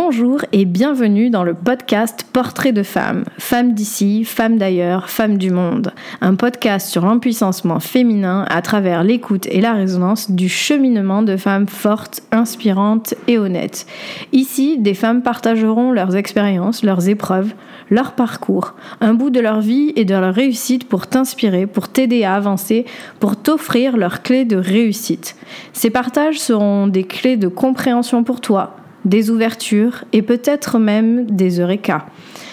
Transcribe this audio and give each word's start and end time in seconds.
Bonjour 0.00 0.42
et 0.52 0.64
bienvenue 0.64 1.28
dans 1.28 1.42
le 1.42 1.54
podcast 1.54 2.24
Portrait 2.32 2.70
de 2.70 2.84
femmes, 2.84 3.24
femmes 3.36 3.72
d'ici, 3.72 4.22
femmes 4.24 4.56
d'ailleurs, 4.56 5.10
femmes 5.10 5.38
du 5.38 5.50
monde. 5.50 5.92
Un 6.20 6.36
podcast 6.36 6.88
sur 6.88 7.04
l'empuissancement 7.04 7.80
féminin 7.80 8.44
à 8.48 8.62
travers 8.62 9.02
l'écoute 9.02 9.48
et 9.50 9.60
la 9.60 9.72
résonance 9.72 10.30
du 10.30 10.48
cheminement 10.48 11.22
de 11.22 11.36
femmes 11.36 11.66
fortes, 11.66 12.22
inspirantes 12.30 13.14
et 13.26 13.38
honnêtes. 13.38 13.88
Ici, 14.30 14.78
des 14.78 14.94
femmes 14.94 15.22
partageront 15.22 15.90
leurs 15.90 16.14
expériences, 16.14 16.84
leurs 16.84 17.08
épreuves, 17.08 17.52
leur 17.90 18.12
parcours, 18.12 18.74
un 19.00 19.14
bout 19.14 19.30
de 19.30 19.40
leur 19.40 19.60
vie 19.60 19.92
et 19.96 20.04
de 20.04 20.14
leur 20.14 20.32
réussite 20.32 20.88
pour 20.88 21.08
t'inspirer, 21.08 21.66
pour 21.66 21.88
t'aider 21.88 22.22
à 22.22 22.36
avancer, 22.36 22.86
pour 23.18 23.34
t'offrir 23.34 23.96
leurs 23.96 24.22
clés 24.22 24.44
de 24.44 24.58
réussite. 24.58 25.34
Ces 25.72 25.90
partages 25.90 26.38
seront 26.38 26.86
des 26.86 27.02
clés 27.02 27.36
de 27.36 27.48
compréhension 27.48 28.22
pour 28.22 28.40
toi 28.40 28.76
des 29.04 29.30
ouvertures 29.30 30.04
et 30.12 30.22
peut-être 30.22 30.78
même 30.78 31.26
des 31.26 31.60
eureka. 31.60 32.06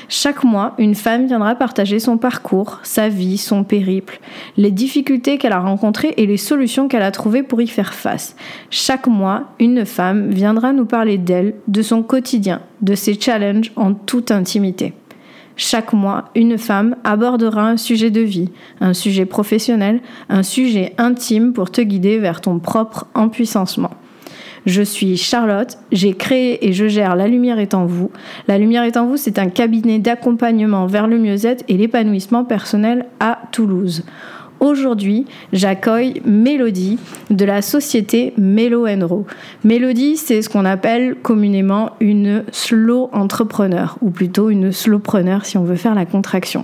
Chaque 0.08 0.44
mois, 0.44 0.76
une 0.78 0.94
femme 0.94 1.26
viendra 1.26 1.56
partager 1.56 2.00
son 2.00 2.18
parcours, 2.18 2.80
sa 2.84 3.10
vie, 3.10 3.38
son 3.38 3.64
périple, 3.64 4.20
les 4.56 4.72
difficultés 4.72 5.38
qu'elle 5.38 5.54
a 5.54 5.60
rencontrées 5.60 6.14
et 6.18 6.28
les 6.28 6.38
solutions 6.38 6.88
qu'elle 6.88 7.02
a 7.02 7.12
trouvées 7.12 7.44
pour 7.44 7.62
y 7.62 7.68
faire 7.68 7.94
face. 7.94 8.36
Chaque 8.70 9.08
mois, 9.08 9.46
une 9.60 9.86
femme 9.86 10.30
viendra 10.30 10.74
nous 10.74 10.86
parler 10.86 11.18
d'elle, 11.18 11.56
de 11.68 11.82
son 11.82 12.04
quotidien, 12.04 12.62
de 12.82 12.94
ses 12.94 13.20
challenges 13.20 13.72
en 13.76 13.94
toute 13.94 14.30
intimité. 14.32 14.94
Chaque 15.58 15.94
mois, 15.94 16.26
une 16.36 16.58
femme 16.58 16.98
abordera 17.04 17.68
un 17.68 17.78
sujet 17.78 18.12
de 18.12 18.22
vie, 18.22 18.50
un 18.82 18.94
sujet 18.94 19.26
professionnel, 19.26 20.02
un 20.30 20.44
sujet 20.44 20.94
intime 20.98 21.54
pour 21.54 21.72
te 21.72 21.82
guider 21.82 22.20
vers 22.20 22.42
ton 22.42 22.60
propre 22.60 23.08
empuissancement. 23.16 23.92
Je 24.66 24.82
suis 24.82 25.16
Charlotte, 25.18 25.78
j'ai 25.92 26.14
créé 26.14 26.68
et 26.68 26.74
je 26.74 26.88
gère 26.88 27.16
La 27.16 27.28
Lumière 27.28 27.60
est 27.60 27.74
en 27.74 27.86
vous. 27.86 28.12
La 28.48 28.58
Lumière 28.58 28.84
est 28.84 28.98
en 28.98 29.06
vous, 29.06 29.18
c'est 29.18 29.38
un 29.38 29.50
cabinet 29.50 30.00
d'accompagnement 30.00 30.88
vers 30.88 31.08
le 31.08 31.20
mieux-être 31.20 31.64
et 31.68 31.78
l'épanouissement 31.78 32.46
personnel 32.46 33.06
à 33.20 33.40
Toulouse. 33.52 34.04
Aujourd'hui, 34.60 35.26
j'accueille 35.52 36.22
Mélodie 36.26 36.98
de 37.30 37.46
la 37.46 37.62
société 37.62 38.34
Melo 38.38 38.88
Enro. 38.88 39.26
Mélodie, 39.64 40.16
c'est 40.16 40.42
ce 40.42 40.50
qu'on 40.50 40.66
appelle 40.66 41.16
communément 41.22 41.92
une 42.00 42.44
slow 42.52 43.10
entrepreneur, 43.12 43.98
ou 44.02 44.12
plutôt 44.12 44.50
une 44.50 44.72
slowpreneur 44.72 45.46
si 45.46 45.58
on 45.58 45.64
veut 45.64 45.76
faire 45.76 45.94
la 45.94 46.06
contraction. 46.06 46.64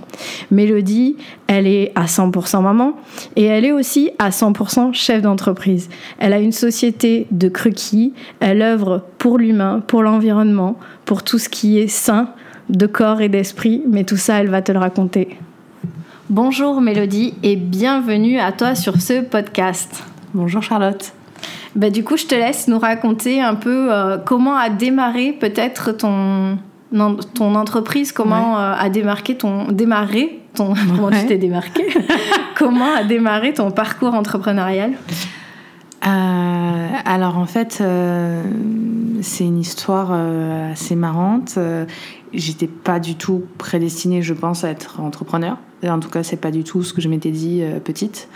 Mélodie, 0.50 1.16
elle 1.46 1.66
est 1.66 1.92
à 1.94 2.06
100% 2.06 2.62
maman 2.62 2.94
et 3.36 3.44
elle 3.44 3.64
est 3.64 3.72
aussi 3.72 4.10
à 4.18 4.30
100% 4.30 4.94
chef 4.94 5.20
d'entreprise. 5.20 5.90
Elle 6.18 6.32
a 6.32 6.38
une 6.38 6.52
société 6.52 7.26
de 7.30 7.48
croquis, 7.48 8.14
elle 8.40 8.62
œuvre 8.62 9.04
pour 9.18 9.38
l'humain, 9.38 9.82
pour 9.86 10.02
l'environnement, 10.02 10.78
pour 11.04 11.22
tout 11.22 11.38
ce 11.38 11.48
qui 11.48 11.78
est 11.78 11.88
sain 11.88 12.30
de 12.70 12.86
corps 12.86 13.20
et 13.20 13.28
d'esprit, 13.28 13.82
mais 13.86 14.04
tout 14.04 14.16
ça, 14.16 14.40
elle 14.40 14.48
va 14.48 14.62
te 14.62 14.72
le 14.72 14.78
raconter. 14.78 15.36
Bonjour 16.32 16.80
Mélodie 16.80 17.34
et 17.42 17.56
bienvenue 17.56 18.38
à 18.38 18.52
toi 18.52 18.74
sur 18.74 19.02
ce 19.02 19.20
podcast. 19.20 20.02
Bonjour 20.32 20.62
Charlotte. 20.62 21.12
Bah, 21.76 21.90
du 21.90 22.04
coup, 22.04 22.16
je 22.16 22.24
te 22.24 22.34
laisse 22.34 22.68
nous 22.68 22.78
raconter 22.78 23.42
un 23.42 23.54
peu 23.54 23.92
euh, 23.92 24.16
comment 24.16 24.56
a 24.56 24.70
démarré 24.70 25.32
peut-être 25.32 25.92
ton, 25.92 26.56
ton 27.34 27.54
entreprise, 27.54 28.12
comment 28.12 28.58
euh, 28.58 28.72
a 28.72 28.88
démarqué 28.88 29.36
ton, 29.36 29.66
démarré 29.72 30.40
ton, 30.54 30.72
comment 30.96 31.10
tu 31.10 31.26
t'es 31.26 31.36
démarqué? 31.36 31.84
Comment 32.56 32.94
a 32.94 33.04
démarré 33.04 33.52
ton 33.52 33.70
parcours 33.70 34.14
entrepreneurial? 34.14 34.92
Euh, 36.06 36.88
alors 37.04 37.36
en 37.36 37.46
fait, 37.46 37.84
c'est 39.20 39.44
une 39.44 39.58
histoire 39.58 40.12
assez 40.70 40.96
marrante. 40.96 41.58
J'étais 42.32 42.68
pas 42.68 43.00
du 43.00 43.16
tout 43.16 43.44
prédestinée, 43.58 44.22
je 44.22 44.32
pense, 44.32 44.64
à 44.64 44.70
être 44.70 44.98
entrepreneur. 45.00 45.58
En 45.88 45.98
tout 45.98 46.08
cas, 46.08 46.22
c'est 46.22 46.36
pas 46.36 46.50
du 46.50 46.62
tout 46.62 46.82
ce 46.82 46.92
que 46.92 47.00
je 47.00 47.08
m'étais 47.08 47.30
dit 47.30 47.60
euh, 47.62 47.80
petite. 47.80 48.28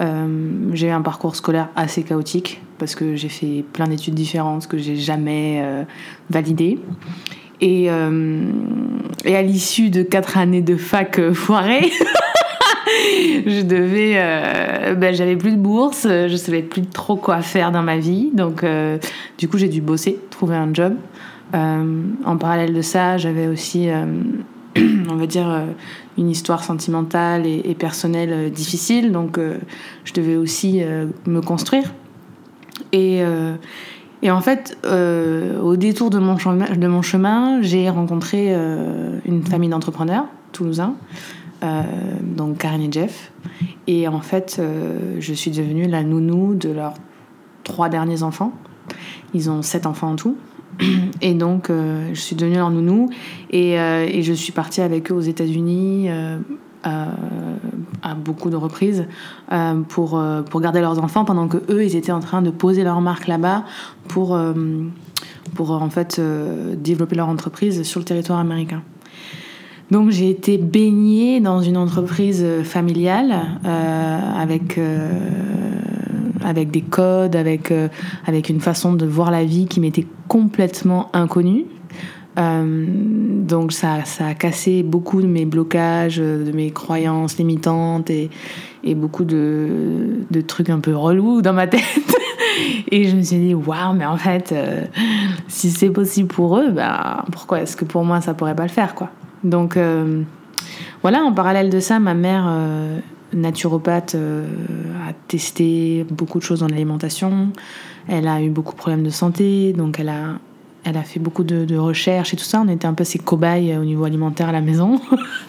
Euh, 0.00 0.26
j'ai 0.72 0.88
eu 0.88 0.90
un 0.90 1.02
parcours 1.02 1.36
scolaire 1.36 1.68
assez 1.76 2.02
chaotique 2.02 2.60
parce 2.78 2.94
que 2.94 3.16
j'ai 3.16 3.28
fait 3.28 3.64
plein 3.72 3.86
d'études 3.86 4.14
différentes 4.14 4.66
que 4.66 4.78
j'ai 4.78 4.96
jamais 4.96 5.60
euh, 5.62 5.84
validées. 6.30 6.78
Et, 7.60 7.84
et, 7.84 9.36
à 9.36 9.42
l'issue 9.42 9.88
de 9.88 10.02
quatre 10.02 10.36
années 10.36 10.62
de 10.62 10.74
fac 10.74 11.30
foirées, 11.32 11.92
je 13.46 13.62
devais, 13.62 14.14
ben, 14.96 15.14
j'avais 15.14 15.36
plus 15.36 15.52
de 15.52 15.58
bourse, 15.58 16.02
je 16.02 16.34
savais 16.34 16.62
plus 16.62 16.82
trop 16.82 17.14
quoi 17.14 17.40
faire 17.40 17.70
dans 17.70 17.84
ma 17.84 17.98
vie, 17.98 18.30
donc 18.34 18.64
du 19.38 19.48
coup 19.48 19.58
j'ai 19.58 19.68
dû 19.68 19.80
bosser, 19.80 20.18
trouver 20.30 20.56
un 20.56 20.74
job. 20.74 20.96
en 21.54 22.36
parallèle 22.36 22.74
de 22.74 22.82
ça, 22.82 23.16
j'avais 23.16 23.46
aussi 23.46 23.88
on 25.10 25.16
va 25.16 25.26
dire, 25.26 25.50
euh, 25.50 25.66
une 26.18 26.28
histoire 26.30 26.62
sentimentale 26.62 27.46
et, 27.46 27.74
personnelle 27.74 28.32
euh, 28.32 28.50
difficile. 28.50 29.12
Donc, 29.12 29.38
euh, 29.38 29.58
je 30.04 30.12
devais 30.12 30.36
aussi 30.36 30.82
me 31.26 31.40
construire. 31.40 31.92
Et, 32.92 33.22
en 34.30 34.40
fait, 34.40 34.78
au 34.84 35.76
détour 35.76 36.10
de 36.10 36.18
mon 36.18 36.36
chemin, 36.38 36.70
de 36.70 36.86
mon 36.86 37.02
chemin 37.02 37.60
j'ai 37.62 37.88
rencontré 37.88 38.54
une 38.54 39.42
famille 39.44 39.70
d'entrepreneurs 39.70 40.26
toulousains, 40.52 40.94
donc 42.22 42.58
Karine 42.58 42.82
et 42.82 42.92
Jeff. 42.92 43.32
Et 43.86 44.06
en 44.08 44.20
fait, 44.20 44.60
je 45.18 45.32
suis 45.32 45.50
devenue 45.50 45.88
la 45.88 46.02
nounou 46.02 46.54
de 46.54 46.70
leurs 46.70 46.94
trois 47.64 47.88
derniers 47.88 48.22
enfants. 48.22 48.52
Ils 49.34 49.50
ont 49.50 49.62
sept 49.62 49.86
enfants 49.86 50.12
en 50.12 50.16
tout. 50.16 50.36
Et 51.20 51.34
donc, 51.34 51.70
euh, 51.70 52.10
je 52.12 52.20
suis 52.20 52.36
devenue 52.36 52.56
leur 52.56 52.70
nounou 52.70 53.10
et, 53.50 53.78
euh, 53.78 54.06
et, 54.08 54.22
je 54.22 54.32
suis 54.32 54.52
partie 54.52 54.80
avec 54.80 55.10
eux 55.10 55.14
aux 55.14 55.20
États-Unis 55.20 56.08
euh, 56.08 56.38
à 56.84 58.14
beaucoup 58.14 58.50
de 58.50 58.56
reprises 58.56 59.06
pour, 59.88 60.20
pour 60.50 60.60
garder 60.60 60.80
leurs 60.80 60.98
enfants 60.98 61.24
pendant 61.24 61.46
que 61.46 61.58
eux, 61.70 61.84
ils 61.84 61.94
étaient 61.94 62.10
en 62.10 62.18
train 62.18 62.42
de 62.42 62.50
poser 62.50 62.82
leur 62.82 63.00
marque 63.00 63.28
là-bas 63.28 63.64
pour, 64.08 64.36
pour 65.54 65.70
en 65.70 65.90
fait 65.90 66.20
développer 66.76 67.14
leur 67.14 67.28
entreprise 67.28 67.84
sur 67.84 68.00
le 68.00 68.04
territoire 68.04 68.40
américain. 68.40 68.82
Donc 69.92 70.10
j'ai 70.10 70.28
été 70.28 70.58
baignée 70.58 71.38
dans 71.38 71.62
une 71.62 71.76
entreprise 71.76 72.44
familiale 72.64 73.32
avec 73.62 74.80
avec 76.44 76.70
des 76.70 76.82
codes, 76.82 77.36
avec, 77.36 77.70
euh, 77.70 77.88
avec 78.26 78.48
une 78.48 78.60
façon 78.60 78.92
de 78.92 79.06
voir 79.06 79.30
la 79.30 79.44
vie 79.44 79.66
qui 79.66 79.80
m'était 79.80 80.06
complètement 80.28 81.10
inconnue. 81.12 81.64
Euh, 82.38 82.86
donc 82.88 83.72
ça, 83.72 84.04
ça 84.04 84.28
a 84.28 84.34
cassé 84.34 84.82
beaucoup 84.82 85.20
de 85.20 85.26
mes 85.26 85.44
blocages, 85.44 86.16
de 86.16 86.50
mes 86.52 86.70
croyances 86.70 87.36
limitantes 87.36 88.08
et, 88.08 88.30
et 88.84 88.94
beaucoup 88.94 89.24
de, 89.24 90.24
de, 90.30 90.40
trucs 90.40 90.70
un 90.70 90.80
peu 90.80 90.96
relous 90.96 91.42
dans 91.42 91.52
ma 91.52 91.66
tête. 91.68 91.82
et 92.90 93.08
je 93.08 93.16
me 93.16 93.22
suis 93.22 93.38
dit, 93.38 93.54
waouh, 93.54 93.92
mais 93.94 94.06
en 94.06 94.16
fait, 94.16 94.52
euh, 94.52 94.84
si 95.48 95.70
c'est 95.70 95.90
possible 95.90 96.28
pour 96.28 96.58
eux, 96.58 96.70
bah, 96.70 97.24
pourquoi 97.32 97.60
est-ce 97.60 97.76
que 97.76 97.84
pour 97.84 98.04
moi 98.04 98.20
ça 98.20 98.32
pourrait 98.32 98.56
pas 98.56 98.62
le 98.62 98.70
faire 98.70 98.94
quoi? 98.94 99.10
Donc 99.44 99.76
voilà, 101.02 101.24
en 101.24 101.32
parallèle 101.32 101.68
de 101.68 101.80
ça, 101.80 101.98
ma 101.98 102.14
mère 102.14 102.48
naturopathe 103.34 104.14
euh, 104.14 104.46
a 105.08 105.12
testé 105.28 106.04
beaucoup 106.10 106.38
de 106.38 106.44
choses 106.44 106.60
dans 106.60 106.68
l'alimentation. 106.68 107.48
Elle 108.08 108.28
a 108.28 108.42
eu 108.42 108.50
beaucoup 108.50 108.72
de 108.72 108.78
problèmes 108.78 109.04
de 109.04 109.10
santé, 109.10 109.72
donc 109.72 109.98
elle 110.00 110.08
a, 110.08 110.38
elle 110.84 110.96
a 110.96 111.02
fait 111.02 111.20
beaucoup 111.20 111.44
de, 111.44 111.76
recherches 111.76 112.34
et 112.34 112.36
tout 112.36 112.44
ça. 112.44 112.62
On 112.64 112.68
était 112.68 112.86
un 112.86 112.94
peu 112.94 113.04
ses 113.04 113.18
cobayes 113.18 113.76
au 113.76 113.84
niveau 113.84 114.04
alimentaire 114.04 114.48
à 114.48 114.52
la 114.52 114.60
maison. 114.60 115.00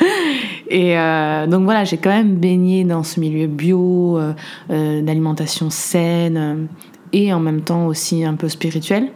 et 0.70 0.98
euh, 0.98 1.48
donc 1.48 1.64
voilà, 1.64 1.84
j'ai 1.84 1.98
quand 1.98 2.12
même 2.12 2.36
baigné 2.36 2.84
dans 2.84 3.04
ce 3.04 3.20
milieu 3.20 3.48
bio, 3.48 4.20
euh, 4.20 5.02
d'alimentation 5.02 5.70
saine 5.70 6.68
et 7.12 7.34
en 7.34 7.40
même 7.40 7.62
temps 7.62 7.88
aussi 7.88 8.24
un 8.24 8.36
peu 8.36 8.50
spirituel. 8.50 9.12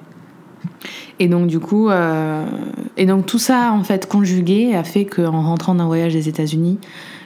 Et 1.19 1.27
donc 1.27 1.47
du 1.47 1.59
coup, 1.59 1.89
et 1.89 3.05
donc 3.07 3.25
tout 3.25 3.39
ça 3.39 3.71
en 3.73 3.83
fait 3.83 4.07
conjugué 4.07 4.75
a 4.75 4.83
fait 4.83 5.05
qu'en 5.05 5.41
rentrant 5.41 5.73
d'un 5.73 5.87
voyage 5.87 6.13
des 6.13 6.29
États-Unis, 6.29 6.77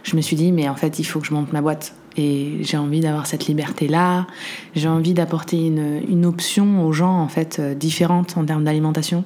je 0.04 0.16
me 0.16 0.22
suis 0.22 0.36
dit, 0.36 0.52
mais 0.52 0.68
en 0.70 0.76
fait, 0.76 1.00
il 1.00 1.04
faut 1.04 1.20
que 1.20 1.28
je 1.28 1.34
monte 1.34 1.54
ma 1.54 1.62
boîte. 1.62 1.94
Et 2.18 2.58
j'ai 2.62 2.78
envie 2.78 3.00
d'avoir 3.00 3.26
cette 3.26 3.48
liberté-là. 3.48 4.28
J'ai 4.76 4.90
envie 4.90 5.14
d'apporter 5.14 5.68
une, 5.68 6.26
option 6.26 6.86
aux 6.86 6.92
gens, 6.92 7.20
en 7.20 7.28
fait, 7.28 7.58
euh, 7.60 7.74
différente 7.74 8.38
en 8.38 8.46
termes 8.46 8.64
d'alimentation. 8.64 9.24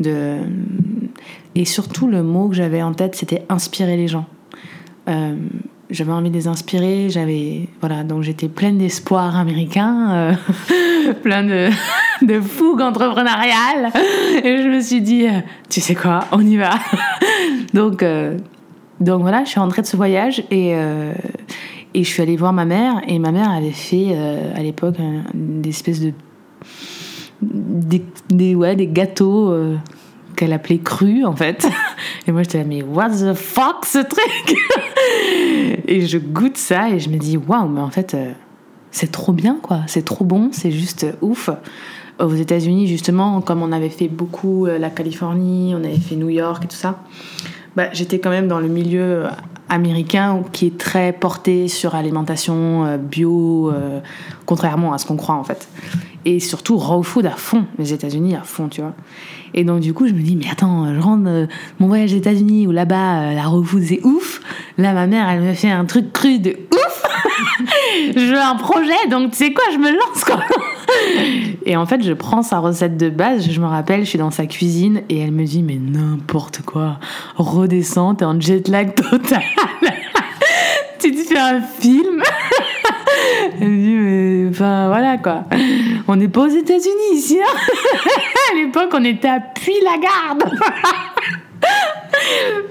De... 0.00 0.38
Et 1.54 1.64
surtout, 1.64 2.06
le 2.06 2.22
mot 2.22 2.48
que 2.48 2.54
j'avais 2.54 2.82
en 2.82 2.94
tête, 2.94 3.16
c'était 3.16 3.44
inspirer 3.48 3.96
les 3.96 4.08
gens. 4.08 4.26
Euh, 5.08 5.34
j'avais 5.90 6.12
envie 6.12 6.30
de 6.30 6.34
les 6.34 6.48
inspirer, 6.48 7.10
j'avais 7.10 7.68
voilà 7.80 8.04
donc 8.04 8.22
j'étais 8.22 8.48
pleine 8.48 8.78
d'espoir 8.78 9.36
américain, 9.36 10.12
euh, 10.14 11.12
plein 11.22 11.44
de, 11.44 11.68
de 12.22 12.40
fougue 12.40 12.80
entrepreneuriale 12.80 13.92
et 14.42 14.62
je 14.62 14.68
me 14.68 14.80
suis 14.80 15.02
dit 15.02 15.26
tu 15.68 15.82
sais 15.82 15.94
quoi, 15.94 16.24
on 16.32 16.40
y 16.40 16.56
va. 16.56 16.70
donc 17.74 18.02
donc 19.00 19.22
voilà, 19.22 19.44
je 19.44 19.50
suis 19.50 19.60
rentrée 19.60 19.82
de 19.82 19.86
ce 19.86 19.96
voyage 19.96 20.44
et, 20.50 20.74
euh, 20.74 21.12
et 21.94 22.04
je 22.04 22.08
suis 22.08 22.22
allée 22.22 22.36
voir 22.36 22.52
ma 22.52 22.64
mère. 22.64 23.00
Et 23.08 23.18
ma 23.18 23.32
mère 23.32 23.50
avait 23.50 23.70
fait 23.70 24.08
euh, 24.10 24.54
à 24.54 24.62
l'époque 24.62 24.96
des 25.34 25.70
espèces 25.70 26.00
de. 26.00 26.12
Des, 27.42 28.54
ouais, 28.54 28.74
des 28.74 28.86
gâteaux 28.86 29.50
euh, 29.50 29.76
qu'elle 30.34 30.52
appelait 30.52 30.78
cru 30.78 31.24
en 31.24 31.36
fait. 31.36 31.68
Et 32.26 32.32
moi 32.32 32.42
j'étais 32.42 32.58
là, 32.58 32.64
mais 32.66 32.82
what 32.82 33.10
the 33.10 33.34
fuck 33.34 33.84
ce 33.84 33.98
truc? 33.98 34.56
Et 35.86 36.06
je 36.06 36.16
goûte 36.16 36.56
ça 36.56 36.88
et 36.88 36.98
je 36.98 37.10
me 37.10 37.18
dis, 37.18 37.36
waouh, 37.36 37.68
mais 37.68 37.82
en 37.82 37.90
fait, 37.90 38.16
c'est 38.90 39.12
trop 39.12 39.32
bien 39.32 39.58
quoi, 39.60 39.80
c'est 39.86 40.04
trop 40.04 40.24
bon, 40.24 40.48
c'est 40.52 40.70
juste 40.70 41.06
ouf. 41.20 41.50
Aux 42.18 42.34
États-Unis, 42.34 42.86
justement, 42.86 43.42
comme 43.42 43.60
on 43.62 43.72
avait 43.72 43.90
fait 43.90 44.08
beaucoup 44.08 44.64
la 44.64 44.88
Californie, 44.88 45.74
on 45.74 45.84
avait 45.84 45.98
fait 45.98 46.16
New 46.16 46.30
York 46.30 46.64
et 46.64 46.68
tout 46.68 46.76
ça, 46.76 47.00
bah, 47.76 47.88
j'étais 47.92 48.18
quand 48.18 48.30
même 48.30 48.48
dans 48.48 48.60
le 48.60 48.68
milieu 48.68 49.24
américain 49.68 50.42
qui 50.52 50.66
est 50.66 50.78
très 50.78 51.12
porté 51.12 51.68
sur 51.68 51.94
alimentation 51.94 52.84
euh, 52.84 52.96
bio, 52.96 53.72
contrairement 54.46 54.92
à 54.92 54.98
ce 54.98 55.06
qu'on 55.06 55.16
croit 55.16 55.36
en 55.36 55.44
fait. 55.44 55.68
Et 56.26 56.40
surtout 56.40 56.78
raw 56.78 57.02
food 57.02 57.26
à 57.26 57.32
fond, 57.32 57.66
les 57.78 57.92
États-Unis 57.92 58.34
à 58.34 58.42
fond, 58.42 58.68
tu 58.68 58.80
vois. 58.80 58.94
Et 59.52 59.62
donc, 59.62 59.80
du 59.80 59.92
coup, 59.92 60.08
je 60.08 60.12
me 60.12 60.20
dis, 60.20 60.36
mais 60.36 60.46
attends, 60.50 60.92
je 60.92 61.00
rentre 61.00 61.24
euh, 61.26 61.46
mon 61.78 61.86
voyage 61.86 62.12
aux 62.12 62.16
États-Unis 62.16 62.66
où 62.66 62.72
là-bas, 62.72 63.20
euh, 63.20 63.34
la 63.34 63.44
raw 63.44 63.62
food, 63.62 63.82
c'est 63.82 64.04
ouf. 64.04 64.40
Là, 64.78 64.92
ma 64.92 65.06
mère, 65.06 65.28
elle 65.28 65.42
me 65.42 65.54
fait 65.54 65.70
un 65.70 65.84
truc 65.84 66.12
cru 66.12 66.38
de 66.38 66.56
ouf. 66.72 67.02
je 68.16 68.32
veux 68.32 68.40
un 68.40 68.56
projet, 68.56 69.06
donc 69.10 69.30
tu 69.30 69.36
sais 69.36 69.52
quoi, 69.52 69.64
je 69.72 69.78
me 69.78 69.90
lance, 69.90 70.24
quoi. 70.24 70.40
et 71.66 71.76
en 71.76 71.86
fait, 71.86 72.02
je 72.02 72.12
prends 72.12 72.42
sa 72.42 72.58
recette 72.58 72.96
de 72.96 73.08
base. 73.10 73.50
Je 73.50 73.60
me 73.60 73.66
rappelle, 73.66 74.00
je 74.00 74.10
suis 74.10 74.18
dans 74.18 74.30
sa 74.30 74.46
cuisine 74.46 75.02
et 75.08 75.18
elle 75.18 75.32
me 75.32 75.44
dit, 75.44 75.62
mais 75.62 75.76
n'importe 75.76 76.62
quoi. 76.62 76.98
Redescends, 77.36 78.16
t'es 78.16 78.24
en 78.24 78.40
jet 78.40 78.68
lag 78.68 78.94
total. 78.94 79.42
tu 80.98 81.12
te 81.12 81.22
fais 81.22 81.38
un 81.38 81.60
film. 81.60 82.22
Elle 83.60 83.68
me 83.68 83.76
dit, 83.76 84.50
mais 84.60 84.86
voilà 84.86 85.18
quoi. 85.18 85.44
On 86.08 86.16
n'est 86.16 86.28
pas 86.28 86.42
aux 86.42 86.48
États-Unis 86.48 87.14
ici. 87.14 87.38
Hein 87.40 87.58
à 88.52 88.56
l'époque, 88.56 88.90
on 88.92 89.04
était 89.04 89.28
à 89.28 89.40
Puy-la-Garde. 89.40 90.44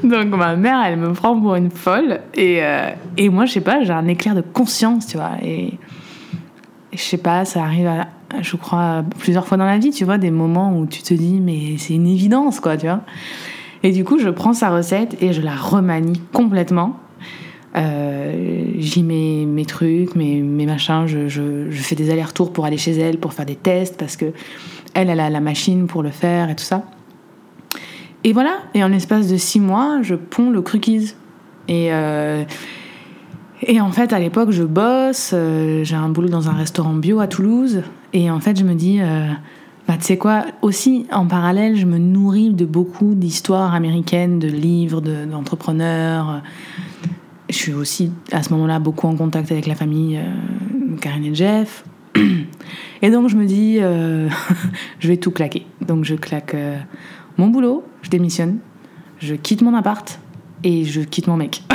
Donc 0.04 0.28
ma 0.28 0.56
mère, 0.56 0.84
elle 0.86 0.98
me 0.98 1.14
prend 1.14 1.40
pour 1.40 1.56
une 1.56 1.72
folle. 1.72 2.22
Et, 2.34 2.64
euh, 2.64 2.90
et 3.18 3.30
moi, 3.30 3.46
je 3.46 3.54
sais 3.54 3.62
pas, 3.62 3.84
j'ai 3.84 3.94
un 3.94 4.08
éclair 4.08 4.36
de 4.36 4.42
conscience, 4.42 5.08
tu 5.08 5.18
vois. 5.18 5.32
Je 6.94 7.02
sais 7.02 7.18
pas, 7.18 7.46
ça 7.46 7.64
arrive, 7.64 7.90
je 8.42 8.56
crois, 8.56 9.04
plusieurs 9.20 9.48
fois 9.48 9.58
dans 9.58 9.66
la 9.66 9.78
vie, 9.78 9.92
tu 9.92 10.06
vois, 10.06 10.18
des 10.18 10.32
moments 10.32 10.78
où 10.78 10.86
tu 10.86 11.02
te 11.02 11.14
dis, 11.14 11.40
mais 11.40 11.78
c'est 11.78 11.94
une 11.94 12.08
évidence, 12.08 12.60
quoi, 12.60 12.78
tu 12.78 12.86
vois. 12.86 13.02
Et 13.84 13.92
du 13.92 14.04
coup, 14.04 14.18
je 14.18 14.30
prends 14.30 14.54
sa 14.54 14.70
recette 14.70 15.22
et 15.22 15.34
je 15.34 15.42
la 15.42 15.56
remanie 15.56 16.22
complètement. 16.32 16.98
Euh, 17.76 18.66
j'y 18.78 19.04
mets 19.04 19.46
mes 19.46 19.66
trucs, 19.66 20.16
mes, 20.16 20.42
mes 20.42 20.66
machins, 20.66 21.06
je, 21.08 21.28
je, 21.28 21.72
fais 21.72 21.96
des 21.96 22.12
allers-retours 22.12 22.54
pour 22.54 22.66
aller 22.66 22.78
chez 22.78 22.94
elle, 22.94 23.18
pour 23.18 23.34
faire 23.34 23.46
des 23.46 23.56
tests, 23.56 23.98
parce 23.98 24.16
que 24.16 24.32
elle, 24.94 25.10
a 25.10 25.30
la 25.30 25.40
machine 25.40 25.88
pour 25.88 26.04
le 26.04 26.12
faire 26.12 26.50
et 26.50 26.56
tout 26.56 26.64
ça. 26.64 26.84
Et 28.24 28.32
voilà, 28.32 28.60
et 28.74 28.84
en 28.84 28.88
l'espace 28.88 29.28
de 29.28 29.38
six 29.38 29.60
mois, 29.60 30.00
je 30.02 30.16
ponds 30.16 30.50
le 30.50 30.62
cookies. 30.62 31.16
Et, 31.68 31.92
euh, 31.92 32.44
et 33.68 33.82
en 33.82 33.92
fait, 33.92 34.14
à 34.14 34.20
l'époque, 34.20 34.52
je 34.52 34.64
bosse, 34.64 35.32
euh, 35.34 35.84
j'ai 35.84 35.96
un 35.96 36.10
boulot 36.10 36.30
dans 36.30 36.50
un 36.50 36.54
restaurant 36.54 36.94
bio 36.94 37.20
à 37.20 37.28
Toulouse, 37.28 37.82
et 38.14 38.30
en 38.30 38.40
fait, 38.40 38.58
je 38.58 38.64
me 38.64 38.74
dis, 38.76 39.00
bah, 39.88 39.96
tu 39.98 40.04
sais 40.04 40.18
quoi, 40.18 40.46
aussi 40.62 41.08
en 41.12 41.26
parallèle, 41.26 41.76
je 41.76 41.86
me 41.86 41.98
nourris 41.98 42.54
de 42.54 42.66
beaucoup 42.66 43.16
d'histoires 43.16 43.74
américaines, 43.74 44.40
de 44.40 44.48
livres, 44.48 45.02
d'entrepreneurs 45.02 46.42
je 47.54 47.60
suis 47.60 47.74
aussi 47.74 48.12
à 48.32 48.44
ce 48.44 48.52
moment-là 48.54 48.80
beaucoup 48.80 49.08
en 49.08 49.16
contact 49.16 49.52
avec 49.52 49.68
la 49.68 49.76
famille 49.76 50.18
euh, 50.18 50.98
Karine 51.00 51.26
et 51.26 51.36
Jeff. 51.36 51.86
Et 53.02 53.10
donc 53.12 53.30
je 53.30 53.36
me 53.36 53.46
dis, 53.46 53.78
euh, 53.80 54.28
je 55.00 55.08
vais 55.08 55.18
tout 55.18 55.32
claquer. 55.32 55.66
Donc 55.86 56.04
je 56.04 56.16
claque 56.16 56.56
euh, 56.56 56.78
mon 57.38 57.48
boulot, 57.48 57.84
je 58.02 58.10
démissionne, 58.10 58.58
je 59.20 59.36
quitte 59.36 59.62
mon 59.62 59.76
appart 59.76 60.20
et 60.64 60.84
je 60.84 61.02
quitte 61.02 61.28
mon 61.28 61.38
mec. 61.38 61.64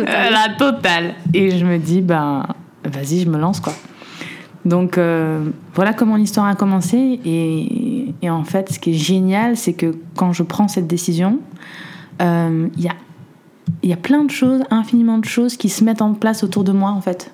La 0.00 0.06
totale. 0.06 0.32
La 0.32 0.54
totale. 0.56 1.14
Et 1.34 1.58
je 1.58 1.64
me 1.64 1.78
dis, 1.78 2.00
ben 2.00 2.46
vas-y, 2.84 3.20
je 3.20 3.28
me 3.28 3.38
lance 3.38 3.60
quoi. 3.60 3.72
Donc 4.64 4.98
voilà 5.74 5.94
comment 5.94 6.16
l'histoire 6.16 6.46
a 6.46 6.54
commencé. 6.54 7.20
Et, 7.24 8.14
et, 8.22 8.30
en 8.30 8.44
fait, 8.44 8.72
ce 8.72 8.78
qui 8.78 8.90
est 8.90 8.98
génial, 8.98 9.56
c'est 9.56 9.72
que 9.72 9.94
quand 10.16 10.32
je 10.32 10.42
prends 10.42 10.68
cette 10.68 10.86
décision, 10.86 11.38
il 12.20 12.70
y 12.76 12.88
a 12.88 12.94
y 13.82 13.92
a 13.92 13.96
plein 13.96 14.24
de 14.24 14.30
choses, 14.30 14.62
infiniment 14.70 15.18
de 15.18 15.24
choses 15.24 15.56
qui 15.56 15.68
se 15.68 15.84
mettent 15.84 16.02
en 16.02 16.14
place 16.14 16.44
autour 16.44 16.64
de 16.64 16.72
moi 16.72 16.90
en 16.90 17.00
fait. 17.00 17.32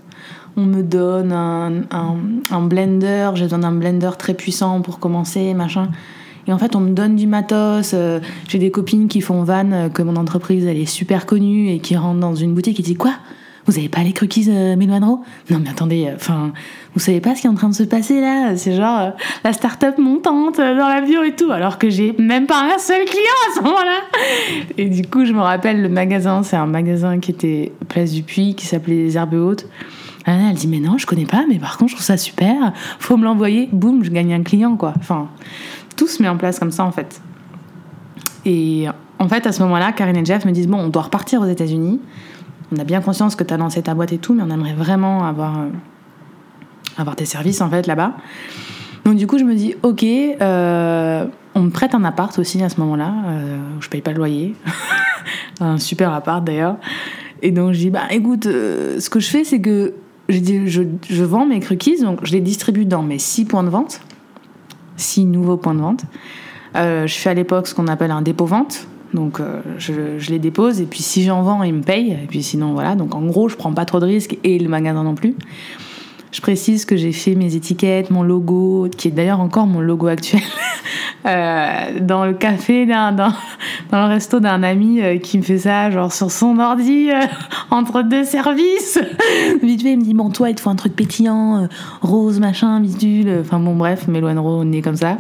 On 0.57 0.65
me 0.65 0.83
donne 0.83 1.33
un, 1.33 1.83
un, 1.91 2.63
blender, 2.63 3.31
j'ai 3.35 3.45
besoin 3.45 3.59
d'un 3.59 3.73
blender 3.73 4.11
très 4.19 4.33
puissant 4.33 4.81
pour 4.81 4.99
commencer, 4.99 5.53
machin. 5.53 5.91
Et 6.49 6.53
en 6.53 6.59
fait, 6.59 6.77
on 6.77 6.81
me 6.81 6.91
donne 6.91 7.17
du 7.17 7.27
matos. 7.27 7.93
Euh, 7.95 8.21
j'ai 8.49 8.59
des 8.59 8.71
copines 8.71 9.09
qui 9.09 9.21
font 9.21 9.43
van, 9.43 9.73
euh, 9.73 9.89
que 9.89 10.03
mon 10.03 10.17
entreprise 10.17 10.67
elle 10.67 10.79
est 10.79 10.87
super 10.87 11.27
connue 11.27 11.71
et 11.71 11.79
qui 11.81 11.97
rentrent 11.97 12.21
dans 12.21 12.35
une 12.35 12.55
boutique 12.55 12.79
et 12.81 12.83
disent 12.83 12.99
quoi? 12.99 13.15
Vous 13.67 13.77
avez 13.79 13.89
pas 13.89 14.03
les 14.03 14.13
cookies 14.13 14.47
euh, 14.49 14.77
Non 14.77 15.25
mais 15.51 15.69
attendez, 15.69 16.07
euh, 16.07 16.15
enfin, 16.15 16.53
vous 16.95 17.01
savez 17.01 17.21
pas 17.21 17.35
ce 17.35 17.41
qui 17.41 17.47
est 17.49 17.51
en 17.51 17.55
train 17.55 17.69
de 17.69 17.75
se 17.75 17.83
passer 17.83 18.21
là? 18.21 18.57
C'est 18.57 18.77
genre 18.77 19.01
euh, 19.01 19.11
la 19.43 19.53
start-up 19.53 19.99
montante 19.99 20.61
euh, 20.61 20.79
dans 20.79 20.89
l'avion 20.89 21.25
et 21.25 21.35
tout, 21.35 21.51
alors 21.51 21.77
que 21.79 21.91
j'ai 21.91 22.15
même 22.17 22.47
pas 22.47 22.63
un 22.63 22.79
seul 22.79 23.05
client 23.05 23.25
à 23.51 23.57
ce 23.57 23.63
moment-là. 23.63 24.01
Et 24.79 24.89
du 24.89 25.03
coup, 25.03 25.25
je 25.25 25.33
me 25.33 25.41
rappelle 25.41 25.83
le 25.83 25.89
magasin, 25.89 26.45
c'est 26.45 26.57
un 26.57 26.67
magasin 26.67 27.19
qui 27.19 27.33
était 27.33 27.73
place 27.89 28.13
du 28.13 28.23
Puy, 28.23 28.55
qui 28.55 28.67
s'appelait 28.67 28.95
Les 28.95 29.17
Herbes 29.17 29.35
Hautes. 29.35 29.67
Elle 30.27 30.55
dit 30.55 30.67
mais 30.69 30.81
non, 30.81 30.99
je 30.99 31.07
connais 31.07 31.27
pas, 31.27 31.45
mais 31.49 31.59
par 31.59 31.77
contre, 31.79 31.91
je 31.91 31.97
trouve 31.97 32.07
ça 32.07 32.17
super. 32.17 32.73
Faut 32.99 33.17
me 33.17 33.25
l'envoyer. 33.25 33.69
Boum, 33.73 34.03
je 34.05 34.11
gagne 34.11 34.33
un 34.33 34.43
client 34.43 34.77
quoi. 34.77 34.93
Enfin, 34.99 35.29
tout 35.97 36.07
se 36.07 36.23
met 36.23 36.29
en 36.29 36.37
place 36.37 36.59
comme 36.59 36.71
ça 36.71 36.85
en 36.85 36.93
fait. 36.93 37.21
Et 38.45 38.87
en 39.19 39.29
fait, 39.29 39.47
à 39.47 39.53
ce 39.53 39.63
moment-là, 39.63 39.93
Karine 39.93 40.17
et 40.17 40.25
Jeff 40.25 40.45
me 40.45 40.53
disent 40.53 40.69
bon, 40.69 40.79
on 40.79 40.89
doit 40.89 41.03
repartir 41.03 41.41
aux 41.41 41.47
États-Unis 41.47 42.01
on 42.73 42.79
a 42.79 42.85
bien 42.85 43.01
conscience 43.01 43.37
que 43.37 43.45
tu 43.45 43.55
as 43.55 43.57
lancé 43.57 43.83
ta 43.83 43.95
boîte 43.95 44.13
et 44.13 44.19
tout, 44.19 44.35
mais 44.35 44.43
on 44.43 44.51
aimerait 44.51 44.75
vraiment 44.75 45.25
avoir, 45.27 45.59
euh, 45.59 45.69
avoir 46.97 47.17
tes 47.17 47.25
services 47.25 47.61
en 47.61 47.71
fait 47.71 47.87
là-bas. 47.87 48.15
Donc 49.05 49.17
du 49.17 49.27
coup, 49.27 49.39
je 49.39 49.45
me 49.45 49.55
dis, 49.55 49.75
ok, 49.83 50.05
euh, 50.05 51.27
on 51.55 51.63
me 51.63 51.71
prête 51.71 51.95
un 51.95 52.05
appart 52.05 52.37
aussi 52.39 52.63
à 52.63 52.69
ce 52.69 52.81
moment-là, 52.81 53.15
euh, 53.27 53.59
je 53.81 53.89
paye 53.89 54.01
pas 54.01 54.11
le 54.11 54.19
loyer, 54.19 54.55
un 55.61 55.79
super 55.79 56.13
appart 56.13 56.45
d'ailleurs. 56.45 56.77
Et 57.43 57.53
donc 57.53 57.73
je 57.73 57.79
dis, 57.79 57.91
bah 57.91 58.05
écoute, 58.11 58.45
ce 58.45 59.09
que 59.09 59.21
je 59.21 59.29
fais, 59.29 59.45
c'est 59.45 59.61
que 59.61 59.95
je, 60.29 60.67
je, 60.67 60.83
je, 61.09 61.25
vends 61.25 61.47
mes 61.47 61.61
cookies, 61.61 62.03
donc 62.03 62.19
je 62.25 62.33
les 62.33 62.41
distribue 62.41 62.85
dans 62.85 63.03
mes 63.03 63.21
six 63.21 63.45
points 63.45 63.63
de 63.63 63.69
vente, 63.69 64.01
six 64.97 65.25
nouveaux 65.25 65.57
points 65.57 65.75
de 65.75 65.81
vente. 65.81 66.05
je 66.75 67.07
fais 67.09 67.31
à 67.31 67.35
l'époque 67.35 67.67
ce 67.67 67.75
qu'on 67.75 67.89
appelle 67.89 68.11
un 68.11 68.23
dépôt-vente. 68.23 68.87
Donc 69.15 69.41
euh, 69.41 69.63
je, 69.79 70.31
les 70.31 70.39
dépose 70.39 70.81
et 70.81 70.85
puis 70.85 71.03
si 71.03 71.23
j'en 71.25 71.43
vends, 71.43 71.63
ils 71.63 71.75
me 71.75 71.83
payent. 71.83 72.13
Et 72.13 72.27
puis 72.29 72.43
sinon, 72.43 72.75
voilà. 72.75 72.95
Donc 72.95 73.15
en 73.15 73.23
gros, 73.23 73.49
je 73.49 73.57
prends 73.57 73.73
pas 73.73 73.85
trop 73.85 74.01
de 74.01 74.07
risques 74.07 74.37
et 74.45 74.59
le 74.59 74.69
magasin 74.69 75.05
non 75.05 75.15
plus. 75.15 75.35
Je 76.33 76.41
précise 76.41 76.85
que 76.85 76.97
j'ai 76.97 77.13
fait 77.13 77.35
mes 77.35 77.55
étiquettes, 77.55 78.11
mon 78.11 78.23
logo, 78.23 78.89
qui 78.95 79.09
est 79.09 79.11
d'ailleurs 79.11 79.41
encore 79.41 79.67
mon 79.67 79.81
logo 79.81 80.07
actuel, 80.07 80.43
euh, 81.25 82.01
dans 82.01 82.25
le 82.25 82.35
café, 82.35 82.87
dans, 82.87 83.15
dans, 83.91 84.07
le 84.07 84.09
resto 84.13 84.39
d'un 84.41 84.63
ami 84.63 85.01
euh, 85.01 85.19
qui 85.19 85.39
me 85.39 85.43
fait 85.43 85.59
ça, 85.59 85.91
genre 85.91 86.13
sur 86.13 86.31
son 86.31 86.59
ordi, 86.59 87.11
entre 87.71 88.03
deux 88.03 88.25
services. 88.25 88.99
Vite 89.63 89.83
fait, 89.83 89.93
il 89.93 89.99
me 89.99 90.05
dit 90.05 90.15
Bon, 90.15 90.31
toi, 90.31 90.51
il 90.51 90.55
te 90.55 90.61
faut 90.61 90.71
un 90.71 90.77
truc 90.77 90.95
pétillant, 90.95 91.69
rose, 92.03 92.39
machin, 92.41 92.81
bidule. 92.81 93.39
Enfin 93.41 93.59
bon, 93.59 93.75
bref, 93.75 94.09
Méloine 94.09 94.39
on 94.39 94.71
est 94.73 94.83
comme 94.83 94.97
ça. 94.97 95.17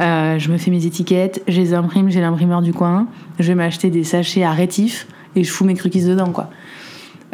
je 0.00 0.50
me 0.50 0.58
fais 0.58 0.70
mes 0.70 0.86
étiquettes, 0.86 1.42
je 1.48 1.60
les 1.60 1.74
imprime, 1.74 2.08
j'ai 2.10 2.20
l'imprimeur 2.20 2.62
du 2.62 2.72
coin 2.72 3.06
je 3.38 3.48
vais 3.48 3.54
m'acheter 3.54 3.90
des 3.90 4.04
sachets 4.04 4.44
à 4.44 4.52
rétif 4.52 5.06
et 5.36 5.44
je 5.44 5.50
fous 5.50 5.64
mes 5.64 5.74
cookies 5.74 6.04
dedans, 6.04 6.30
quoi. 6.30 6.50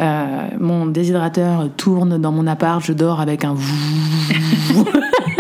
Euh, 0.01 0.49
mon 0.59 0.87
déshydrateur 0.87 1.69
tourne 1.77 2.19
dans 2.19 2.33
mon 2.33 2.47
appart, 2.47 2.83
je 2.83 2.95
dors 2.95 3.21
avec 3.21 3.45
un 3.45 3.55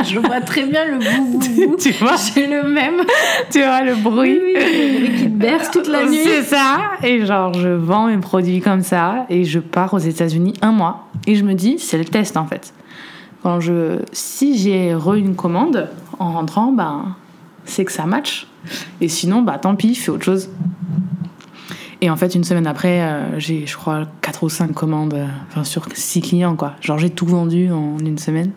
je 0.04 0.19
vois 0.19 0.40
très 0.40 0.64
bien 0.64 0.85
le 0.85 0.99
bou 0.99 1.76
tu 1.76 1.92
vois 1.92 2.16
J'ai 2.35 2.47
le 2.47 2.64
même. 2.64 3.02
Tu 3.50 3.62
vois 3.62 3.83
le 3.83 3.95
bruit 3.95 4.38
oui, 4.42 4.54
le 4.54 4.99
bruit 4.99 5.19
qui 5.19 5.28
berce 5.28 5.71
toute 5.71 5.88
la 5.88 6.04
nuit. 6.04 6.19
C'est 6.25 6.42
ça. 6.42 6.92
Et 7.02 7.25
genre, 7.26 7.54
je 7.54 7.69
vends 7.69 8.07
mes 8.07 8.19
produits 8.19 8.61
comme 8.61 8.83
ça 8.83 9.26
et 9.28 9.45
je 9.45 9.59
pars 9.59 9.95
aux 9.95 9.99
États-Unis 9.99 10.54
un 10.62 10.73
mois. 10.73 11.09
Et 11.26 11.35
je 11.35 11.45
me 11.45 11.54
dis, 11.54 11.78
c'est 11.78 11.99
le 11.99 12.04
test 12.04 12.37
en 12.37 12.47
fait. 12.47 12.73
Quand 13.42 13.61
je, 13.61 14.00
si 14.12 14.59
j'ai 14.59 14.95
re 14.95 15.14
une 15.14 15.35
commande 15.35 15.88
en 16.19 16.33
rentrant, 16.33 16.73
ben, 16.73 17.16
c'est 17.64 17.85
que 17.85 17.92
ça 17.92 18.04
match. 18.04 18.47
Et 19.00 19.09
sinon, 19.09 19.42
bah 19.42 19.59
tant 19.59 19.75
pis, 19.75 19.95
fais 19.95 20.11
autre 20.11 20.25
chose. 20.25 20.50
Et 22.02 22.09
en 22.09 22.16
fait, 22.16 22.35
une 22.35 22.45
semaine 22.45 22.66
après, 22.66 23.02
euh, 23.02 23.38
j'ai, 23.38 23.66
je 23.66 23.76
crois, 23.76 24.07
4 24.23 24.45
ou 24.45 24.49
5 24.49 24.73
commandes, 24.73 25.14
euh, 25.14 25.26
enfin, 25.50 25.64
sur 25.64 25.87
6 25.92 26.23
clients, 26.23 26.57
quoi. 26.57 26.73
Genre, 26.80 26.99
j'ai 26.99 27.11
tout 27.11 27.26
vendu 27.26 27.71
en 27.71 27.99
une 27.99 28.16
semaine. 28.16 28.52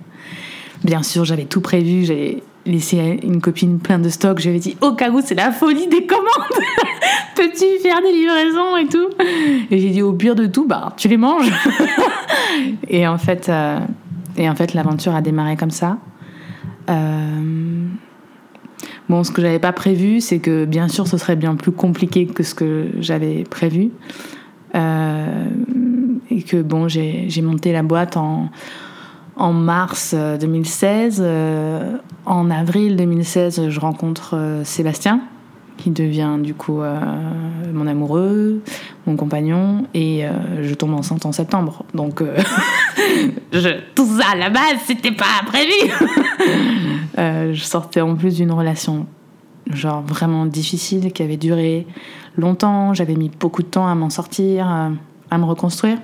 Bien 0.83 1.03
sûr, 1.03 1.25
j'avais 1.25 1.45
tout 1.45 1.61
prévu, 1.61 2.05
j'avais 2.05 2.43
laissé 2.65 3.19
une 3.23 3.41
copine 3.41 3.79
plein 3.79 3.99
de 3.99 4.09
stock. 4.09 4.39
J'avais 4.39 4.59
dit, 4.59 4.77
au 4.81 4.93
cas 4.93 5.09
où, 5.09 5.21
c'est 5.21 5.35
la 5.35 5.51
folie 5.51 5.87
des 5.87 6.05
commandes 6.05 6.25
Peux-tu 7.35 7.65
faire 7.81 8.01
des 8.01 8.11
livraisons 8.11 8.77
et 8.77 8.87
tout? 8.87 9.09
Et 9.71 9.79
j'ai 9.79 9.89
dit, 9.89 10.01
au 10.01 10.13
pire 10.13 10.35
de 10.35 10.45
tout, 10.45 10.65
bah, 10.65 10.93
tu 10.97 11.07
les 11.07 11.17
manges 11.17 11.51
Et 12.87 13.07
en 13.07 13.17
fait, 13.17 13.49
euh, 13.49 13.79
en 14.39 14.55
fait 14.55 14.73
l'aventure 14.73 15.15
a 15.15 15.21
démarré 15.21 15.55
comme 15.55 15.71
ça. 15.71 15.97
Euh 16.89 17.63
Bon, 19.09 19.23
ce 19.23 19.31
que 19.31 19.41
j'avais 19.41 19.59
pas 19.59 19.73
prévu, 19.73 20.21
c'est 20.21 20.39
que 20.39 20.65
bien 20.65 20.87
sûr, 20.87 21.07
ce 21.07 21.17
serait 21.17 21.35
bien 21.35 21.55
plus 21.55 21.71
compliqué 21.71 22.25
que 22.25 22.43
ce 22.43 22.55
que 22.55 22.87
j'avais 22.99 23.43
prévu. 23.43 23.91
Euh, 24.75 25.49
et 26.31 26.41
que 26.41 26.61
bon, 26.61 26.87
j'ai 26.87 27.41
monté 27.41 27.71
la 27.71 27.83
boîte 27.83 28.17
en, 28.17 28.49
en 29.35 29.53
mars 29.53 30.13
2016. 30.13 31.21
Euh, 31.21 31.23
euh, 31.23 31.97
en 32.25 32.49
avril 32.49 32.95
2016, 32.95 33.69
je 33.69 33.79
rencontre 33.79 34.61
Sébastien, 34.63 35.21
qui 35.77 35.89
devient 35.89 36.37
du 36.39 36.53
coup 36.53 36.81
mon 37.73 37.85
amoureux, 37.85 38.61
mon 39.05 39.17
compagnon, 39.17 39.85
et 39.93 40.23
je 40.61 40.73
tombe 40.73 40.93
enceinte 40.93 41.25
en 41.25 41.33
septembre. 41.33 41.83
Donc, 41.93 42.23
tout 43.95 44.05
ça 44.05 44.27
à 44.31 44.35
la 44.37 44.49
base, 44.49 44.77
c'était 44.85 45.11
pas 45.11 45.25
prévu. 45.45 45.91
je 47.17 47.61
sortais 47.61 47.99
en 47.99 48.15
plus 48.15 48.35
d'une 48.35 48.53
relation 48.53 49.05
genre 49.71 50.01
vraiment 50.01 50.45
difficile 50.45 51.11
qui 51.11 51.23
avait 51.23 51.37
duré 51.37 51.87
longtemps. 52.37 52.93
J'avais 52.93 53.15
mis 53.15 53.29
beaucoup 53.29 53.63
de 53.63 53.67
temps 53.67 53.87
à 53.87 53.95
m'en 53.95 54.09
sortir, 54.09 54.67
à, 54.67 55.37
me 55.37 55.45
reconstruire. 55.45 55.97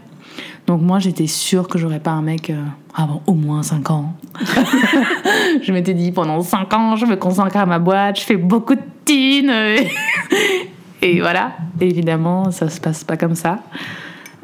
Donc 0.70 0.84
moi, 0.84 1.00
j'étais 1.00 1.26
sûre 1.26 1.68
que 1.68 1.80
j'aurais 1.80 2.00
pas 2.00 2.12
un 2.12 2.22
mec 2.22 2.52
euh, 2.52 2.64
avant 2.94 3.24
au 3.26 3.34
moins 3.34 3.64
5 3.64 3.90
ans. 3.90 4.14
je 5.64 5.72
m'étais 5.74 5.96
dit, 5.96 6.12
pendant 6.12 6.44
5 6.44 6.72
ans, 6.76 6.96
je 6.96 7.08
me 7.08 7.16
consacre 7.16 7.58
à 7.58 7.66
ma 7.66 7.80
boîte, 7.80 8.20
je 8.20 8.24
fais 8.24 8.38
beaucoup 8.38 8.76
de 8.76 8.82
thunes. 9.04 9.52
et 11.02 11.22
voilà, 11.22 11.54
évidemment, 11.82 12.52
ça 12.52 12.70
se 12.70 12.80
passe 12.80 13.04
pas 13.04 13.18
comme 13.18 13.34
ça. 13.34 13.64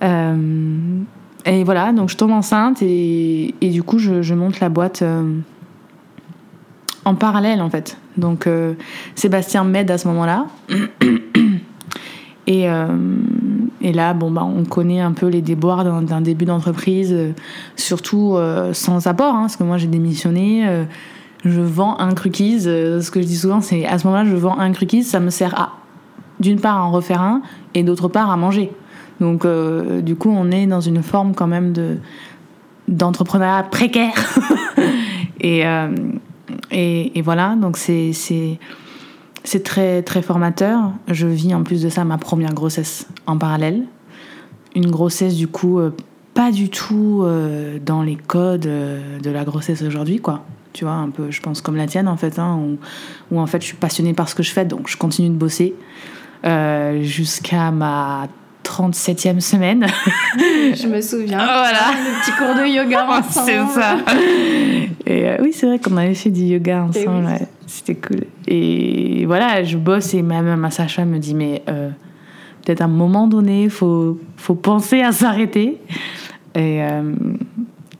Euh, 0.01 0.97
et 1.45 1.63
voilà, 1.63 1.91
donc 1.91 2.09
je 2.09 2.17
tombe 2.17 2.31
enceinte 2.31 2.81
et, 2.81 3.53
du 3.61 3.83
coup, 3.83 3.99
je, 3.99 4.33
monte 4.33 4.59
la 4.61 4.69
boîte 4.69 5.03
euh, 5.03 5.31
en 7.05 7.13
parallèle 7.13 7.61
en 7.61 7.69
fait. 7.69 7.99
Donc 8.17 8.49
Sébastien 9.13 9.63
m'aide 9.63 9.91
à 9.91 9.99
ce 9.99 10.07
moment-là. 10.07 10.47
Et, 12.47 12.67
et 13.85 13.93
là, 13.93 14.15
bon, 14.15 14.31
bah, 14.31 14.43
on 14.43 14.65
connaît 14.65 14.99
un 14.99 15.11
peu 15.11 15.27
les 15.27 15.43
déboires 15.43 15.85
d'un 16.01 16.21
début 16.21 16.45
d'entreprise, 16.45 17.13
euh, 17.13 17.33
surtout 17.75 18.33
euh, 18.33 18.73
sans 18.73 19.05
apport, 19.05 19.35
hein, 19.35 19.41
parce 19.41 19.57
que 19.57 19.63
moi 19.63 19.77
j'ai 19.77 19.85
démissionné. 19.85 20.67
je 21.45 21.61
vends 21.61 21.99
un 21.99 22.15
cookies. 22.15 22.61
ce 22.61 23.11
que 23.11 23.21
je 23.21 23.27
dis 23.27 23.37
souvent, 23.37 23.61
c'est 23.61 23.85
à 23.85 23.99
ce 23.99 24.07
moment-là, 24.07 24.27
je 24.27 24.35
vends 24.35 24.57
un 24.57 24.73
cookies, 24.73 25.03
ça 25.03 25.19
me 25.19 25.29
sert 25.29 25.53
à, 25.53 25.73
d'une 26.39 26.59
part, 26.59 26.77
à 26.77 26.83
en 26.83 26.89
refaire 26.89 27.21
un, 27.21 27.43
et 27.75 27.83
d'autre 27.83 28.07
part, 28.07 28.31
à 28.31 28.37
manger. 28.37 28.71
Donc, 29.19 29.45
du 30.01 30.15
coup, 30.15 30.33
on 30.35 30.49
est 30.49 30.65
dans 30.65 30.81
une 30.81 31.03
forme 31.03 31.35
quand 31.35 31.47
même 31.47 31.71
de 31.71 31.97
d'entrepreneuriat 32.87 33.63
précaire. 33.69 34.15
et, 35.41 35.61
et, 36.71 37.19
et, 37.19 37.21
voilà, 37.21 37.55
donc 37.55 37.77
c'est 37.77 38.13
c'est 38.13 39.63
très, 39.63 40.01
très 40.01 40.23
formateur. 40.23 40.91
Je 41.07 41.27
vis 41.27 41.53
en 41.53 41.61
plus 41.61 41.83
de 41.83 41.89
ça 41.89 42.03
ma 42.03 42.17
première 42.17 42.55
grossesse 42.55 43.07
en 43.27 43.37
parallèle. 43.37 43.83
Une 44.75 44.89
grossesse, 44.91 45.35
du 45.35 45.47
coup, 45.47 45.79
euh, 45.79 45.91
pas 46.33 46.51
du 46.51 46.69
tout 46.69 47.21
euh, 47.23 47.79
dans 47.83 48.03
les 48.03 48.15
codes 48.15 48.65
euh, 48.65 49.19
de 49.19 49.29
la 49.29 49.43
grossesse 49.43 49.81
aujourd'hui, 49.81 50.19
quoi. 50.19 50.43
Tu 50.73 50.83
vois, 50.83 50.93
un 50.93 51.09
peu, 51.09 51.31
je 51.31 51.41
pense, 51.41 51.61
comme 51.61 51.77
la 51.77 51.87
tienne, 51.87 52.09
en 52.09 52.17
fait, 52.17 52.37
hein, 52.37 52.59
où, 53.31 53.39
en 53.39 53.47
fait, 53.47 53.61
je 53.61 53.67
suis 53.67 53.77
passionnée 53.77 54.13
par 54.13 54.27
ce 54.27 54.35
que 54.35 54.43
je 54.43 54.51
fais, 54.51 54.65
donc 54.65 54.89
je 54.89 54.97
continue 54.97 55.29
de 55.29 55.35
bosser 55.35 55.73
jusqu'à 57.01 57.71
ma 57.71 58.27
37e 58.63 59.39
semaine. 59.39 59.87
je 60.37 60.87
me 60.87 61.01
souviens. 61.01 61.37
Voilà. 61.37 61.91
Le 61.93 62.21
petit 62.21 62.31
cours 62.37 62.55
de 62.55 62.67
yoga 62.67 63.07
ensemble. 63.09 63.51
c'est 63.51 63.79
ça. 63.79 63.97
Et 65.07 65.41
oui, 65.41 65.53
c'est 65.53 65.65
vrai 65.65 65.79
qu'on 65.79 65.95
avait 65.97 66.13
fait 66.13 66.29
du 66.29 66.41
yoga 66.41 66.83
ensemble. 66.83 67.29
C'était 67.65 67.95
cool. 67.95 68.25
Et 68.47 69.25
voilà, 69.25 69.63
je 69.63 69.77
bosse 69.77 70.13
et 70.13 70.21
même 70.21 70.53
ma 70.55 70.69
Sacha 70.69 71.05
me 71.05 71.17
dit 71.17 71.33
mais 71.33 71.63
peut-être 72.65 72.81
à 72.81 72.85
un 72.85 72.87
moment 72.87 73.27
donné, 73.27 73.69
faut 73.69 74.19
faut 74.37 74.55
penser 74.55 75.01
à 75.01 75.11
s'arrêter. 75.11 75.79
Et, 76.55 76.83
euh, 76.83 77.13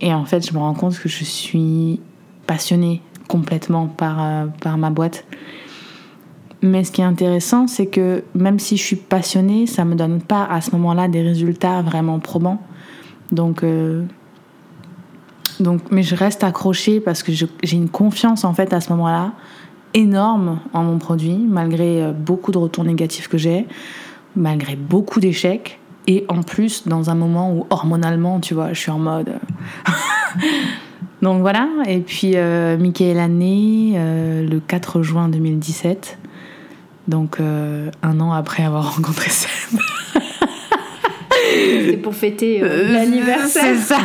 et 0.02 0.14
en 0.14 0.26
fait, 0.26 0.46
je 0.46 0.54
me 0.54 0.60
rends 0.60 0.74
compte 0.74 0.98
que 1.00 1.08
je 1.08 1.24
suis 1.24 2.00
passionnée 2.48 3.02
complètement 3.28 3.88
par, 3.88 4.24
euh, 4.24 4.46
par 4.62 4.78
ma 4.78 4.90
boîte. 4.90 5.26
Mais 6.62 6.84
ce 6.84 6.92
qui 6.92 7.02
est 7.02 7.06
intéressant, 7.06 7.68
c'est 7.68 7.88
que 7.88 8.24
même 8.34 8.60
si 8.60 8.78
je 8.78 8.84
suis 8.84 8.96
passionnée, 8.96 9.68
ça 9.68 9.86
me 9.86 9.96
donne 9.96 10.22
pas 10.22 10.46
à 10.46 10.62
ce 10.62 10.72
moment-là 10.72 11.08
des 11.08 11.22
résultats 11.22 11.82
vraiment 11.82 12.20
probants. 12.20 12.62
Donc 13.32 13.64
donc, 15.60 15.82
mais 15.92 16.04
je 16.04 16.16
reste 16.16 16.44
accrochée 16.44 17.00
parce 17.00 17.24
que 17.24 17.32
j'ai 17.32 17.48
une 17.78 17.90
confiance 17.90 18.44
en 18.44 18.54
fait 18.54 18.74
à 18.74 18.82
ce 18.82 18.90
moment-là 18.92 19.34
énorme 19.94 20.60
en 20.74 20.84
mon 20.84 20.98
produit, 20.98 21.38
malgré 21.38 22.04
euh, 22.04 22.12
beaucoup 22.12 22.52
de 22.52 22.58
retours 22.58 22.84
négatifs 22.84 23.30
que 23.30 23.38
j'ai, 23.38 23.66
malgré 24.36 24.76
beaucoup 24.76 25.20
d'échecs, 25.20 25.80
et 26.08 26.26
en 26.30 26.44
plus 26.44 26.88
dans 26.88 27.10
un 27.10 27.16
moment 27.16 27.52
où 27.52 27.66
hormonalement, 27.70 28.40
tu 28.40 28.54
vois, 28.54 28.74
je 28.74 28.80
suis 28.80 28.92
en 28.92 29.00
mode. 29.00 29.30
Euh, 29.30 29.92
donc 31.22 31.42
voilà, 31.42 31.68
et 31.88 32.00
puis 32.00 32.34
euh, 32.36 32.78
Michael 32.78 33.20
a 33.20 33.28
né 33.28 33.94
euh, 33.96 34.48
le 34.48 34.60
4 34.60 35.02
juin 35.02 35.30
2017, 35.30 36.18
donc 37.08 37.40
un 37.40 38.20
an 38.20 38.32
après 38.32 38.64
avoir 38.64 38.96
rencontré 38.96 39.30
Seb. 39.30 39.80
C'est 41.88 41.98
pour 42.02 42.16
fêter 42.16 42.60
l'anniversaire. 42.60 43.76
C'est 43.76 43.76
ça. 43.76 44.00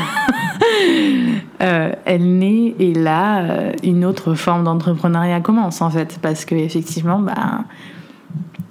Euh, 1.62 1.92
elle 2.06 2.38
naît 2.38 2.74
et 2.78 2.94
là, 2.94 3.42
euh, 3.42 3.72
une 3.82 4.06
autre 4.06 4.34
forme 4.34 4.64
d'entrepreneuriat 4.64 5.40
commence 5.40 5.82
en 5.82 5.90
fait, 5.90 6.18
parce 6.22 6.46
que 6.46 6.54
effectivement, 6.54 7.18
bah, 7.18 7.64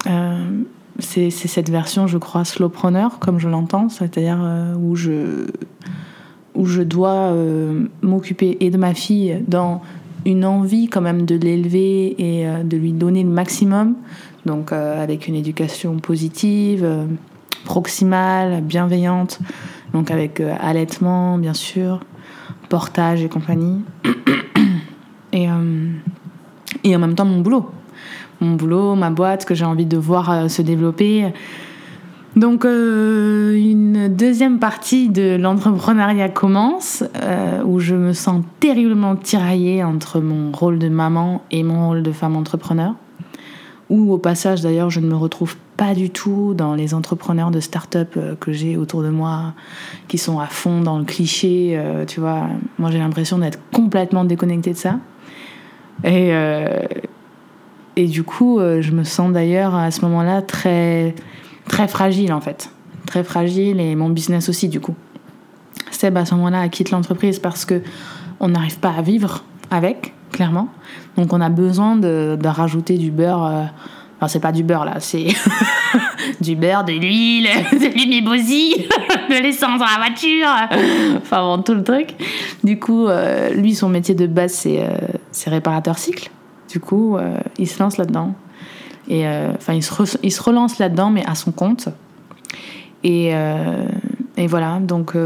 euh, 0.08 0.62
c'est 1.00 1.30
cette 1.30 1.70
version, 1.70 2.06
je 2.06 2.18
crois, 2.18 2.44
slowpreneur, 2.44 3.18
comme 3.18 3.38
je 3.38 3.48
l'entends, 3.48 3.88
c'est-à-dire 3.88 4.38
où 4.80 4.96
je 4.96 5.46
où 6.56 6.66
je 6.66 6.82
dois 6.82 7.32
m'occuper 8.02 8.56
et 8.60 8.70
de 8.70 8.76
ma 8.76 8.92
fille 8.92 9.42
dans 9.46 9.82
une 10.26 10.44
envie 10.44 10.88
quand 10.88 11.00
même 11.00 11.24
de 11.24 11.36
l'élever 11.36 12.16
et 12.18 12.44
de 12.64 12.76
lui 12.76 12.92
donner 12.92 13.22
le 13.22 13.30
maximum, 13.30 13.94
donc 14.46 14.72
avec 14.72 15.28
une 15.28 15.36
éducation 15.36 15.96
positive, 15.98 16.86
proximale, 17.64 18.62
bienveillante, 18.62 19.38
donc 19.92 20.10
avec 20.10 20.40
allaitement 20.40 21.38
bien 21.38 21.54
sûr, 21.54 22.00
portage 22.70 23.22
et 23.22 23.28
compagnie. 23.28 23.82
Et, 25.32 25.48
euh, 25.48 25.92
et 26.82 26.96
en 26.96 26.98
même 26.98 27.14
temps, 27.14 27.24
mon 27.24 27.40
boulot. 27.40 27.70
Mon 28.40 28.54
boulot, 28.54 28.94
ma 28.94 29.10
boîte 29.10 29.44
que 29.44 29.54
j'ai 29.54 29.64
envie 29.64 29.86
de 29.86 29.96
voir 29.96 30.30
euh, 30.30 30.48
se 30.48 30.62
développer. 30.62 31.32
Donc, 32.36 32.64
euh, 32.64 33.54
une 33.54 34.08
deuxième 34.08 34.58
partie 34.58 35.08
de 35.08 35.36
l'entrepreneuriat 35.36 36.28
commence, 36.28 37.02
où 37.64 37.80
je 37.80 37.96
me 37.96 38.12
sens 38.12 38.44
terriblement 38.60 39.16
tiraillée 39.16 39.82
entre 39.82 40.20
mon 40.20 40.52
rôle 40.52 40.78
de 40.78 40.88
maman 40.88 41.42
et 41.50 41.64
mon 41.64 41.88
rôle 41.88 42.02
de 42.02 42.12
femme 42.12 42.36
entrepreneur. 42.36 42.94
Où, 43.88 44.12
au 44.12 44.18
passage, 44.18 44.60
d'ailleurs, 44.60 44.90
je 44.90 45.00
ne 45.00 45.08
me 45.08 45.16
retrouve 45.16 45.56
pas 45.80 45.94
du 45.94 46.10
tout 46.10 46.52
dans 46.54 46.74
les 46.74 46.92
entrepreneurs 46.92 47.50
de 47.50 47.58
start-up 47.58 48.12
euh, 48.18 48.34
que 48.36 48.52
j'ai 48.52 48.76
autour 48.76 49.02
de 49.02 49.08
moi, 49.08 49.54
qui 50.08 50.18
sont 50.18 50.38
à 50.38 50.44
fond 50.44 50.82
dans 50.82 50.98
le 50.98 51.06
cliché. 51.06 51.72
Euh, 51.72 52.04
tu 52.04 52.20
vois, 52.20 52.48
moi 52.78 52.90
j'ai 52.90 52.98
l'impression 52.98 53.38
d'être 53.38 53.58
complètement 53.72 54.24
déconnectée 54.24 54.74
de 54.74 54.76
ça. 54.76 54.98
Et, 56.04 56.34
euh, 56.34 56.82
et 58.00 58.06
du 58.06 58.22
coup, 58.22 58.58
je 58.58 58.92
me 58.92 59.04
sens 59.04 59.32
d'ailleurs 59.32 59.74
à 59.74 59.90
ce 59.90 60.00
moment-là 60.06 60.42
très, 60.42 61.14
très 61.68 61.86
fragile 61.86 62.32
en 62.32 62.40
fait. 62.40 62.70
Très 63.06 63.24
fragile 63.24 63.78
et 63.78 63.94
mon 63.94 64.08
business 64.08 64.48
aussi 64.48 64.68
du 64.68 64.80
coup. 64.80 64.94
Seb 65.90 66.16
à 66.16 66.24
ce 66.24 66.34
moment-là 66.34 66.68
quitte 66.68 66.90
l'entreprise 66.90 67.38
parce 67.38 67.64
que 67.64 67.82
on 68.40 68.48
n'arrive 68.48 68.78
pas 68.78 68.94
à 68.96 69.02
vivre 69.02 69.44
avec, 69.70 70.14
clairement. 70.32 70.68
Donc 71.16 71.32
on 71.34 71.40
a 71.42 71.50
besoin 71.50 71.96
de, 71.96 72.38
rajouter 72.42 72.96
du 72.96 73.10
beurre 73.10 73.70
Enfin, 74.16 74.28
c'est 74.28 74.40
pas 74.40 74.52
du 74.52 74.62
beurre 74.62 74.84
là, 74.84 74.96
c'est 74.98 75.28
du 76.42 76.54
beurre, 76.54 76.84
de 76.84 76.92
l'huile, 76.92 77.48
de 77.72 77.86
l'huile 77.86 78.22
de 79.30 79.42
l'essence 79.42 79.78
dans 79.78 79.86
la 79.86 79.96
voiture. 79.96 81.16
Enfin 81.16 81.42
bon, 81.42 81.62
tout 81.62 81.74
le 81.74 81.82
truc. 81.82 82.14
Du 82.62 82.78
coup, 82.78 83.06
euh, 83.06 83.50
lui, 83.54 83.74
son 83.74 83.88
métier 83.88 84.14
de 84.14 84.26
base, 84.26 84.52
c'est 84.52 84.82
euh, 84.82 85.50
réparateur 85.50 85.98
cycle. 85.98 86.30
Du 86.70 86.80
coup, 86.80 87.16
euh, 87.16 87.38
il 87.58 87.68
se 87.68 87.82
lance 87.82 87.96
là-dedans. 87.96 88.34
Et 89.08 89.26
enfin, 89.26 89.74
il, 89.74 89.82
se 89.82 90.42
relance 90.42 90.78
là-dedans, 90.78 91.10
mais 91.10 91.24
à 91.26 91.34
son 91.34 91.50
compte. 91.50 91.88
Et, 93.02 93.32
et 94.36 94.46
voilà. 94.46 94.78
Donc 94.78 95.16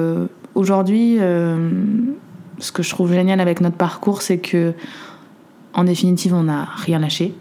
aujourd'hui, 0.54 1.18
ce 1.18 2.72
que 2.72 2.82
je 2.82 2.88
trouve 2.88 3.12
génial 3.12 3.40
avec 3.40 3.60
notre 3.60 3.76
parcours, 3.76 4.22
c'est 4.22 4.38
que 4.38 4.72
en 5.74 5.84
définitive, 5.84 6.32
on 6.32 6.44
n'a 6.44 6.64
rien 6.64 6.98
lâché 6.98 7.34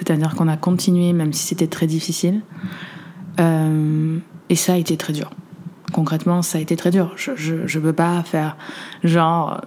c'est-à-dire 0.00 0.34
qu'on 0.34 0.48
a 0.48 0.56
continué 0.56 1.12
même 1.12 1.34
si 1.34 1.46
c'était 1.46 1.66
très 1.66 1.86
difficile. 1.86 2.40
Euh, 3.38 4.18
et 4.48 4.56
ça 4.56 4.72
a 4.72 4.76
été 4.76 4.96
très 4.96 5.12
dur. 5.12 5.30
Concrètement, 5.92 6.40
ça 6.40 6.56
a 6.56 6.60
été 6.60 6.74
très 6.74 6.90
dur. 6.90 7.12
Je 7.16 7.52
ne 7.52 7.82
veux 7.82 7.92
pas 7.92 8.22
faire 8.22 8.56
genre 9.04 9.60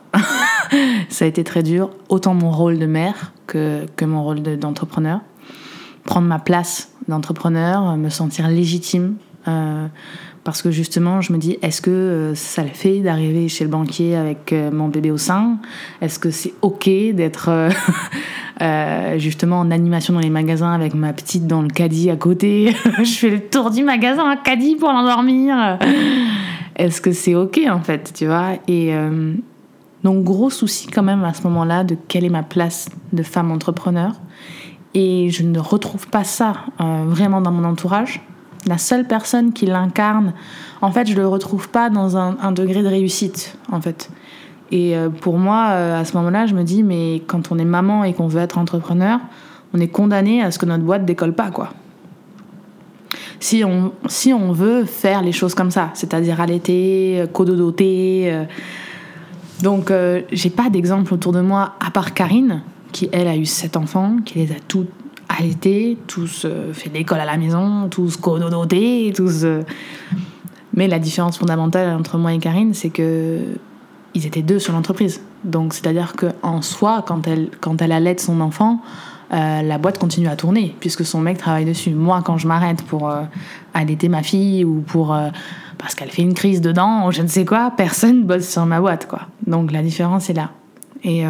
Ça 1.13 1.25
a 1.25 1.27
été 1.27 1.43
très 1.43 1.61
dur, 1.61 1.91
autant 2.09 2.33
mon 2.33 2.49
rôle 2.49 2.79
de 2.79 2.87
mère 2.87 3.33
que, 3.45 3.85
que 3.97 4.03
mon 4.03 4.23
rôle 4.23 4.41
d'entrepreneur. 4.41 5.19
Prendre 6.05 6.27
ma 6.27 6.39
place 6.39 6.91
d'entrepreneur, 7.07 7.95
me 7.97 8.09
sentir 8.09 8.47
légitime. 8.47 9.17
Euh, 9.47 9.85
parce 10.43 10.63
que 10.63 10.71
justement, 10.71 11.21
je 11.21 11.31
me 11.31 11.37
dis, 11.37 11.59
est-ce 11.61 11.83
que 11.83 11.91
euh, 11.91 12.33
ça 12.33 12.63
le 12.63 12.69
fait 12.69 13.01
d'arriver 13.01 13.47
chez 13.47 13.63
le 13.63 13.69
banquier 13.69 14.15
avec 14.15 14.53
euh, 14.53 14.71
mon 14.71 14.87
bébé 14.87 15.11
au 15.11 15.19
sein? 15.19 15.59
Est-ce 16.01 16.17
que 16.17 16.31
c'est 16.31 16.55
OK 16.63 16.89
d'être 17.13 17.69
euh, 18.59 19.17
justement 19.19 19.59
en 19.59 19.69
animation 19.69 20.15
dans 20.15 20.19
les 20.19 20.31
magasins 20.31 20.73
avec 20.73 20.95
ma 20.95 21.13
petite 21.13 21.45
dans 21.45 21.61
le 21.61 21.67
caddie 21.67 22.09
à 22.09 22.15
côté? 22.15 22.75
Je 22.97 23.11
fais 23.11 23.29
le 23.29 23.39
tour 23.39 23.69
du 23.69 23.83
magasin 23.83 24.27
à 24.27 24.35
caddie 24.35 24.77
pour 24.77 24.89
l'endormir. 24.89 25.77
Est-ce 26.75 27.01
que 27.01 27.11
c'est 27.11 27.35
OK 27.35 27.59
en 27.69 27.81
fait, 27.81 28.13
tu 28.15 28.25
vois? 28.25 28.53
Et 28.67 28.95
donc, 30.03 30.23
gros 30.23 30.49
souci 30.49 30.87
quand 30.87 31.03
même 31.03 31.23
à 31.23 31.33
ce 31.33 31.43
moment-là 31.43 31.83
de 31.83 31.95
quelle 32.07 32.25
est 32.25 32.29
ma 32.29 32.43
place 32.43 32.89
de 33.13 33.23
femme 33.23 33.51
entrepreneur. 33.51 34.13
Et 34.93 35.29
je 35.29 35.43
ne 35.43 35.59
retrouve 35.59 36.07
pas 36.07 36.23
ça 36.23 36.53
vraiment 36.79 37.41
dans 37.41 37.51
mon 37.51 37.63
entourage 37.63 38.21
la 38.65 38.77
seule 38.77 39.05
personne 39.05 39.53
qui 39.53 39.65
l'incarne, 39.65 40.33
en 40.81 40.91
fait, 40.91 41.07
je 41.07 41.15
le 41.15 41.27
retrouve 41.27 41.69
pas 41.69 41.89
dans 41.89 42.17
un, 42.17 42.51
degré 42.51 42.83
de 42.83 42.87
réussite, 42.87 43.57
en 43.71 43.81
fait. 43.81 44.09
Et 44.71 44.95
euh, 44.97 45.09
pour 45.09 45.37
moi, 45.37 45.67
euh, 45.71 46.01
à 46.01 46.05
ce 46.05 46.15
moment-là, 46.17 46.45
je 46.45 46.55
me 46.55 46.63
dis, 46.63 46.83
mais 46.83 47.21
quand 47.27 47.51
on 47.51 47.59
est 47.59 47.65
maman 47.65 48.03
et 48.03 48.13
qu'on 48.13 48.27
veut 48.27 48.41
être 48.41 48.57
entrepreneur, 48.57 49.19
on 49.73 49.79
est 49.79 49.87
condamné 49.87 50.41
à 50.41 50.51
ce 50.51 50.59
que 50.59 50.65
notre 50.65 50.83
boîte 50.83 51.05
décolle 51.05 51.33
pas, 51.33 51.51
quoi. 51.51 51.69
Si 53.39 53.63
on, 53.65 53.91
si 54.07 54.33
on 54.33 54.53
veut 54.53 54.85
faire 54.85 55.21
les 55.21 55.33
choses 55.33 55.53
comme 55.53 55.71
ça, 55.71 55.89
c'est-à-dire 55.93 56.39
allaiter, 56.39 57.21
euh, 57.21 57.27
cododoter. 57.27 58.45
Donc, 59.63 59.91
j'ai 60.31 60.49
pas 60.49 60.69
d'exemple 60.69 61.13
autour 61.13 61.31
de 61.31 61.41
moi, 61.41 61.73
à 61.79 61.89
part 61.89 62.13
Karine, 62.13 62.61
qui 62.91 63.09
elle 63.11 63.27
a 63.27 63.35
eu 63.35 63.45
sept 63.45 63.77
enfants, 63.77 64.17
qui 64.23 64.37
les 64.37 64.51
a 64.51 64.59
toutes 64.67 64.89
l'été, 65.41 65.97
tous 66.07 66.43
euh, 66.45 66.73
fait 66.73 66.89
l'école 66.93 67.19
à 67.19 67.25
la 67.25 67.37
maison, 67.37 67.87
tous 67.89 68.17
cododotés, 68.17 69.11
tous. 69.15 69.43
Euh. 69.43 69.63
Mais 70.73 70.87
la 70.87 70.99
différence 70.99 71.37
fondamentale 71.37 71.95
entre 71.95 72.17
moi 72.17 72.33
et 72.33 72.39
Karine, 72.39 72.73
c'est 72.73 72.89
que 72.89 73.39
ils 74.15 74.25
étaient 74.25 74.41
deux 74.41 74.59
sur 74.59 74.73
l'entreprise. 74.73 75.21
Donc 75.43 75.73
c'est-à-dire 75.73 76.13
qu'en 76.15 76.61
soi, 76.61 77.03
quand 77.05 77.27
elle, 77.27 77.49
quand 77.61 77.81
elle 77.81 77.91
allait 77.91 78.17
son 78.17 78.41
enfant, 78.41 78.81
euh, 79.33 79.61
la 79.61 79.77
boîte 79.77 79.97
continue 79.97 80.27
à 80.27 80.35
tourner 80.35 80.75
puisque 80.79 81.05
son 81.05 81.19
mec 81.19 81.37
travaille 81.37 81.65
dessus. 81.65 81.91
Moi, 81.91 82.21
quand 82.23 82.37
je 82.37 82.47
m'arrête 82.47 82.83
pour 82.83 83.11
allaiter 83.73 84.09
ma 84.09 84.23
fille 84.23 84.63
ou 84.65 84.81
pour 84.81 85.15
parce 85.77 85.95
qu'elle 85.95 86.11
fait 86.11 86.21
une 86.21 86.33
crise 86.33 86.61
dedans 86.61 87.11
je 87.11 87.21
ne 87.21 87.27
sais 87.27 87.45
quoi, 87.45 87.71
personne 87.75 88.23
bosse 88.27 88.49
sur 88.49 88.65
ma 88.65 88.79
boîte 88.79 89.07
quoi. 89.07 89.27
Donc 89.45 89.71
la 89.71 89.81
différence 89.81 90.29
est 90.29 90.33
là. 90.33 90.51
Et 91.03 91.25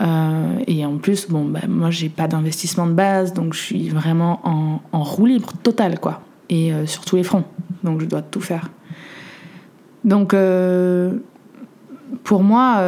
euh, 0.00 0.58
et 0.66 0.84
en 0.86 0.96
plus, 0.96 1.28
bon, 1.28 1.44
bah, 1.44 1.60
moi, 1.68 1.90
j'ai 1.90 2.08
pas 2.08 2.26
d'investissement 2.26 2.86
de 2.86 2.92
base, 2.92 3.34
donc 3.34 3.52
je 3.52 3.60
suis 3.60 3.88
vraiment 3.90 4.40
en, 4.44 5.02
roue 5.02 5.26
libre 5.26 5.52
totale, 5.62 5.98
quoi. 5.98 6.22
Et 6.48 6.72
euh, 6.72 6.86
sur 6.86 7.04
tous 7.04 7.16
les 7.16 7.22
fronts. 7.22 7.44
Donc 7.84 8.00
je 8.00 8.06
dois 8.06 8.22
tout 8.22 8.40
faire. 8.40 8.70
Donc, 10.04 10.32
euh, 10.32 11.18
pour 12.24 12.42
moi, 12.42 12.82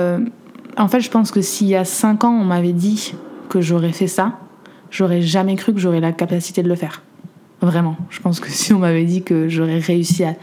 en 0.77 0.89
fait, 0.89 1.01
je 1.01 1.11
pense 1.11 1.31
que 1.31 1.43
s'il 1.43 1.69
y 1.69 1.77
a 1.77 1.85
5 1.85 2.25
ans, 2.25 2.33
on 2.33 2.45
m'avait 2.45 2.73
dit 2.73 3.15
que 3.49 3.61
j'aurais 3.61 3.93
fait 3.93 4.07
ça, 4.07 4.39
j'aurais 4.91 5.21
jamais 5.21 5.57
cru 5.57 5.75
que 5.75 5.81
j'aurais 5.81 6.01
la 6.01 6.13
capacité 6.13 6.63
de 6.63 6.69
le 6.69 6.77
faire. 6.77 7.03
Vraiment. 7.63 7.97
Je 8.11 8.21
pense 8.21 8.41
que 8.41 8.51
si 8.51 8.73
on 8.73 8.81
m'avait 8.81 9.05
dit 9.05 9.23
que 9.23 9.49
j'aurais 9.49 9.79
réussi 9.79 10.25
à, 10.25 10.35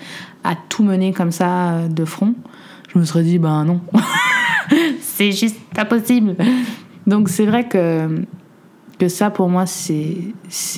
tout 0.70 0.84
mener 0.84 1.12
comme 1.12 1.32
ça 1.32 1.88
de 1.90 2.06
front, 2.06 2.34
je 2.94 2.98
me 2.98 3.04
serais 3.04 3.24
dit, 3.24 3.38
ben 3.40 3.66
non. 3.66 3.82
c'est 5.02 5.34
juste 5.34 5.60
pas 5.76 5.84
possible. 5.84 6.36
Donc 7.06 7.28
c'est 7.28 7.46
vrai 7.46 7.68
que, 7.68 8.24
que 8.98 9.10
ça, 9.10 9.30
pour 9.32 9.50
moi, 9.50 9.66
c'est 9.66 10.16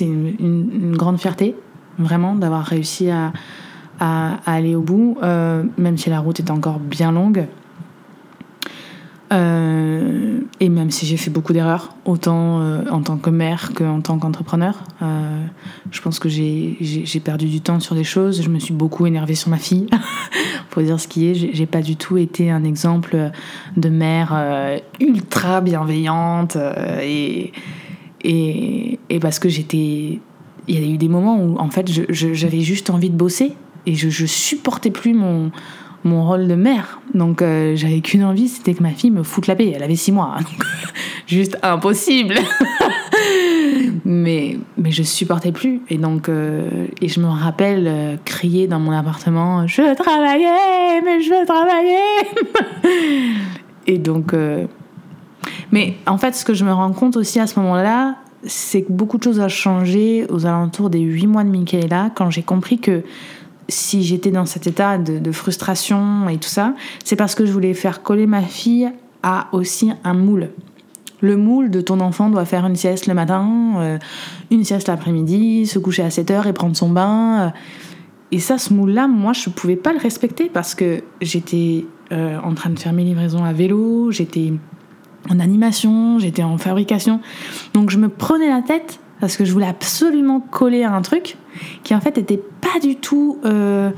une, 0.00 0.34
une, 0.40 0.96
grande 0.96 1.20
fierté, 1.20 1.54
vraiment, 1.98 2.34
d'avoir 2.34 2.64
réussi 2.64 3.08
à, 3.08 3.32
à, 4.00 4.38
aller 4.44 4.74
au 4.74 4.82
bout, 4.82 5.16
euh, 5.22 5.62
même 5.78 5.96
si 5.96 6.10
la 6.10 6.18
route 6.18 6.40
est 6.40 6.50
encore 6.50 6.80
bien 6.80 7.12
longue. 7.12 7.46
Euh, 9.32 10.40
et 10.60 10.68
même 10.68 10.90
si 10.90 11.06
j'ai 11.06 11.16
fait 11.16 11.30
beaucoup 11.30 11.52
d'erreurs, 11.52 11.94
autant 12.04 12.60
euh, 12.60 12.82
en 12.90 13.00
tant 13.02 13.16
que 13.16 13.30
mère 13.30 13.72
qu'en 13.74 14.00
tant 14.00 14.18
qu'entrepreneur, 14.18 14.84
euh, 15.00 15.44
je 15.90 16.00
pense 16.02 16.18
que 16.18 16.28
j'ai 16.28 17.22
perdu 17.24 17.46
du 17.46 17.60
temps 17.60 17.80
sur 17.80 17.94
des 17.94 18.04
choses. 18.04 18.42
Je 18.42 18.48
me 18.50 18.58
suis 18.58 18.74
beaucoup 18.74 19.06
énervée 19.06 19.34
sur 19.34 19.48
ma 19.48 19.56
fille, 19.56 19.86
pour 20.70 20.82
dire 20.82 21.00
ce 21.00 21.08
qui 21.08 21.28
est. 21.28 21.34
J'ai 21.34 21.66
pas 21.66 21.80
du 21.80 21.96
tout 21.96 22.18
été 22.18 22.50
un 22.50 22.64
exemple 22.64 23.30
de 23.76 23.88
mère 23.88 24.80
ultra 25.00 25.60
bienveillante 25.60 26.56
et, 27.02 27.52
et, 28.22 28.98
parce 29.20 29.38
que 29.38 29.48
j'étais. 29.48 30.20
Il 30.68 30.78
y 30.78 30.84
a 30.84 30.94
eu 30.94 30.96
des 30.96 31.08
moments 31.08 31.42
où 31.42 31.58
en 31.58 31.70
fait 31.70 31.90
j'avais 32.10 32.60
juste 32.60 32.88
envie 32.90 33.10
de 33.10 33.16
bosser 33.16 33.52
et 33.84 33.96
je, 33.96 34.10
je 34.10 34.26
supportais 34.26 34.92
plus 34.92 35.12
mon 35.12 35.50
mon 36.04 36.26
rôle 36.26 36.48
de 36.48 36.54
mère. 36.54 37.00
Donc 37.14 37.42
euh, 37.42 37.76
j'avais 37.76 38.00
qu'une 38.00 38.24
envie, 38.24 38.48
c'était 38.48 38.74
que 38.74 38.82
ma 38.82 38.90
fille 38.90 39.10
me 39.10 39.22
foute 39.22 39.46
la 39.46 39.54
paix. 39.54 39.72
Elle 39.74 39.82
avait 39.82 39.96
six 39.96 40.12
mois, 40.12 40.36
hein, 40.38 40.44
juste 41.26 41.58
impossible. 41.62 42.34
mais 44.04 44.58
mais 44.76 44.90
je 44.90 45.02
supportais 45.02 45.52
plus 45.52 45.80
et 45.88 45.96
donc 45.96 46.28
euh, 46.28 46.86
et 47.00 47.08
je 47.08 47.20
me 47.20 47.26
rappelle 47.26 47.86
euh, 47.86 48.16
crier 48.24 48.66
dans 48.66 48.80
mon 48.80 48.90
appartement 48.90 49.66
je 49.66 49.82
veux 49.82 49.94
travailler 49.94 51.00
mais 51.04 51.20
je 51.20 51.30
veux 51.30 51.46
travailler 51.46 53.36
et 53.86 53.98
donc 53.98 54.34
mais 55.70 55.94
en 56.06 56.18
fait 56.18 56.34
ce 56.34 56.44
que 56.44 56.52
je 56.52 56.64
me 56.64 56.72
rends 56.72 56.92
compte 56.92 57.16
aussi 57.16 57.38
à 57.38 57.46
ce 57.46 57.60
moment-là 57.60 58.16
c'est 58.44 58.82
que 58.82 58.92
beaucoup 58.92 59.18
de 59.18 59.22
choses 59.22 59.40
ont 59.40 59.48
changé 59.48 60.26
aux 60.28 60.46
alentours 60.46 60.90
des 60.90 61.00
huit 61.00 61.26
mois 61.26 61.44
de 61.44 61.50
Michaela 61.50 62.10
quand 62.14 62.30
j'ai 62.30 62.42
compris 62.42 62.78
que 62.78 63.02
si 63.72 64.02
j'étais 64.02 64.30
dans 64.30 64.46
cet 64.46 64.66
état 64.66 64.98
de, 64.98 65.32
frustration 65.32 66.28
et 66.28 66.38
tout 66.38 66.48
ça, 66.48 66.74
c'est 67.04 67.16
parce 67.16 67.34
que 67.34 67.46
je 67.46 67.52
voulais 67.52 67.74
faire 67.74 68.02
coller 68.02 68.26
ma 68.26 68.42
fille 68.42 68.90
à 69.22 69.48
aussi 69.52 69.92
un 70.04 70.14
moule. 70.14 70.50
Le 71.20 71.36
moule 71.36 71.70
de 71.70 71.80
ton 71.80 72.00
enfant 72.00 72.28
doit 72.30 72.44
faire 72.44 72.66
une 72.66 72.76
sieste 72.76 73.06
le 73.06 73.14
matin, 73.14 73.48
euh, 73.76 73.98
une 74.50 74.64
sieste 74.64 74.88
l'après-midi, 74.88 75.66
se 75.66 75.78
coucher 75.78 76.02
à 76.02 76.10
7 76.10 76.30
heures 76.32 76.46
et 76.46 76.52
prendre 76.52 76.76
son 76.76 76.90
bain. 76.90 77.52
Et 78.32 78.40
ça, 78.40 78.58
ce 78.58 78.72
moule-là, 78.72 79.08
moi, 79.08 79.32
je 79.32 79.48
ne 79.48 79.54
pouvais 79.54 79.76
pas 79.76 79.92
le 79.92 79.98
respecter 79.98 80.50
parce 80.52 80.74
que 80.74 81.02
j'étais 81.20 81.84
euh, 82.12 82.38
en 82.42 82.54
train 82.54 82.70
de 82.70 82.78
faire 82.78 82.92
mes 82.92 83.04
livraisons 83.04 83.44
à 83.44 83.52
vélo, 83.52 84.10
j'étais 84.10 84.52
en 85.30 85.38
animation, 85.38 86.18
j'étais 86.18 86.42
en 86.42 86.58
fabrication. 86.58 87.20
Donc 87.74 87.90
je 87.90 87.98
me 87.98 88.08
prenais 88.08 88.48
la 88.48 88.62
tête 88.62 89.00
parce 89.22 89.36
que 89.36 89.44
je 89.44 89.52
voulais 89.52 89.68
absolument 89.68 90.40
coller 90.40 90.82
à 90.82 90.92
un 90.92 91.00
truc 91.00 91.36
qui 91.84 91.94
en 91.94 92.00
fait 92.00 92.18
était 92.18 92.42
pas 92.60 92.80
du 92.82 92.96
tout 92.96 93.38
euh, 93.44 93.90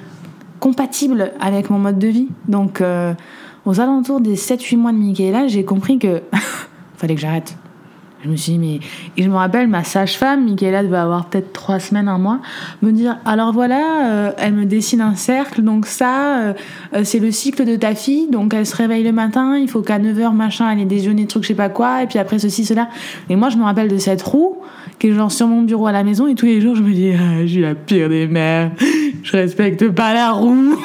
compatible 0.61 1.33
avec 1.41 1.71
mon 1.71 1.79
mode 1.79 1.99
de 1.99 2.09
vie. 2.09 2.29
Donc 2.47 2.83
euh, 2.83 3.15
aux 3.65 3.81
alentours 3.81 4.21
des 4.21 4.37
7-8 4.37 4.77
mois 4.77 4.93
de 4.93 4.99
Michaela, 4.99 5.49
j'ai 5.49 5.65
compris 5.65 5.99
que 5.99 6.21
fallait 6.99 7.15
que 7.15 7.23
j'arrête. 7.23 7.57
Je 8.23 8.29
me 8.29 8.37
suis 8.37 8.53
dit, 8.53 8.59
mais. 8.59 8.81
Et 9.17 9.23
je 9.23 9.31
me 9.31 9.35
rappelle, 9.35 9.67
ma 9.67 9.83
sage-femme, 9.83 10.45
Michaela 10.45 10.83
devait 10.83 10.99
avoir 10.99 11.25
peut-être 11.25 11.55
3 11.55 11.79
semaines, 11.79 12.09
un 12.09 12.19
mois, 12.19 12.41
me 12.83 12.93
dire 12.93 13.17
alors 13.25 13.55
voilà, 13.55 14.07
euh, 14.07 14.33
elle 14.37 14.53
me 14.53 14.67
dessine 14.67 15.01
un 15.01 15.15
cercle, 15.15 15.63
donc 15.63 15.87
ça, 15.87 16.55
c'est 17.03 17.19
le 17.19 17.31
cycle 17.31 17.65
de 17.65 17.77
ta 17.77 17.95
fille, 17.95 18.29
donc 18.29 18.53
elle 18.53 18.67
se 18.67 18.77
réveille 18.77 19.05
le 19.05 19.13
matin, 19.13 19.57
il 19.57 19.71
faut 19.71 19.81
qu'à 19.81 19.99
9h, 19.99 20.35
machin, 20.35 20.71
elle 20.71 20.81
ait 20.81 20.85
déjeuner, 20.85 21.27
truc, 21.27 21.45
je 21.45 21.49
sais 21.49 21.55
pas 21.55 21.71
quoi, 21.71 22.03
et 22.03 22.07
puis 22.07 22.19
après 22.19 22.39
ceci, 22.39 22.67
cela. 22.67 22.91
Et 23.31 23.37
moi, 23.37 23.49
je 23.49 23.57
me 23.57 23.65
rappelle 23.65 23.89
de 23.89 23.99
cette 23.99 24.23
roue 24.23 24.59
qui 24.99 25.09
est 25.09 25.13
genre 25.13 25.33
sur 25.33 25.47
mon 25.47 25.63
bureau 25.63 25.87
à 25.87 25.93
la 25.93 26.05
maison 26.05 26.27
et 26.27 26.35
tous 26.35 26.47
les 26.47 26.61
jours 26.61 26.77
je 26.77 26.83
me 26.83 26.93
dis 26.93 27.13
ah, 27.13 27.43
je 27.43 27.47
suis 27.47 27.61
la 27.61 27.75
pire 27.75 28.09
des 28.09 28.27
mères 28.27 28.71
je 29.23 29.33
respecte 29.33 29.89
pas 29.91 30.15
la 30.15 30.33
roue. 30.33 30.77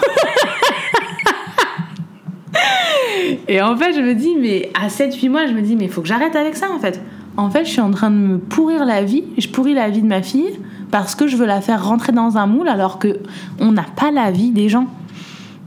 Et 3.48 3.62
en 3.62 3.76
fait 3.76 3.94
je 3.94 4.02
me 4.02 4.14
dis 4.14 4.36
mais 4.40 4.72
à 4.80 4.88
7-8 4.88 5.30
mois 5.30 5.48
je 5.48 5.54
me 5.54 5.62
dis 5.62 5.76
mais 5.76 5.88
faut 5.88 6.02
que 6.02 6.08
j'arrête 6.08 6.36
avec 6.36 6.56
ça 6.56 6.68
en 6.72 6.80
fait. 6.80 7.02
En 7.36 7.50
fait 7.50 7.66
je 7.66 7.72
suis 7.72 7.82
en 7.82 7.92
train 7.92 8.12
de 8.12 8.16
me 8.16 8.38
pourrir 8.38 8.86
la 8.86 9.04
vie. 9.04 9.24
Je 9.38 9.48
pourris 9.48 9.74
la 9.74 9.90
vie 9.90 10.02
de 10.02 10.08
ma 10.08 10.22
fille 10.22 10.60
parce 10.92 11.16
que 11.16 11.28
je 11.28 11.36
veux 11.36 11.46
la 11.46 11.62
faire 11.62 11.84
rentrer 11.86 12.12
dans 12.12 12.38
un 12.38 12.48
moule 12.48 12.68
alors 12.68 13.00
que 13.00 13.18
on 13.60 13.72
n'a 13.72 13.86
pas 13.96 14.12
la 14.12 14.32
vie 14.32 14.52
des 14.52 14.70
gens 14.70 14.88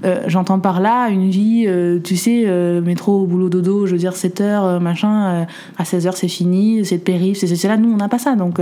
euh, 0.04 0.24
j'entends 0.26 0.58
par 0.58 0.80
là 0.80 1.08
une 1.08 1.30
vie, 1.30 1.64
euh, 1.66 1.98
tu 2.02 2.16
sais, 2.16 2.44
euh, 2.46 2.80
métro, 2.80 3.26
boulot, 3.26 3.48
dodo, 3.48 3.86
je 3.86 3.92
veux 3.92 3.98
dire 3.98 4.16
7 4.16 4.40
heures, 4.40 4.80
machin, 4.80 5.46
à 5.78 5.84
16 5.84 6.06
heures 6.06 6.16
c'est 6.16 6.28
fini, 6.28 6.84
c'est 6.84 6.98
de 6.98 7.02
périph', 7.02 7.38
c'est 7.38 7.68
là, 7.68 7.76
nous 7.76 7.92
on 7.92 7.96
n'a 7.96 8.08
pas 8.08 8.18
ça, 8.18 8.34
donc 8.34 8.60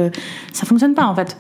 ça 0.53 0.67
fonctionne 0.67 0.95
pas 0.95 1.07
en 1.07 1.15
fait. 1.15 1.37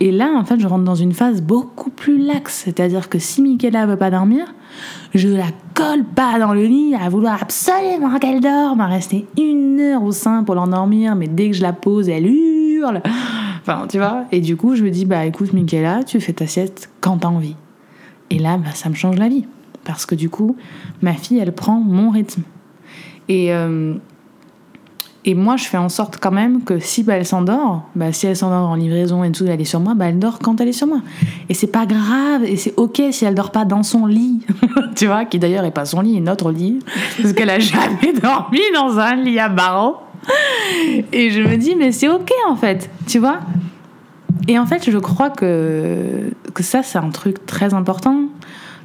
Et 0.00 0.10
là, 0.10 0.32
en 0.36 0.44
fait, 0.44 0.58
je 0.58 0.66
rentre 0.66 0.82
dans 0.82 0.96
une 0.96 1.12
phase 1.12 1.42
beaucoup 1.42 1.90
plus 1.90 2.18
laxe, 2.18 2.62
c'est-à-dire 2.64 3.08
que 3.08 3.20
si 3.20 3.40
Michaela 3.40 3.86
veut 3.86 3.96
pas 3.96 4.10
dormir, 4.10 4.52
je 5.14 5.28
la 5.28 5.46
colle 5.74 6.02
pas 6.02 6.40
dans 6.40 6.54
le 6.54 6.64
lit 6.64 6.96
à 7.00 7.08
vouloir 7.08 7.40
absolument 7.40 8.18
qu'elle 8.18 8.40
dorme, 8.40 8.80
à 8.80 8.88
rester 8.88 9.26
une 9.38 9.78
heure 9.78 10.02
au 10.02 10.10
sein 10.10 10.42
pour 10.42 10.56
l'endormir, 10.56 11.14
mais 11.14 11.28
dès 11.28 11.50
que 11.50 11.56
je 11.56 11.62
la 11.62 11.72
pose, 11.72 12.08
elle 12.08 12.26
hurle. 12.26 13.00
Enfin, 13.60 13.86
tu 13.88 13.98
vois. 13.98 14.24
Et 14.32 14.40
du 14.40 14.56
coup, 14.56 14.74
je 14.74 14.82
me 14.82 14.90
dis, 14.90 15.04
bah 15.04 15.24
écoute, 15.24 15.52
Michaela, 15.52 16.02
tu 16.02 16.20
fais 16.20 16.32
ta 16.32 16.48
sieste 16.48 16.90
quand 17.00 17.18
t'as 17.18 17.28
envie. 17.28 17.54
Et 18.32 18.38
là, 18.38 18.56
bah, 18.56 18.70
ça 18.74 18.88
me 18.88 18.94
change 18.94 19.18
la 19.18 19.28
vie. 19.28 19.44
Parce 19.84 20.06
que 20.06 20.14
du 20.14 20.30
coup, 20.30 20.56
ma 21.02 21.12
fille, 21.12 21.38
elle 21.38 21.52
prend 21.52 21.78
mon 21.78 22.10
rythme. 22.10 22.42
Et, 23.28 23.52
euh, 23.52 23.94
et 25.26 25.34
moi, 25.34 25.56
je 25.56 25.64
fais 25.64 25.76
en 25.76 25.90
sorte 25.90 26.16
quand 26.18 26.30
même 26.30 26.64
que 26.64 26.78
si 26.78 27.02
bah, 27.02 27.14
elle 27.14 27.26
s'endort, 27.26 27.82
bah, 27.94 28.10
si 28.12 28.26
elle 28.26 28.36
s'endort 28.36 28.70
en 28.70 28.74
livraison 28.74 29.22
et 29.22 29.30
tout, 29.32 29.44
elle 29.46 29.60
est 29.60 29.66
sur 29.66 29.80
moi, 29.80 29.94
bah, 29.94 30.06
elle 30.06 30.18
dort 30.18 30.38
quand 30.38 30.62
elle 30.62 30.68
est 30.68 30.72
sur 30.72 30.86
moi. 30.86 31.02
Et 31.50 31.54
c'est 31.54 31.66
pas 31.66 31.84
grave, 31.84 32.44
et 32.44 32.56
c'est 32.56 32.72
ok 32.78 33.02
si 33.10 33.26
elle 33.26 33.34
dort 33.34 33.50
pas 33.50 33.66
dans 33.66 33.82
son 33.82 34.06
lit, 34.06 34.40
tu 34.96 35.06
vois, 35.06 35.26
qui 35.26 35.38
d'ailleurs 35.38 35.64
est 35.64 35.70
pas 35.70 35.84
son 35.84 36.00
lit, 36.00 36.16
est 36.16 36.20
notre 36.20 36.50
lit, 36.50 36.78
parce 37.20 37.34
qu'elle 37.34 37.50
a 37.50 37.58
jamais 37.58 38.14
dormi 38.20 38.60
dans 38.74 38.98
un 38.98 39.16
lit 39.16 39.38
à 39.38 39.50
barreaux. 39.50 39.96
Et 41.12 41.30
je 41.30 41.42
me 41.42 41.56
dis, 41.56 41.74
mais 41.76 41.92
c'est 41.92 42.08
ok 42.08 42.32
en 42.48 42.56
fait, 42.56 42.88
tu 43.06 43.18
vois. 43.18 43.40
Et 44.48 44.58
en 44.58 44.66
fait, 44.66 44.90
je 44.90 44.98
crois 44.98 45.30
que, 45.30 46.32
ça, 46.60 46.82
c'est 46.82 46.98
un 46.98 47.10
truc 47.10 47.46
très 47.46 47.74
important 47.74 48.24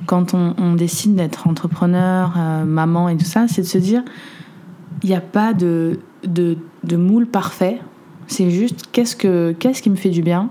quand 0.06 0.34
on, 0.34 0.76
décide 0.76 1.16
d'être 1.16 1.48
entrepreneur, 1.48 2.34
euh, 2.38 2.64
maman 2.64 3.10
et 3.10 3.18
tout 3.18 3.26
ça, 3.26 3.48
c'est 3.48 3.62
de 3.62 3.68
se 3.68 3.78
dire, 3.78 4.04
il 5.04 5.10
n'y 5.10 5.16
a 5.16 5.22
pas 5.22 5.54
de, 5.54 6.00
moule 6.92 7.28
parfait. 7.28 7.80
C'est 8.28 8.50
juste 8.50 8.90
qu'est-ce, 8.92 9.16
que, 9.16 9.54
qu'est-ce 9.58 9.82
qui 9.82 9.90
me 9.90 9.96
fait 9.96 10.10
du 10.10 10.22
bien? 10.22 10.50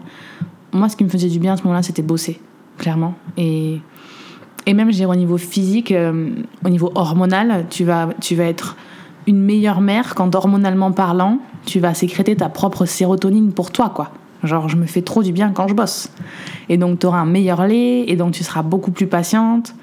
Moi, 0.73 0.88
ce 0.88 0.97
qui 0.97 1.05
me 1.05 1.09
faisait 1.09 1.29
du 1.29 1.38
bien 1.38 1.55
à 1.55 1.57
ce 1.57 1.62
moment-là, 1.62 1.83
c'était 1.83 2.03
bosser, 2.03 2.40
clairement. 2.77 3.14
Et, 3.37 3.81
même, 4.66 4.90
je 4.90 4.97
dirais, 4.97 5.12
au 5.12 5.19
niveau 5.19 5.38
physique, 5.38 5.92
euh, 5.92 6.31
au 6.64 6.69
niveau 6.69 6.90
hormonal, 6.95 7.66
tu 7.71 7.85
vas 7.85 8.09
être 8.40 8.77
une 9.27 9.40
meilleure 9.40 9.81
mère 9.81 10.14
quand, 10.14 10.35
hormonalement 10.35 10.92
parlant, 10.92 11.38
tu 11.64 11.81
vas 11.81 11.95
sécréter 11.95 12.37
ta 12.37 12.49
propre 12.49 12.85
sérotonine 12.85 13.53
pour 13.53 13.71
toi, 13.71 13.90
quoi. 13.90 14.11
Genre, 14.44 14.68
je 14.68 14.77
me 14.77 14.87
fais 14.87 15.03
trop 15.03 15.22
du 15.22 15.33
bien 15.33 15.51
quand 15.53 15.66
je 15.68 15.75
bosse. 15.75 16.11
Et 16.68 16.77
donc, 16.77 16.99
tu 17.01 17.07
auras 17.07 17.18
un 17.20 17.27
meilleur 17.27 17.66
lait, 17.66 18.05
et 18.09 18.16
donc 18.16 18.33
tu 18.33 18.44
seras 18.44 18.62
beaucoup 18.62 18.90
plus 18.90 19.07
patiente. 19.07 19.75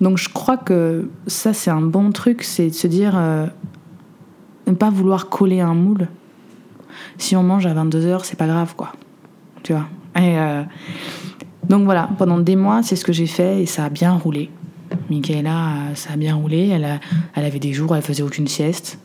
Donc, 0.00 0.16
je 0.18 0.28
crois 0.28 0.56
que 0.56 1.08
ça, 1.26 1.52
c'est 1.52 1.70
un 1.70 1.80
bon 1.82 2.10
truc, 2.12 2.42
c'est 2.42 2.68
de 2.68 2.74
se 2.74 2.86
dire, 2.86 3.12
euh, 3.16 3.46
ne 4.66 4.72
pas 4.72 4.90
vouloir 4.90 5.28
coller 5.28 5.60
un 5.60 5.74
moule. 5.74 6.08
Si 7.18 7.36
on 7.36 7.42
mange 7.42 7.66
à 7.66 7.74
22h, 7.74 8.20
c'est 8.24 8.38
pas 8.38 8.46
grave, 8.46 8.74
quoi. 8.76 8.92
Tu 9.62 9.72
vois 9.72 9.86
et 10.16 10.38
euh, 10.38 10.62
Donc 11.68 11.84
voilà, 11.84 12.08
pendant 12.18 12.38
des 12.38 12.56
mois, 12.56 12.82
c'est 12.82 12.96
ce 12.96 13.04
que 13.04 13.12
j'ai 13.12 13.26
fait 13.26 13.62
et 13.62 13.66
ça 13.66 13.84
a 13.84 13.88
bien 13.90 14.12
roulé. 14.12 14.50
Michaela, 15.10 15.50
euh, 15.90 15.94
ça 15.94 16.14
a 16.14 16.16
bien 16.16 16.34
roulé. 16.34 16.68
Elle, 16.68 16.84
a- 16.84 16.98
elle 17.34 17.44
avait 17.44 17.58
des 17.58 17.72
jours 17.72 17.94
elle 17.94 18.02
faisait 18.02 18.22
aucune 18.22 18.48
sieste. 18.48 18.98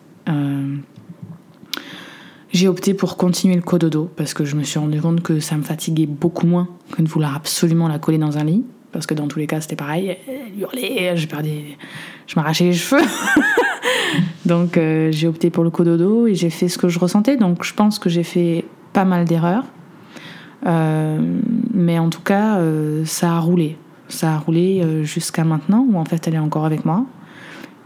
J'ai 2.53 2.67
opté 2.67 2.93
pour 2.93 3.17
continuer 3.17 3.55
le 3.55 3.63
cododo 3.63 4.09
parce 4.15 4.35
que 4.35 4.45
je 4.45 4.55
me 4.55 4.63
suis 4.63 4.79
rendu 4.79 5.01
compte 5.01 5.21
que 5.21 5.39
ça 5.39 5.57
me 5.57 5.63
fatiguait 5.63 6.05
beaucoup 6.05 6.45
moins 6.45 6.67
que 6.91 7.01
de 7.01 7.07
vouloir 7.07 7.35
absolument 7.35 7.87
la 7.87 7.97
coller 7.97 8.19
dans 8.19 8.37
un 8.37 8.43
lit. 8.43 8.63
Parce 8.91 9.07
que 9.07 9.15
dans 9.15 9.27
tous 9.27 9.39
les 9.39 9.47
cas, 9.47 9.59
c'était 9.59 9.75
pareil. 9.75 10.15
Elle 10.27 10.59
hurlait, 10.59 11.17
je 11.17 11.27
perdais, 11.27 11.77
je 12.27 12.35
m'arrachais 12.35 12.65
les 12.65 12.73
cheveux. 12.73 13.01
Donc 14.45 14.77
euh, 14.77 15.11
j'ai 15.11 15.27
opté 15.27 15.49
pour 15.49 15.63
le 15.63 15.71
cododo 15.71 16.27
et 16.27 16.35
j'ai 16.35 16.51
fait 16.51 16.67
ce 16.67 16.77
que 16.77 16.89
je 16.89 16.99
ressentais. 16.99 17.37
Donc 17.37 17.63
je 17.63 17.73
pense 17.73 17.97
que 17.97 18.07
j'ai 18.07 18.21
fait 18.21 18.65
pas 18.93 19.03
mal 19.03 19.25
d'erreurs. 19.25 19.65
Euh, 20.67 21.19
mais 21.73 21.97
en 21.97 22.09
tout 22.09 22.21
cas, 22.21 22.57
euh, 22.57 23.03
ça 23.05 23.31
a 23.31 23.39
roulé. 23.39 23.77
Ça 24.09 24.35
a 24.35 24.37
roulé 24.37 25.03
jusqu'à 25.03 25.43
maintenant 25.43 25.87
où 25.89 25.97
en 25.97 26.05
fait 26.05 26.27
elle 26.27 26.35
est 26.35 26.39
encore 26.39 26.65
avec 26.65 26.85
moi 26.85 27.05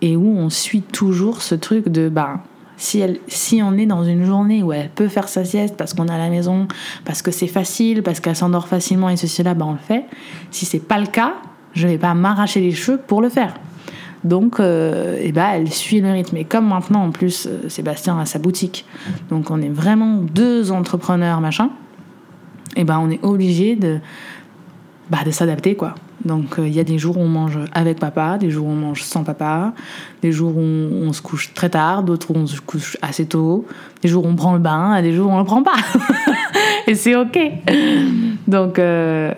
et 0.02 0.18
où 0.18 0.28
on 0.38 0.50
suit 0.50 0.82
toujours 0.82 1.42
ce 1.42 1.56
truc 1.56 1.88
de 1.88 2.10
bah 2.10 2.42
si, 2.78 3.00
elle, 3.00 3.20
si 3.28 3.62
on 3.64 3.74
est 3.74 3.86
dans 3.86 4.04
une 4.04 4.24
journée 4.24 4.64
où 4.64 4.72
elle 4.72 4.90
peut 4.90 5.08
faire 5.08 5.28
sa 5.28 5.44
sieste 5.44 5.76
parce 5.76 5.94
qu'on 5.94 6.08
est 6.08 6.14
à 6.14 6.18
la 6.18 6.30
maison, 6.30 6.68
parce 7.04 7.22
que 7.22 7.32
c'est 7.32 7.48
facile, 7.48 8.04
parce 8.04 8.20
qu'elle 8.20 8.36
s'endort 8.36 8.68
facilement 8.68 9.10
et 9.10 9.18
ceci 9.18 9.44
là, 9.44 9.54
bah 9.54 9.66
on 9.68 9.74
le 9.74 9.80
fait. 9.80 10.06
Si 10.52 10.66
c'est 10.66 10.80
pas 10.80 11.00
le 11.00 11.08
cas, 11.08 11.34
je 11.74 11.88
vais 11.88 11.98
pas 11.98 12.14
m'arracher 12.14 12.62
les 12.62 12.72
cheveux 12.72 12.98
pour 12.98 13.22
le 13.22 13.30
faire. 13.30 13.54
Donc, 14.24 14.60
euh, 14.60 15.20
eh 15.22 15.32
ben, 15.32 15.48
elle 15.54 15.72
suit 15.72 16.02
le 16.02 16.12
rythme. 16.12 16.38
Et 16.38 16.44
comme 16.44 16.68
maintenant, 16.68 17.04
en 17.04 17.12
plus, 17.12 17.48
euh, 17.48 17.70
Sébastien 17.70 18.20
a 18.20 18.26
sa 18.26 18.40
boutique, 18.40 18.86
donc 19.30 19.52
on 19.52 19.62
est 19.62 19.70
vraiment 19.70 20.18
deux 20.18 20.72
entrepreneurs, 20.72 21.40
machin, 21.40 21.70
et 22.76 22.84
ben, 22.84 23.00
on 23.00 23.10
est 23.10 23.24
obligé 23.24 23.76
de, 23.76 24.00
bah, 25.10 25.20
de 25.26 25.32
s'adapter, 25.32 25.76
quoi. 25.76 25.96
Donc, 26.26 26.58
euh, 26.58 26.68
il 26.68 26.74
y 26.74 26.80
a 26.80 26.84
des 26.84 26.98
jours 26.98 27.18
où 27.18 27.22
on 27.22 27.28
mange 27.28 27.60
avec 27.74 28.00
papa, 28.00 28.38
des 28.38 28.50
jours 28.50 28.68
où 28.68 28.72
on 28.72 28.76
mange 28.76 29.04
sans 29.04 29.24
papa, 29.24 29.74
des 30.22 30.32
jours 30.32 30.58
où 30.58 30.62
on, 30.62 31.14
se 31.14 31.22
couche 31.22 31.54
très 31.54 31.70
tard, 31.70 32.04
d'autres 32.04 32.32
où 32.32 32.36
on 32.36 32.48
se 32.48 32.60
couche 32.60 32.98
assez 33.02 33.26
tôt, 33.26 33.66
des 34.02 34.10
jours 34.10 34.26
où 34.26 34.28
on 34.28 34.36
prend 34.36 34.54
le 34.54 34.60
bain, 34.60 35.02
des 35.02 35.14
jours 35.14 35.32
où 35.32 35.34
on 35.34 35.40
le 35.40 35.46
prend 35.46 35.64
pas. 35.64 35.76
et 36.88 36.96
c'est 36.96 37.16
ok. 37.16 37.40
Donc, 38.48 38.80
euh, 38.80 39.34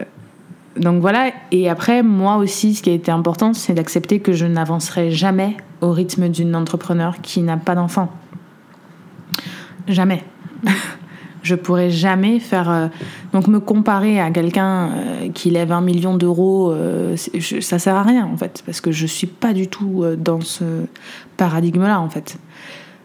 donc 0.78 1.02
voilà, 1.02 1.32
et 1.52 1.70
après, 1.70 2.04
moi 2.04 2.38
aussi, 2.38 2.76
ce 2.76 2.82
qui 2.82 2.90
a 2.90 2.94
été 2.94 3.12
important, 3.12 3.54
c'est 3.54 3.74
d'accepter 3.74 4.20
que 4.20 4.32
je 4.32 4.46
n'avancerai 4.46 5.12
jamais 5.12 5.58
au 5.82 5.92
rythme 5.92 6.30
d'une 6.30 6.56
entrepreneur 6.56 7.16
qui 7.22 7.42
n'a 7.42 7.58
pas 7.58 7.76
d'enfant. 7.76 8.10
Jamais. 9.88 10.24
je 11.50 11.56
pourrais 11.56 11.90
jamais 11.90 12.40
faire. 12.40 12.70
euh, 12.70 12.88
donc 13.34 13.48
me 13.48 13.60
comparer 13.60 14.20
à 14.22 14.30
quelqu'un 14.32 14.90
euh, 14.90 15.30
qui 15.34 15.50
lève 15.50 15.72
un 15.72 15.82
million 15.82 16.16
d'euros, 16.16 16.72
euh, 16.72 17.16
je- 17.34 17.60
ça 17.60 17.80
sert 17.80 17.96
à 17.96 18.04
rien 18.04 18.26
en 18.26 18.38
fait, 18.38 18.64
parce 18.66 18.80
que 18.82 18.92
je 18.92 19.06
suis 19.06 19.28
pas 19.28 19.54
du 19.54 19.68
tout 19.68 20.04
euh, 20.04 20.16
dans 20.16 20.42
ce 20.42 20.64
paradigme-là 21.38 22.00
en 22.00 22.10
fait. 22.10 22.38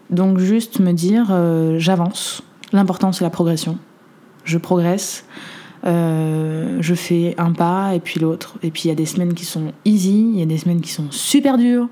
Donc 0.09 0.37
juste 0.39 0.79
me 0.79 0.91
dire, 0.91 1.33
j'avance. 1.79 2.43
L'important 2.73 3.11
c'est 3.11 3.23
la 3.23 3.31
progression. 3.31 3.77
Je 4.43 4.57
progresse. 4.59 5.25
Je 5.83 6.93
fais 6.95 7.33
un 7.39 7.51
pas 7.53 7.95
et 7.95 7.99
puis 7.99 8.19
l'autre. 8.19 8.55
Et 8.61 8.69
puis 8.69 8.83
il 8.85 8.87
y 8.89 8.91
a 8.91 8.95
des 8.95 9.05
semaines 9.07 9.33
qui 9.33 9.45
sont 9.45 9.71
easy, 9.83 10.29
il 10.33 10.39
y 10.39 10.43
a 10.43 10.45
des 10.45 10.57
semaines 10.59 10.81
qui 10.81 10.91
sont 10.91 11.09
super 11.09 11.57
dures, 11.57 11.87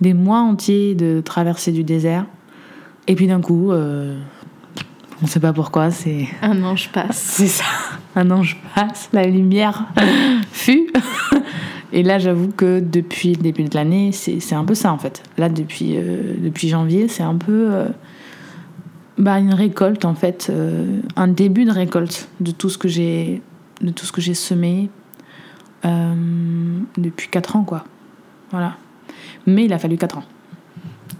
des 0.00 0.14
mois 0.14 0.38
entiers 0.38 0.94
de 0.94 1.20
traverser 1.24 1.72
du 1.72 1.82
désert. 1.82 2.26
Et 3.08 3.14
puis 3.16 3.26
d'un 3.26 3.40
coup, 3.40 3.72
on 5.22 5.26
sait 5.26 5.40
pas 5.40 5.52
pourquoi, 5.52 5.90
c'est 5.90 6.28
Un 6.42 6.62
ange 6.62 6.90
passe. 6.92 7.18
c'est 7.18 7.46
ça. 7.46 7.64
Un 8.14 8.30
ange 8.30 8.56
passe, 8.74 9.08
la 9.12 9.24
lumière 9.24 9.86
fut. 10.52 10.92
Et 11.92 12.02
là, 12.02 12.18
j'avoue 12.18 12.48
que 12.48 12.80
depuis 12.80 13.34
le 13.34 13.42
début 13.42 13.64
de 13.64 13.74
l'année, 13.74 14.12
c'est 14.12 14.54
un 14.54 14.64
peu 14.64 14.74
ça 14.74 14.92
en 14.92 14.98
fait. 14.98 15.22
Là, 15.38 15.48
depuis, 15.48 15.96
euh, 15.96 16.34
depuis 16.38 16.68
janvier, 16.68 17.08
c'est 17.08 17.22
un 17.22 17.36
peu 17.36 17.68
euh, 17.72 17.88
bah, 19.16 19.38
une 19.38 19.54
récolte 19.54 20.04
en 20.04 20.14
fait, 20.14 20.48
euh, 20.50 21.00
un 21.16 21.28
début 21.28 21.64
de 21.64 21.72
récolte 21.72 22.28
de 22.40 22.50
tout 22.50 22.68
ce 22.68 22.78
que 22.78 22.88
j'ai 22.88 23.42
de 23.80 23.90
tout 23.90 24.04
ce 24.06 24.12
que 24.12 24.20
j'ai 24.20 24.34
semé 24.34 24.90
depuis 26.96 27.28
4 27.28 27.56
ans 27.56 27.62
quoi. 27.62 27.84
Voilà. 28.50 28.76
Mais 29.46 29.64
il 29.64 29.72
a 29.72 29.78
fallu 29.78 29.96
4 29.96 30.18
ans. 30.18 30.24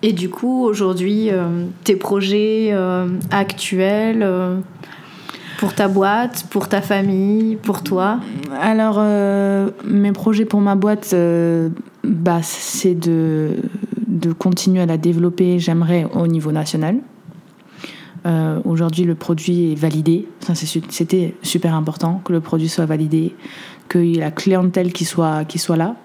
Et 0.03 0.13
du 0.13 0.31
coup, 0.31 0.65
aujourd'hui, 0.65 1.31
euh, 1.31 1.67
tes 1.83 1.97
projets 1.97 2.69
euh, 2.73 3.09
actuels 3.31 4.23
euh, 4.23 4.59
pour 5.59 5.75
ta 5.75 5.89
boîte, 5.89 6.47
pour 6.51 6.69
ta 6.69 6.81
famille, 6.81 7.57
pour 7.57 7.83
toi 7.83 8.21
Alors, 8.61 9.03
mes 9.85 10.13
projets 10.13 10.45
pour 10.45 10.61
ma 10.61 10.77
boîte, 10.77 11.13
bah, 12.05 12.39
c'est 12.43 12.95
de, 12.95 13.57
de 14.07 14.33
continuer 14.33 14.83
à 14.83 14.87
la 14.87 14.99
développer, 14.99 15.59
j'aimerais, 15.59 16.07
au 16.15 16.29
niveau 16.29 16.53
national. 16.53 16.99
Aujourd'hui, 18.65 19.03
le 19.03 19.17
produit 19.17 19.73
est 19.73 19.75
validé. 19.75 20.29
C'était 20.91 21.35
super 21.43 21.75
important 21.75 22.21
que 22.25 22.33
le 22.33 22.41
produit 22.41 22.69
soit 22.69 22.87
validé, 22.87 23.35
qu'il 23.91 24.05
y 24.05 24.19
ait 24.19 24.21
la 24.21 24.31
clientèle 24.31 24.93
qui 24.93 25.05
soit, 25.05 25.45
qui 25.45 25.59
soit 25.59 25.77
là. 25.77 25.97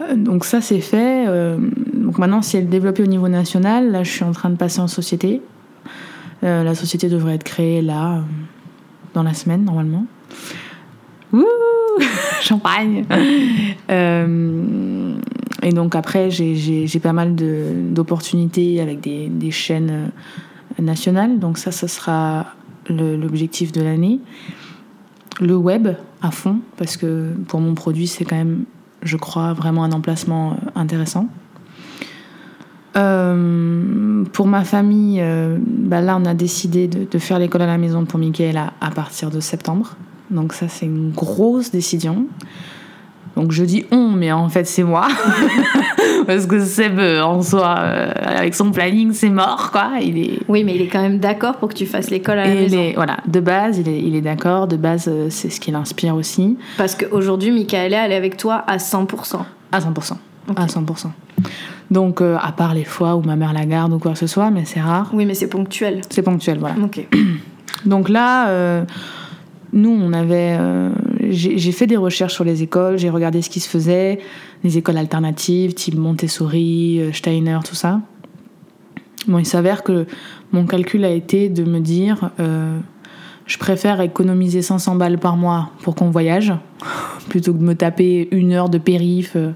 Euh, 0.00 0.14
donc 0.16 0.44
ça, 0.44 0.60
c'est 0.60 0.80
fait. 0.80 1.26
Euh, 1.28 1.56
donc 1.94 2.18
maintenant, 2.18 2.42
si 2.42 2.56
elle 2.56 2.64
est 2.64 2.66
développée 2.66 3.02
au 3.02 3.06
niveau 3.06 3.28
national, 3.28 3.90
là, 3.90 4.02
je 4.02 4.10
suis 4.10 4.24
en 4.24 4.32
train 4.32 4.50
de 4.50 4.56
passer 4.56 4.80
en 4.80 4.88
société. 4.88 5.40
Euh, 6.44 6.62
la 6.62 6.74
société 6.74 7.08
devrait 7.08 7.34
être 7.34 7.44
créée 7.44 7.82
là, 7.82 8.22
dans 9.14 9.22
la 9.22 9.34
semaine, 9.34 9.64
normalement. 9.64 10.06
Wouh 11.32 11.44
Champagne 12.40 13.04
Et 15.60 15.72
donc 15.72 15.96
après, 15.96 16.30
j'ai- 16.30 16.86
pas 17.02 17.12
mal 17.12 17.34
d'opportunités 17.34 18.80
avec 18.80 19.00
des, 19.00 19.28
des 19.28 19.50
chaînes 19.50 20.12
nationales. 20.78 21.38
Donc 21.40 21.58
ça, 21.58 21.72
ce 21.72 21.86
sera 21.88 22.46
l'objectif 22.88 23.72
de 23.72 23.82
l'année. 23.82 24.20
Le 25.40 25.56
web 25.56 25.88
à 26.22 26.30
fond, 26.30 26.60
parce 26.76 26.96
que 26.96 27.32
pour 27.48 27.60
mon 27.60 27.74
produit, 27.74 28.06
c'est 28.06 28.24
quand 28.24 28.36
même, 28.36 28.64
je 29.02 29.16
crois, 29.16 29.52
vraiment 29.52 29.84
un 29.84 29.92
emplacement 29.92 30.52
euh, 30.52 30.54
intéressant. 30.74 31.28
Euh, 32.96 34.24
pour 34.32 34.46
ma 34.46 34.64
famille, 34.64 35.20
euh, 35.20 35.58
bah 35.60 36.00
là, 36.00 36.18
on 36.20 36.24
a 36.24 36.34
décidé 36.34 36.88
de, 36.88 37.18
faire 37.18 37.38
l'école 37.38 37.62
à 37.62 37.66
la 37.66 37.78
maison 37.78 38.04
pour 38.04 38.18
Michaela 38.18 38.72
à 38.80 38.90
partir 38.90 39.30
de 39.30 39.40
septembre. 39.40 39.96
Donc 40.30 40.52
ça, 40.52 40.68
c'est 40.68 40.86
une 40.86 41.10
grosse 41.10 41.70
décision. 41.70 42.26
Donc 43.36 43.52
je 43.52 43.64
dis 43.64 43.86
on, 43.92 44.10
mais 44.10 44.32
en 44.32 44.48
fait 44.48 44.64
c'est 44.64 44.82
moi. 44.82 45.06
Parce 46.28 46.44
que 46.46 46.60
Seb, 46.62 46.98
euh, 46.98 47.22
en 47.22 47.40
soi, 47.40 47.76
euh, 47.78 48.12
avec 48.22 48.54
son 48.54 48.70
planning, 48.70 49.14
c'est 49.14 49.30
mort, 49.30 49.70
quoi. 49.72 49.92
Il 50.02 50.18
est, 50.18 50.38
Oui, 50.46 50.62
mais 50.62 50.74
il 50.74 50.82
est 50.82 50.86
quand 50.88 51.00
même 51.00 51.18
d'accord 51.18 51.56
pour 51.56 51.70
que 51.70 51.74
tu 51.74 51.86
fasses 51.86 52.10
l'école 52.10 52.38
à 52.38 52.44
la 52.44 52.52
et 52.54 52.60
maison. 52.64 52.78
est- 52.82 52.92
voilà, 52.94 53.16
de 53.26 53.40
base, 53.40 53.78
il 53.78 53.88
est, 53.88 53.98
il 53.98 54.14
est 54.14 54.20
d'accord. 54.20 54.66
De 54.68 54.76
base, 54.76 55.08
euh, 55.08 55.28
c'est 55.30 55.48
ce 55.48 55.58
qui 55.58 55.70
l'inspire 55.70 56.14
aussi. 56.14 56.58
Parce 56.76 56.94
qu'aujourd'hui, 56.94 57.50
Michaela, 57.50 58.04
elle 58.04 58.12
est 58.12 58.16
avec 58.16 58.36
toi 58.36 58.62
à 58.66 58.76
100%. 58.78 59.46
À 59.72 59.80
100%. 59.80 60.18
à 60.54 60.66
100%. 60.66 61.10
Donc, 61.90 62.20
euh, 62.20 62.36
à 62.42 62.52
part 62.52 62.74
les 62.74 62.84
fois 62.84 63.16
où 63.16 63.22
ma 63.22 63.34
mère 63.36 63.54
la 63.54 63.64
garde 63.64 63.94
ou 63.94 63.98
quoi 63.98 64.12
que 64.12 64.18
ce 64.18 64.26
soit, 64.26 64.50
mais 64.50 64.64
c'est 64.66 64.80
rare. 64.82 65.08
Oui, 65.14 65.24
mais 65.24 65.32
c'est 65.34 65.48
ponctuel. 65.48 66.02
C'est 66.10 66.20
ponctuel, 66.22 66.58
voilà. 66.58 66.74
Ok. 66.84 67.06
Donc 67.86 68.10
là, 68.10 68.48
euh, 68.50 68.84
nous, 69.72 69.90
on 69.90 70.12
avait. 70.12 70.56
euh, 70.60 70.90
j'ai 71.30 71.72
fait 71.72 71.86
des 71.86 71.96
recherches 71.96 72.34
sur 72.34 72.44
les 72.44 72.62
écoles, 72.62 72.98
j'ai 72.98 73.10
regardé 73.10 73.40
ce 73.42 73.50
qui 73.50 73.60
se 73.60 73.68
faisait, 73.68 74.18
les 74.64 74.78
écoles 74.78 74.96
alternatives, 74.96 75.74
type 75.74 75.96
Montessori, 75.96 77.00
euh, 77.00 77.12
Steiner, 77.12 77.58
tout 77.64 77.74
ça. 77.74 78.00
Bon, 79.26 79.38
il 79.38 79.46
s'avère 79.46 79.82
que 79.82 80.06
mon 80.52 80.66
calcul 80.66 81.04
a 81.04 81.10
été 81.10 81.48
de 81.48 81.64
me 81.64 81.80
dire 81.80 82.30
euh, 82.40 82.78
je 83.46 83.58
préfère 83.58 84.00
économiser 84.00 84.62
500 84.62 84.96
balles 84.96 85.18
par 85.18 85.36
mois 85.36 85.70
pour 85.82 85.94
qu'on 85.94 86.10
voyage, 86.10 86.52
plutôt 87.28 87.52
que 87.52 87.58
de 87.58 87.64
me 87.64 87.74
taper 87.74 88.28
une 88.30 88.52
heure 88.52 88.68
de 88.68 88.78
périph 88.78 89.32
euh, 89.36 89.52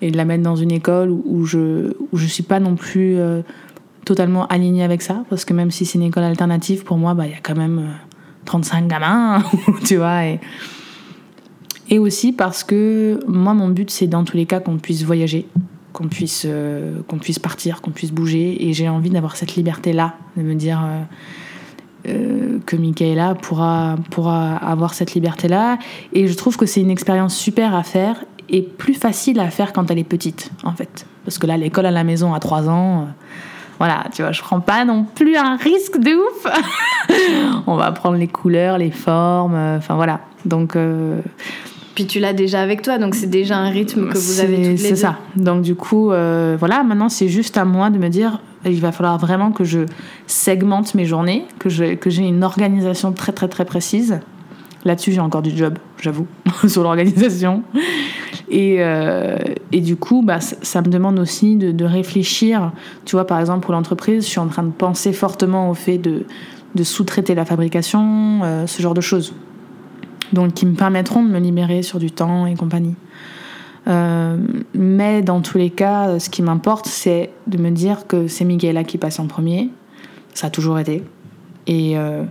et 0.00 0.10
de 0.10 0.16
la 0.16 0.24
mettre 0.24 0.42
dans 0.42 0.56
une 0.56 0.72
école 0.72 1.10
où, 1.10 1.44
je 1.44 1.94
où 2.12 2.16
je 2.16 2.26
suis 2.26 2.42
pas 2.42 2.58
non 2.58 2.74
plus 2.74 3.18
totalement 4.04 4.46
alignée 4.46 4.82
avec 4.82 5.02
ça, 5.02 5.24
parce 5.30 5.44
que 5.44 5.54
même 5.54 5.70
si 5.70 5.84
c'est 5.84 5.98
une 5.98 6.04
école 6.04 6.24
alternative, 6.24 6.84
pour 6.84 6.98
moi, 6.98 7.14
bah, 7.14 7.26
il 7.26 7.32
y 7.32 7.34
a 7.34 7.40
quand 7.42 7.56
même 7.56 7.78
euh, 7.78 8.14
35 8.44 8.88
gamins, 8.88 9.42
tu 9.84 9.96
vois. 9.96 10.22
Et 11.88 11.98
aussi 11.98 12.32
parce 12.32 12.64
que 12.64 13.20
moi, 13.26 13.54
mon 13.54 13.68
but, 13.68 13.90
c'est 13.90 14.06
dans 14.06 14.24
tous 14.24 14.36
les 14.36 14.46
cas 14.46 14.60
qu'on 14.60 14.78
puisse 14.78 15.02
voyager, 15.02 15.46
qu'on 15.92 16.08
puisse, 16.08 16.44
euh, 16.46 17.00
qu'on 17.08 17.18
puisse 17.18 17.38
partir, 17.38 17.82
qu'on 17.82 17.90
puisse 17.90 18.12
bouger. 18.12 18.68
Et 18.68 18.72
j'ai 18.72 18.88
envie 18.88 19.10
d'avoir 19.10 19.36
cette 19.36 19.56
liberté-là, 19.56 20.14
de 20.36 20.42
me 20.42 20.54
dire 20.54 20.82
euh, 20.84 21.02
euh, 22.08 22.58
que 22.66 22.76
Michaela 22.76 23.34
pourra, 23.34 23.96
pourra 24.10 24.56
avoir 24.56 24.94
cette 24.94 25.14
liberté-là. 25.14 25.78
Et 26.12 26.28
je 26.28 26.34
trouve 26.34 26.56
que 26.56 26.66
c'est 26.66 26.80
une 26.80 26.90
expérience 26.90 27.36
super 27.36 27.74
à 27.74 27.82
faire 27.82 28.24
et 28.48 28.62
plus 28.62 28.94
facile 28.94 29.38
à 29.40 29.50
faire 29.50 29.72
quand 29.72 29.90
elle 29.90 29.98
est 29.98 30.04
petite, 30.04 30.50
en 30.64 30.72
fait. 30.72 31.06
Parce 31.24 31.38
que 31.38 31.46
là, 31.46 31.56
l'école 31.56 31.86
à 31.86 31.90
la 31.90 32.04
maison 32.04 32.34
à 32.34 32.40
3 32.40 32.68
ans. 32.68 33.02
euh, 33.02 33.04
voilà, 33.78 34.04
tu 34.14 34.22
vois, 34.22 34.30
je 34.30 34.40
prends 34.40 34.60
pas 34.60 34.84
non 34.84 35.04
plus 35.04 35.36
un 35.36 35.56
risque 35.56 35.98
de 35.98 36.14
ouf. 36.14 37.62
On 37.66 37.76
va 37.76 37.86
apprendre 37.86 38.16
les 38.16 38.28
couleurs, 38.28 38.78
les 38.78 38.92
formes, 38.92 39.56
enfin 39.56 39.96
voilà. 39.96 40.20
Donc, 40.44 40.76
Puis 41.94 42.06
tu 42.06 42.20
l'as 42.20 42.32
déjà 42.32 42.60
avec 42.62 42.82
toi, 42.82 42.98
donc 42.98 43.14
c'est 43.14 43.26
déjà 43.28 43.58
un 43.58 43.68
rythme 43.68 44.08
que 44.08 44.16
vous 44.18 44.40
avez 44.40 44.56
toutes 44.56 44.64
les 44.64 44.76
C'est 44.76 44.96
ça. 44.96 45.18
Donc 45.36 45.62
du 45.62 45.74
coup, 45.74 46.10
euh, 46.10 46.56
voilà, 46.58 46.82
maintenant 46.82 47.08
c'est 47.08 47.28
juste 47.28 47.56
à 47.58 47.64
moi 47.64 47.90
de 47.90 47.98
me 47.98 48.08
dire, 48.08 48.40
il 48.64 48.80
va 48.80 48.92
falloir 48.92 49.18
vraiment 49.18 49.50
que 49.52 49.64
je 49.64 49.80
segmente 50.26 50.94
mes 50.94 51.04
journées, 51.04 51.44
que 51.58 51.68
je- 51.68 51.94
que 51.94 52.08
j'ai 52.10 52.22
une 52.22 52.44
organisation 52.44 53.12
très 53.12 53.32
très 53.32 53.48
très 53.48 53.64
précise. 53.64 54.20
Là-dessus, 54.84 55.12
j'ai 55.12 55.20
encore 55.20 55.42
du 55.42 55.56
job, 55.56 55.78
j'avoue, 56.00 56.26
sur 56.66 56.82
l'organisation. 56.82 57.62
Et, 58.50 58.76
euh, 58.80 59.36
et 59.70 59.80
du 59.80 59.96
coup, 59.96 60.22
bah, 60.24 60.40
ça, 60.40 60.56
ça 60.62 60.80
me 60.82 60.88
demande 60.88 61.18
aussi 61.20 61.56
de, 61.56 61.70
de 61.72 61.84
réfléchir. 61.84 62.72
Tu 63.04 63.14
vois, 63.16 63.26
par 63.26 63.38
exemple, 63.38 63.64
pour 63.64 63.72
l'entreprise, 63.74 64.24
je 64.24 64.28
suis 64.30 64.40
en 64.40 64.48
train 64.48 64.64
de 64.64 64.70
penser 64.72 65.12
fortement 65.12 65.70
au 65.70 65.74
fait 65.74 65.98
de, 65.98 66.24
de 66.74 66.82
sous-traiter 66.82 67.34
la 67.34 67.44
fabrication, 67.44 68.40
euh, 68.42 68.66
ce 68.66 68.82
genre 68.82 68.94
de 68.94 69.00
choses. 69.00 69.32
Donc, 70.32 70.54
qui 70.54 70.66
me 70.66 70.74
permettront 70.74 71.22
de 71.22 71.28
me 71.28 71.38
libérer 71.38 71.82
sur 71.82 71.98
du 71.98 72.10
temps 72.10 72.46
et 72.46 72.54
compagnie. 72.54 72.94
Euh, 73.88 74.36
mais 74.74 75.22
dans 75.22 75.40
tous 75.40 75.58
les 75.58 75.70
cas, 75.70 76.18
ce 76.18 76.30
qui 76.30 76.42
m'importe, 76.42 76.86
c'est 76.86 77.30
de 77.46 77.58
me 77.58 77.70
dire 77.70 78.06
que 78.06 78.28
c'est 78.28 78.44
Miguela 78.44 78.84
qui 78.84 78.98
passe 78.98 79.18
en 79.18 79.26
premier. 79.26 79.70
Ça 80.34 80.46
a 80.46 80.50
toujours 80.50 80.78
été. 80.78 81.02
Et, 81.66 81.98
euh, 81.98 82.24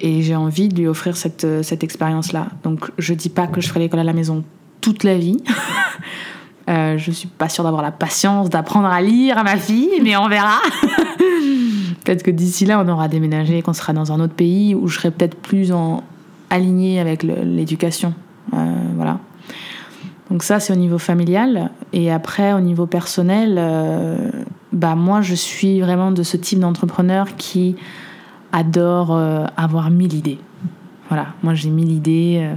et 0.00 0.22
j'ai 0.22 0.36
envie 0.36 0.68
de 0.68 0.76
lui 0.76 0.86
offrir 0.86 1.16
cette, 1.16 1.62
cette 1.62 1.84
expérience-là. 1.84 2.48
Donc 2.62 2.90
je 2.98 3.14
dis 3.14 3.28
pas 3.28 3.46
que 3.46 3.60
je 3.60 3.68
ferai 3.68 3.80
l'école 3.80 4.00
à 4.00 4.04
la 4.04 4.12
maison 4.12 4.44
toute 4.80 5.04
la 5.04 5.16
vie. 5.16 5.42
Euh, 6.68 6.98
je 6.98 7.10
suis 7.10 7.26
pas 7.26 7.48
sûre 7.48 7.64
d'avoir 7.64 7.82
la 7.82 7.90
patience 7.90 8.48
d'apprendre 8.48 8.86
à 8.86 9.02
lire 9.02 9.36
à 9.38 9.42
ma 9.42 9.56
fille, 9.56 10.00
mais 10.04 10.16
on 10.16 10.28
verra. 10.28 10.58
peut-être 12.04 12.22
que 12.22 12.30
d'ici 12.30 12.64
là, 12.64 12.80
on 12.80 12.88
aura 12.88 13.08
déménagé, 13.08 13.60
qu'on 13.62 13.72
sera 13.72 13.92
dans 13.92 14.12
un 14.12 14.20
autre 14.20 14.34
pays 14.34 14.76
où 14.76 14.86
je 14.86 14.96
serai 14.96 15.10
peut-être 15.10 15.36
plus 15.36 15.72
en 15.72 16.04
alignée 16.50 17.00
avec 17.00 17.22
l'éducation. 17.22 18.12
Euh, 18.52 18.56
voilà. 18.96 19.18
Donc 20.30 20.42
ça, 20.42 20.60
c'est 20.60 20.72
au 20.72 20.76
niveau 20.76 20.98
familial. 20.98 21.70
Et 21.92 22.12
après, 22.12 22.52
au 22.52 22.60
niveau 22.60 22.86
personnel, 22.86 23.56
euh, 23.58 24.30
bah 24.72 24.94
moi, 24.94 25.22
je 25.22 25.34
suis 25.34 25.80
vraiment 25.80 26.12
de 26.12 26.22
ce 26.22 26.36
type 26.36 26.58
d'entrepreneur 26.58 27.36
qui 27.36 27.76
adore 28.52 29.14
euh, 29.14 29.46
avoir 29.56 29.90
mille 29.90 30.14
idées. 30.14 30.38
Voilà, 31.08 31.28
moi 31.42 31.54
j'ai 31.54 31.70
mille 31.70 31.90
idées. 31.90 32.48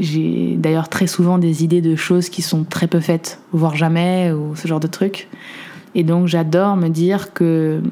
j'ai 0.00 0.56
d'ailleurs 0.56 0.88
très 0.88 1.06
souvent 1.06 1.36
des 1.36 1.64
idées 1.64 1.82
de 1.82 1.96
choses 1.96 2.30
qui 2.30 2.40
sont 2.40 2.64
très 2.64 2.86
peu 2.86 2.98
faites, 2.98 3.40
voire 3.52 3.76
jamais, 3.76 4.32
ou 4.32 4.56
ce 4.56 4.66
genre 4.66 4.80
de 4.80 4.86
trucs. 4.86 5.28
Et 5.94 6.02
donc 6.02 6.26
j'adore 6.26 6.76
me 6.76 6.88
dire 6.88 7.34
que 7.34 7.82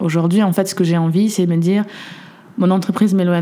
aujourd'hui, 0.00 0.42
en 0.42 0.52
fait, 0.52 0.66
ce 0.66 0.74
que 0.74 0.82
j'ai 0.82 0.98
envie, 0.98 1.30
c'est 1.30 1.46
de 1.46 1.50
me 1.52 1.60
dire 1.60 1.84
mon 2.58 2.70
entreprise 2.70 3.14
Melo 3.14 3.32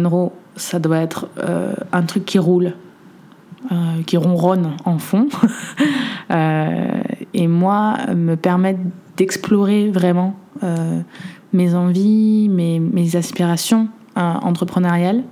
ça 0.57 0.79
doit 0.79 0.99
être 0.99 1.29
euh, 1.39 1.73
un 1.93 2.03
truc 2.03 2.25
qui 2.25 2.39
roule, 2.39 2.75
euh, 3.71 4.03
qui 4.07 4.17
ronronne 4.17 4.73
en 4.85 4.99
fond. 4.99 5.29
Euh, 6.33 7.03
et 7.35 7.49
moi, 7.49 7.97
me 8.15 8.37
permettre 8.37 8.79
d'explorer 9.17 9.91
vraiment 9.91 10.37
mes 11.53 11.75
envies, 11.75 12.49
mes, 12.49 13.17
aspirations 13.17 13.89
entrepreneuriales. 14.15 15.25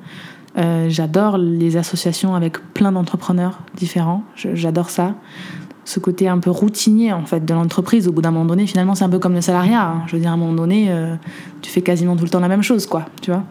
J'adore 0.88 1.38
les 1.38 1.76
associations 1.76 2.34
avec 2.34 2.58
plein 2.74 2.90
d'entrepreneurs 2.90 3.60
différents. 3.76 4.24
J'adore 4.34 4.90
ça. 4.90 5.14
Ce 5.84 6.00
côté 6.00 6.28
un 6.28 6.38
peu 6.38 6.50
routinier 6.50 7.12
en 7.12 7.24
fait 7.24 7.44
de 7.44 7.54
l'entreprise. 7.54 8.08
Au 8.08 8.12
bout 8.12 8.22
d'un 8.22 8.32
moment 8.32 8.46
donné, 8.46 8.66
finalement, 8.66 8.96
c'est 8.96 9.04
un 9.04 9.08
peu 9.08 9.20
comme 9.20 9.34
le 9.34 9.40
salariat. 9.40 9.88
hein. 9.88 10.02
Je 10.08 10.16
veux 10.16 10.20
dire, 10.20 10.30
à 10.30 10.34
un 10.34 10.36
moment 10.36 10.54
donné, 10.54 10.92
tu 11.62 11.70
fais 11.70 11.82
quasiment 11.82 12.16
tout 12.16 12.24
le 12.24 12.30
temps 12.30 12.40
la 12.40 12.48
même 12.48 12.64
chose, 12.64 12.88
quoi. 12.88 13.04
Tu 13.22 13.30
vois. 13.30 13.44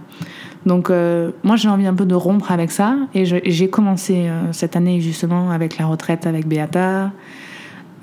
Donc, 0.65 0.89
euh, 0.89 1.31
moi, 1.43 1.55
j'ai 1.55 1.69
envie 1.69 1.85
un 1.85 1.93
peu 1.93 2.05
de 2.05 2.15
rompre 2.15 2.51
avec 2.51 2.71
ça. 2.71 2.97
Et 3.13 3.25
j'ai 3.25 3.69
commencé 3.69 4.27
euh, 4.27 4.51
cette 4.51 4.75
année, 4.75 4.99
justement, 5.01 5.51
avec 5.51 5.77
la 5.77 5.85
retraite 5.85 6.25
avec 6.27 6.47
Beata. 6.47 7.11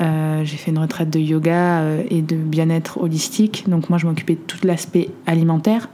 Euh, 0.01 0.45
j'ai 0.45 0.57
fait 0.57 0.71
une 0.71 0.79
retraite 0.79 1.11
de 1.11 1.19
yoga 1.19 1.83
et 2.11 2.23
de 2.23 2.37
bien-être 2.37 3.01
holistique. 3.01 3.65
Donc, 3.69 3.91
moi, 3.91 3.99
je 3.99 4.07
m'occupais 4.07 4.35
de 4.35 4.41
tout 4.41 4.59
l'aspect 4.65 5.11
alimentaire. 5.27 5.89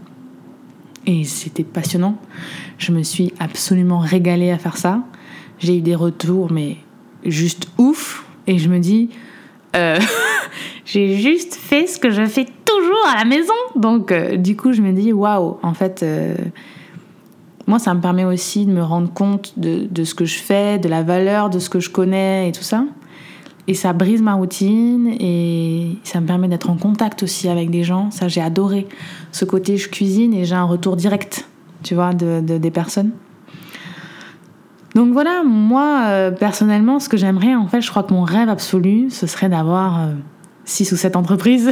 Et 1.06 1.24
c'était 1.24 1.64
passionnant. 1.64 2.16
Je 2.78 2.92
me 2.92 3.02
suis 3.02 3.32
absolument 3.38 3.98
régalée 3.98 4.50
à 4.50 4.58
faire 4.58 4.76
ça. 4.76 5.02
J'ai 5.58 5.78
eu 5.78 5.80
des 5.80 5.94
retours, 5.94 6.52
mais 6.52 6.76
juste 7.24 7.68
ouf. 7.78 8.26
Et 8.46 8.58
je 8.58 8.68
me 8.68 8.78
dis, 8.78 9.10
euh, 9.76 9.98
j'ai 10.84 11.16
juste 11.16 11.54
fait 11.54 11.86
ce 11.86 11.98
que 11.98 12.10
je 12.10 12.24
fais 12.26 12.46
toujours 12.64 13.06
à 13.12 13.18
la 13.18 13.24
maison. 13.24 13.52
Donc, 13.76 14.12
euh, 14.12 14.36
du 14.36 14.56
coup, 14.56 14.72
je 14.72 14.82
me 14.82 14.92
dis, 14.92 15.12
waouh, 15.12 15.58
en 15.62 15.74
fait, 15.74 16.02
euh, 16.02 16.34
moi, 17.66 17.78
ça 17.78 17.94
me 17.94 18.00
permet 18.00 18.24
aussi 18.24 18.66
de 18.66 18.72
me 18.72 18.82
rendre 18.82 19.12
compte 19.12 19.54
de, 19.58 20.04
ce 20.04 20.14
que 20.14 20.24
je 20.24 20.38
fais, 20.38 20.78
de 20.78 20.88
la 20.88 21.02
valeur 21.02 21.50
de 21.50 21.58
ce 21.58 21.70
que 21.70 21.80
je 21.80 21.90
connais 21.90 22.48
et 22.48 22.52
tout 22.52 22.62
ça. 22.64 22.84
Et 23.68 23.74
ça 23.74 23.92
brise 23.92 24.20
ma 24.22 24.34
routine 24.34 25.14
et 25.20 25.96
ça 26.02 26.20
me 26.20 26.26
permet 26.26 26.48
d'être 26.48 26.70
en 26.70 26.76
contact 26.76 27.22
aussi 27.22 27.48
avec 27.48 27.70
des 27.70 27.84
gens. 27.84 28.10
Ça, 28.10 28.26
j'ai 28.26 28.40
adoré. 28.40 28.88
Ce 29.30 29.44
côté, 29.44 29.76
je 29.76 29.88
cuisine 29.88 30.34
et 30.34 30.44
j'ai 30.44 30.56
un 30.56 30.64
retour 30.64 30.96
direct, 30.96 31.46
tu 31.84 31.94
vois, 31.94 32.12
de- 32.12 32.40
des 32.40 32.70
personnes. 32.72 33.12
Donc 34.94 35.12
voilà, 35.12 35.42
moi, 35.44 36.02
euh, 36.06 36.30
personnellement, 36.30 36.98
ce 36.98 37.08
que 37.08 37.16
j'aimerais, 37.16 37.54
en 37.54 37.68
fait, 37.68 37.80
je 37.80 37.90
crois 37.90 38.02
que 38.02 38.12
mon 38.12 38.22
rêve 38.22 38.48
absolu, 38.48 39.08
ce 39.10 39.26
serait 39.26 39.48
d'avoir 39.48 40.00
euh, 40.00 40.12
six 40.64 40.90
ou 40.92 40.96
sept 40.96 41.14
entreprises 41.14 41.70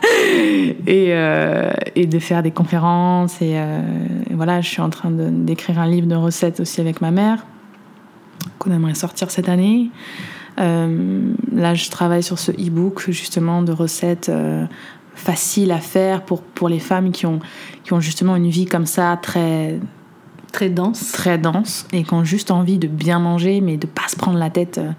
et, 0.86 1.08
euh, 1.10 1.70
et 1.96 2.06
de 2.06 2.18
faire 2.18 2.42
des 2.42 2.50
conférences. 2.50 3.42
Et, 3.42 3.60
voilà, 4.30 4.62
je 4.62 4.68
suis 4.68 4.80
en 4.80 4.88
train 4.88 5.10
d'écrire 5.10 5.78
un 5.78 5.86
livre 5.86 6.06
de 6.06 6.14
recettes 6.14 6.60
aussi 6.60 6.80
avec 6.80 7.02
ma 7.02 7.10
mère, 7.10 7.44
qu'on 8.58 8.70
aimerait 8.70 8.94
sortir 8.94 9.30
cette 9.30 9.50
année. 9.50 9.90
Là, 10.56 11.74
je 11.74 11.90
travaille 11.90 12.22
sur 12.22 12.38
ce 12.38 12.52
e-book 12.52 13.04
justement 13.10 13.62
de 13.62 13.72
recettes 13.72 14.32
faciles 15.14 15.72
à 15.72 15.78
faire 15.78 16.22
pour, 16.22 16.40
pour 16.40 16.70
les 16.70 16.78
femmes 16.78 17.12
qui 17.12 17.26
ont, 17.26 17.40
qui 17.84 17.92
ont 17.92 18.00
justement 18.00 18.36
une 18.36 18.48
vie 18.48 18.64
comme 18.64 18.86
ça 18.86 19.18
très, 19.20 19.78
Très 20.52 20.68
dense. 20.70 21.12
très 21.12 21.38
dense 21.38 21.86
et 21.92 22.02
qui 22.02 22.12
ont 22.14 22.24
juste 22.24 22.50
envie 22.50 22.78
de 22.78 22.88
bien 22.88 23.18
manger 23.20 23.60
mais 23.60 23.76
de 23.76 23.86
pas 23.86 24.08
se 24.08 24.16
prendre 24.16 24.38
la 24.38 24.50
tête. 24.50 24.78
Euh, 24.78 24.90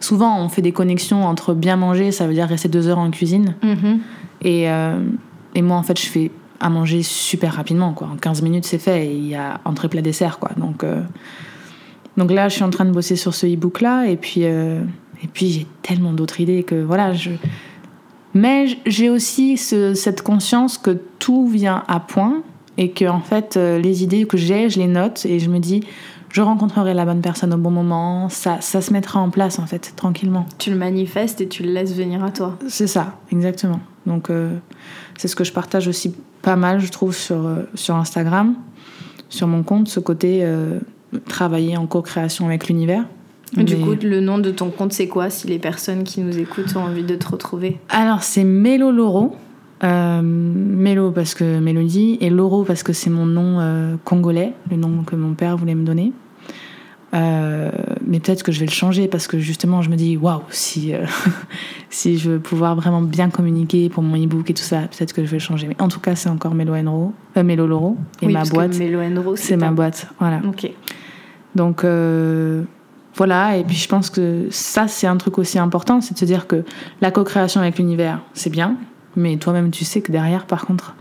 Souvent, 0.00 0.38
on 0.38 0.48
fait 0.50 0.60
des 0.62 0.72
connexions 0.72 1.24
entre 1.24 1.54
bien 1.54 1.76
manger, 1.76 2.12
ça 2.12 2.26
veut 2.26 2.34
dire 2.34 2.46
rester 2.46 2.68
deux 2.68 2.88
heures 2.88 2.98
en 2.98 3.10
cuisine. 3.10 3.54
Mhm. 3.62 4.00
Et, 4.42 4.68
euh, 4.70 4.98
et 5.54 5.62
moi, 5.62 5.76
en 5.78 5.82
fait, 5.82 5.98
je 5.98 6.06
fais 6.06 6.30
à 6.60 6.68
manger 6.68 7.02
super 7.02 7.54
rapidement. 7.54 7.92
Quoi. 7.94 8.08
En 8.12 8.16
15 8.16 8.42
minutes, 8.42 8.66
c'est 8.66 8.78
fait. 8.78 9.06
Et 9.06 9.14
il 9.14 9.26
y 9.28 9.34
a 9.34 9.60
entrée, 9.64 9.88
plat, 9.88 10.02
dessert. 10.02 10.38
Quoi. 10.38 10.50
Donc, 10.58 10.84
euh, 10.84 11.00
donc 12.18 12.30
là, 12.30 12.48
je 12.50 12.54
suis 12.56 12.64
en 12.64 12.70
train 12.70 12.84
de 12.84 12.90
bosser 12.90 13.16
sur 13.16 13.34
ce 13.34 13.46
e-book-là. 13.46 14.06
Et 14.06 14.16
puis, 14.16 14.40
euh, 14.44 14.82
et 15.22 15.26
puis 15.26 15.50
j'ai 15.50 15.66
tellement 15.80 16.12
d'autres 16.12 16.40
idées 16.40 16.64
que 16.64 16.74
voilà. 16.82 17.14
Je... 17.14 17.30
Mais 18.34 18.66
j'ai 18.84 19.08
aussi 19.10 19.56
ce- 19.56 19.94
cette 19.94 20.20
conscience 20.22 20.76
que 20.76 20.90
tout 21.18 21.46
vient 21.48 21.82
à 21.88 22.00
point. 22.00 22.42
Et 22.76 22.90
que, 22.90 23.04
en 23.04 23.20
fait, 23.20 23.56
euh, 23.56 23.78
les 23.78 24.02
idées 24.02 24.24
que 24.24 24.36
j'ai, 24.36 24.68
je 24.68 24.78
les 24.78 24.88
note. 24.88 25.24
Et 25.26 25.38
je 25.38 25.48
me 25.48 25.58
dis, 25.58 25.84
je 26.34 26.40
rencontrerai 26.42 26.94
la 26.94 27.04
bonne 27.04 27.20
personne 27.20 27.54
au 27.54 27.56
bon 27.56 27.70
moment, 27.70 28.28
ça, 28.28 28.60
ça 28.60 28.80
se 28.80 28.92
mettra 28.92 29.20
en 29.20 29.30
place 29.30 29.60
en 29.60 29.66
fait, 29.66 29.92
tranquillement. 29.94 30.46
Tu 30.58 30.70
le 30.70 30.76
manifestes 30.76 31.40
et 31.40 31.46
tu 31.46 31.62
le 31.62 31.70
laisses 31.70 31.94
venir 31.94 32.24
à 32.24 32.32
toi. 32.32 32.58
C'est 32.66 32.88
ça, 32.88 33.20
exactement. 33.30 33.78
Donc 34.04 34.30
euh, 34.30 34.56
c'est 35.16 35.28
ce 35.28 35.36
que 35.36 35.44
je 35.44 35.52
partage 35.52 35.86
aussi 35.86 36.12
pas 36.42 36.56
mal, 36.56 36.80
je 36.80 36.90
trouve, 36.90 37.14
sur, 37.14 37.46
euh, 37.46 37.62
sur 37.76 37.94
Instagram, 37.94 38.56
sur 39.28 39.46
mon 39.46 39.62
compte, 39.62 39.86
ce 39.86 40.00
côté 40.00 40.40
euh, 40.42 40.80
travailler 41.28 41.76
en 41.76 41.86
co-création 41.86 42.46
avec 42.46 42.66
l'univers. 42.66 43.04
Du 43.52 43.76
coup, 43.76 43.94
le 44.02 44.20
nom 44.20 44.38
de 44.38 44.50
ton 44.50 44.70
compte, 44.70 44.92
c'est 44.92 45.06
quoi 45.06 45.30
si 45.30 45.46
les 45.46 45.60
personnes 45.60 46.02
qui 46.02 46.20
nous 46.20 46.36
écoutent 46.36 46.74
ont 46.74 46.82
envie 46.82 47.04
de 47.04 47.14
te 47.14 47.28
retrouver? 47.28 47.78
Alors, 47.88 48.24
c'est 48.24 48.42
Mélo 48.42 48.90
Loro. 48.90 49.36
Euh, 49.82 50.22
Mélo 50.22 51.10
parce 51.10 51.34
que 51.34 51.58
Mélodie 51.58 52.16
et 52.20 52.30
Loro 52.30 52.64
parce 52.64 52.82
que 52.82 52.92
c'est 52.92 53.10
mon 53.10 53.26
nom 53.26 53.98
congolais, 54.04 54.52
le 54.70 54.76
nom 54.76 55.02
que 55.04 55.16
mon 55.16 55.34
père 55.34 55.56
voulait 55.56 55.74
me 55.74 55.84
donner. 55.84 56.12
Euh, 57.14 57.70
mais 58.04 58.18
peut-être 58.18 58.42
que 58.42 58.50
je 58.50 58.58
vais 58.58 58.66
le 58.66 58.72
changer 58.72 59.06
parce 59.06 59.28
que 59.28 59.38
justement, 59.38 59.82
je 59.82 59.90
me 59.90 59.96
dis, 59.96 60.16
waouh, 60.16 60.42
si, 60.50 60.92
euh, 60.92 61.06
si 61.90 62.18
je 62.18 62.32
veux 62.32 62.38
pouvoir 62.40 62.74
vraiment 62.74 63.02
bien 63.02 63.30
communiquer 63.30 63.88
pour 63.88 64.02
mon 64.02 64.22
e-book 64.22 64.50
et 64.50 64.54
tout 64.54 64.62
ça, 64.62 64.82
peut-être 64.82 65.12
que 65.12 65.24
je 65.24 65.30
vais 65.30 65.36
le 65.36 65.42
changer. 65.42 65.68
Mais 65.68 65.80
en 65.80 65.88
tout 65.88 66.00
cas, 66.00 66.16
c'est 66.16 66.28
encore 66.28 66.54
Melo 66.54 66.74
Enro, 66.74 67.12
euh, 67.36 67.44
Melo 67.44 67.66
Loro. 67.66 67.96
Et 68.20 68.26
ma 68.26 68.42
boîte, 68.44 68.74
c'est 69.36 69.56
ma 69.56 69.70
boîte. 69.70 70.08
Voilà. 70.18 70.40
Ok. 70.48 70.68
Donc, 71.54 71.84
voilà. 73.14 73.56
Et 73.58 73.64
puis, 73.64 73.76
je 73.76 73.88
pense 73.88 74.10
que 74.10 74.48
ça, 74.50 74.88
c'est 74.88 75.06
un 75.06 75.16
truc 75.16 75.38
aussi 75.38 75.58
important 75.58 76.00
c'est 76.00 76.14
de 76.14 76.18
se 76.18 76.24
dire 76.24 76.48
que 76.48 76.64
la 77.00 77.12
co-création 77.12 77.60
avec 77.60 77.78
l'univers, 77.78 78.22
c'est 78.32 78.50
bien. 78.50 78.76
Mais 79.16 79.36
toi-même, 79.36 79.70
tu 79.70 79.84
sais 79.84 80.00
que 80.00 80.12
derrière, 80.12 80.46
par 80.46 80.66
contre, 80.66 80.94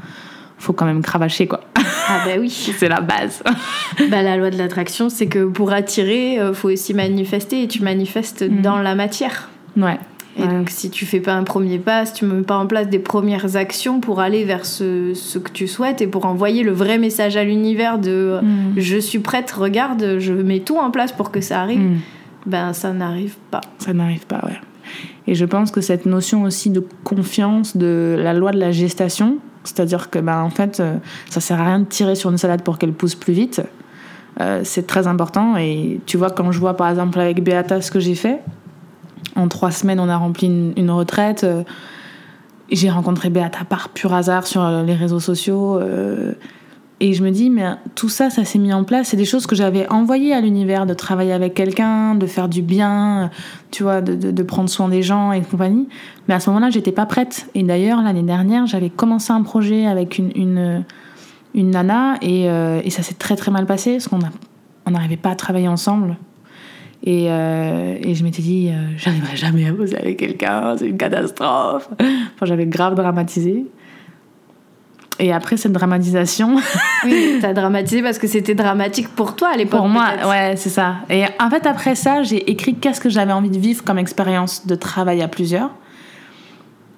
faut 0.58 0.73
quand 0.73 0.86
même 0.86 1.02
cravacher, 1.02 1.47
quoi. 1.47 1.62
Ah 1.76 2.21
bah 2.26 2.32
oui. 2.39 2.49
c'est 2.78 2.89
la 2.89 3.02
base. 3.02 3.43
bah, 4.10 4.21
la 4.21 4.38
loi 4.38 4.49
de 4.49 4.58
l'attraction, 4.58 5.10
c'est 5.10 5.28
que 5.28 5.45
pour 5.45 5.73
attirer, 5.73 6.36
il 6.36 6.39
euh, 6.39 6.54
faut 6.54 6.69
aussi 6.69 6.93
manifester 6.93 7.63
et 7.63 7.67
tu 7.67 7.84
manifestes 7.84 8.43
mm. 8.43 8.62
dans 8.62 8.78
la 8.78 8.95
matière. 8.95 9.49
Ouais. 9.76 9.99
Et 10.36 10.47
donc 10.47 10.71
si 10.71 10.89
tu 10.89 11.06
fais 11.06 11.19
pas 11.19 11.34
un 11.34 11.43
premier 11.43 11.78
pas, 11.78 12.08
si 12.08 12.13
tu 12.13 12.26
mets 12.26 12.41
pas 12.41 12.58
en 12.58 12.65
place 12.65 12.89
des 12.89 12.97
premières 12.97 13.56
actions 13.56 13.99
pour 13.99 14.19
aller 14.19 14.45
vers 14.45 14.65
ce, 14.65 15.13
ce 15.13 15.38
que 15.38 15.52
tu 15.52 15.67
souhaites 15.67 16.02
et 16.02 16.08
pour 16.08 16.26
envoyer 16.26 16.63
le 16.63 16.71
vrai 16.71 16.97
message 16.97 17.38
à 17.38 17.43
l'univers 17.43 17.99
de 17.99 18.39
mm. 18.41 18.73
je 18.78 18.97
suis 18.97 19.19
prête, 19.19 19.52
regarde, 19.52 20.17
je 20.17 20.34
mets 20.34 20.62
tout 20.62 20.78
en 20.78 20.89
place 20.89 21.12
pour 21.12 21.30
que 21.30 21.39
ça 21.39 21.62
arrive, 21.62 21.82
mm. 21.82 21.99
ben 22.47 22.73
ça 22.73 22.93
n'arrive 22.93 23.36
pas. 23.52 23.62
Ça 23.78 23.93
n'arrive 23.93 24.26
pas, 24.26 24.41
ouais. 24.43 24.60
Et 25.27 25.36
je 25.36 25.45
pense 25.45 25.71
que 25.71 25.81
cette 25.81 26.05
notion 26.05 26.43
aussi 26.43 26.69
de 26.69 26.86
confiance, 27.03 27.77
de 27.77 28.15
la 28.19 28.33
loi 28.33 28.51
de 28.51 28.59
la 28.59 28.71
gestation, 28.71 29.38
c'est-à-dire 29.63 30.09
que, 30.09 30.19
ben, 30.19 30.41
en 30.41 30.49
fait, 30.49 30.79
euh, 30.79 30.97
ça 31.29 31.39
sert 31.39 31.59
à 31.59 31.65
rien 31.65 31.79
de 31.79 31.86
tirer 31.86 32.15
sur 32.15 32.29
une 32.29 32.38
salade 32.38 32.62
pour 32.63 32.77
qu'elle 32.77 32.93
pousse 32.93 33.15
plus 33.15 33.33
vite. 33.33 33.62
Euh, 34.41 34.62
c'est 34.63 34.88
très 34.88 35.07
important. 35.07 35.55
Et 35.57 36.01
tu 36.05 36.17
vois, 36.17 36.29
quand 36.31 36.51
je 36.51 36.59
vois 36.59 36.75
par 36.75 36.89
exemple 36.89 37.19
avec 37.19 37.43
Beata 37.43 37.81
ce 37.81 37.91
que 37.91 37.99
j'ai 37.99 38.15
fait, 38.15 38.39
en 39.36 39.47
trois 39.47 39.71
semaines, 39.71 39.99
on 39.99 40.09
a 40.09 40.17
rempli 40.17 40.47
une, 40.75 40.91
retraite. 40.91 41.43
Euh, 41.43 41.63
j'ai 42.71 42.89
rencontré 42.89 43.29
Beata 43.29 43.63
par 43.63 43.89
pur 43.89 44.13
hasard 44.13 44.47
sur 44.47 44.67
les 44.67 44.95
réseaux 44.95 45.19
sociaux. 45.19 45.79
Et 47.05 47.11
je 47.11 47.21
me 47.21 47.31
dis, 47.31 47.49
mais 47.49 47.65
tout 47.95 48.07
ça, 48.07 48.29
ça 48.29 48.45
s'est 48.45 48.59
mis 48.59 48.71
en 48.71 48.85
place. 48.85 49.09
C'est 49.09 49.17
des 49.17 49.25
choses 49.25 49.45
que 49.45 49.57
j'avais 49.57 49.89
envoyées 49.89 50.33
à 50.33 50.39
l'univers, 50.39 50.85
de 50.85 50.93
travailler 50.93 51.33
avec 51.33 51.53
quelqu'un, 51.53 52.15
de 52.15 52.25
faire 52.25 52.47
du 52.47 52.61
bien, 52.61 53.29
tu 53.71 53.83
vois, 53.83 53.99
de, 53.99 54.43
prendre 54.43 54.69
soin 54.69 54.87
des 54.87 55.03
gens 55.03 55.33
et 55.33 55.41
compagnie. 55.41 55.89
Mais 56.29 56.33
à 56.33 56.39
ce 56.39 56.49
moment-là, 56.49 56.69
j'étais 56.69 56.93
pas 56.93 57.05
prête. 57.05 57.49
Et 57.55 57.63
d'ailleurs, 57.63 58.01
l'année 58.01 58.23
dernière, 58.23 58.67
j'avais 58.67 58.89
commencé 58.89 59.33
un 59.33 59.41
projet 59.41 59.85
avec 59.85 60.17
une, 60.17 60.31
une, 61.53 61.71
nana 61.71 62.15
et, 62.21 62.49
euh, 62.49 62.79
et 62.85 62.89
ça 62.89 63.03
s'est 63.03 63.15
très 63.15 63.35
très 63.35 63.51
mal 63.51 63.65
passé 63.65 63.97
parce 63.97 64.07
qu'on 64.07 64.19
on 64.85 64.91
n'arrivait 64.91 65.17
pas 65.17 65.31
à 65.31 65.35
travailler 65.35 65.67
ensemble. 65.67 66.15
Et, 67.03 67.25
euh, 67.27 67.97
et 68.01 68.15
je 68.15 68.23
m'étais 68.23 68.41
dit, 68.41 68.69
euh, 68.69 68.95
j'arriverai 68.95 69.35
jamais 69.35 69.67
à 69.67 69.73
bosser 69.73 69.97
avec 69.97 70.15
quelqu'un, 70.15 70.77
c'est 70.77 70.87
une 70.87 70.97
catastrophe. 70.97 71.89
Enfin, 71.99 72.45
j'avais 72.45 72.65
grave 72.65 72.95
dramatisé. 72.95 73.65
Et 75.19 75.32
après 75.32 75.58
cette 75.58 75.71
dramatisation. 75.73 76.56
oui, 77.06 77.38
t'as 77.41 77.54
dramatisé 77.54 78.02
parce 78.02 78.17
que 78.17 78.28
c'était 78.28 78.56
dramatique 78.56 79.10
pour 79.10 79.36
toi 79.36 79.49
à 79.54 79.58
l'époque. 79.58 79.80
Pour 79.80 79.89
moi, 79.89 80.08
ouais, 80.28 80.56
c'est 80.58 80.69
ça. 80.69 80.95
Et 81.10 81.23
en 81.39 81.49
fait, 81.49 81.65
après 81.67 81.95
ça, 81.95 82.23
j'ai 82.23 82.49
écrit 82.49 82.76
qu'est-ce 82.76 82.99
que 82.99 83.10
j'avais 83.10 83.34
envie 83.34 83.49
de 83.49 83.60
vivre 83.60 83.84
comme 83.84 83.99
expérience 83.99 84.65
de 84.65 84.76
travail 84.76 85.21
à 85.21 85.28
plusieurs. 85.28 85.69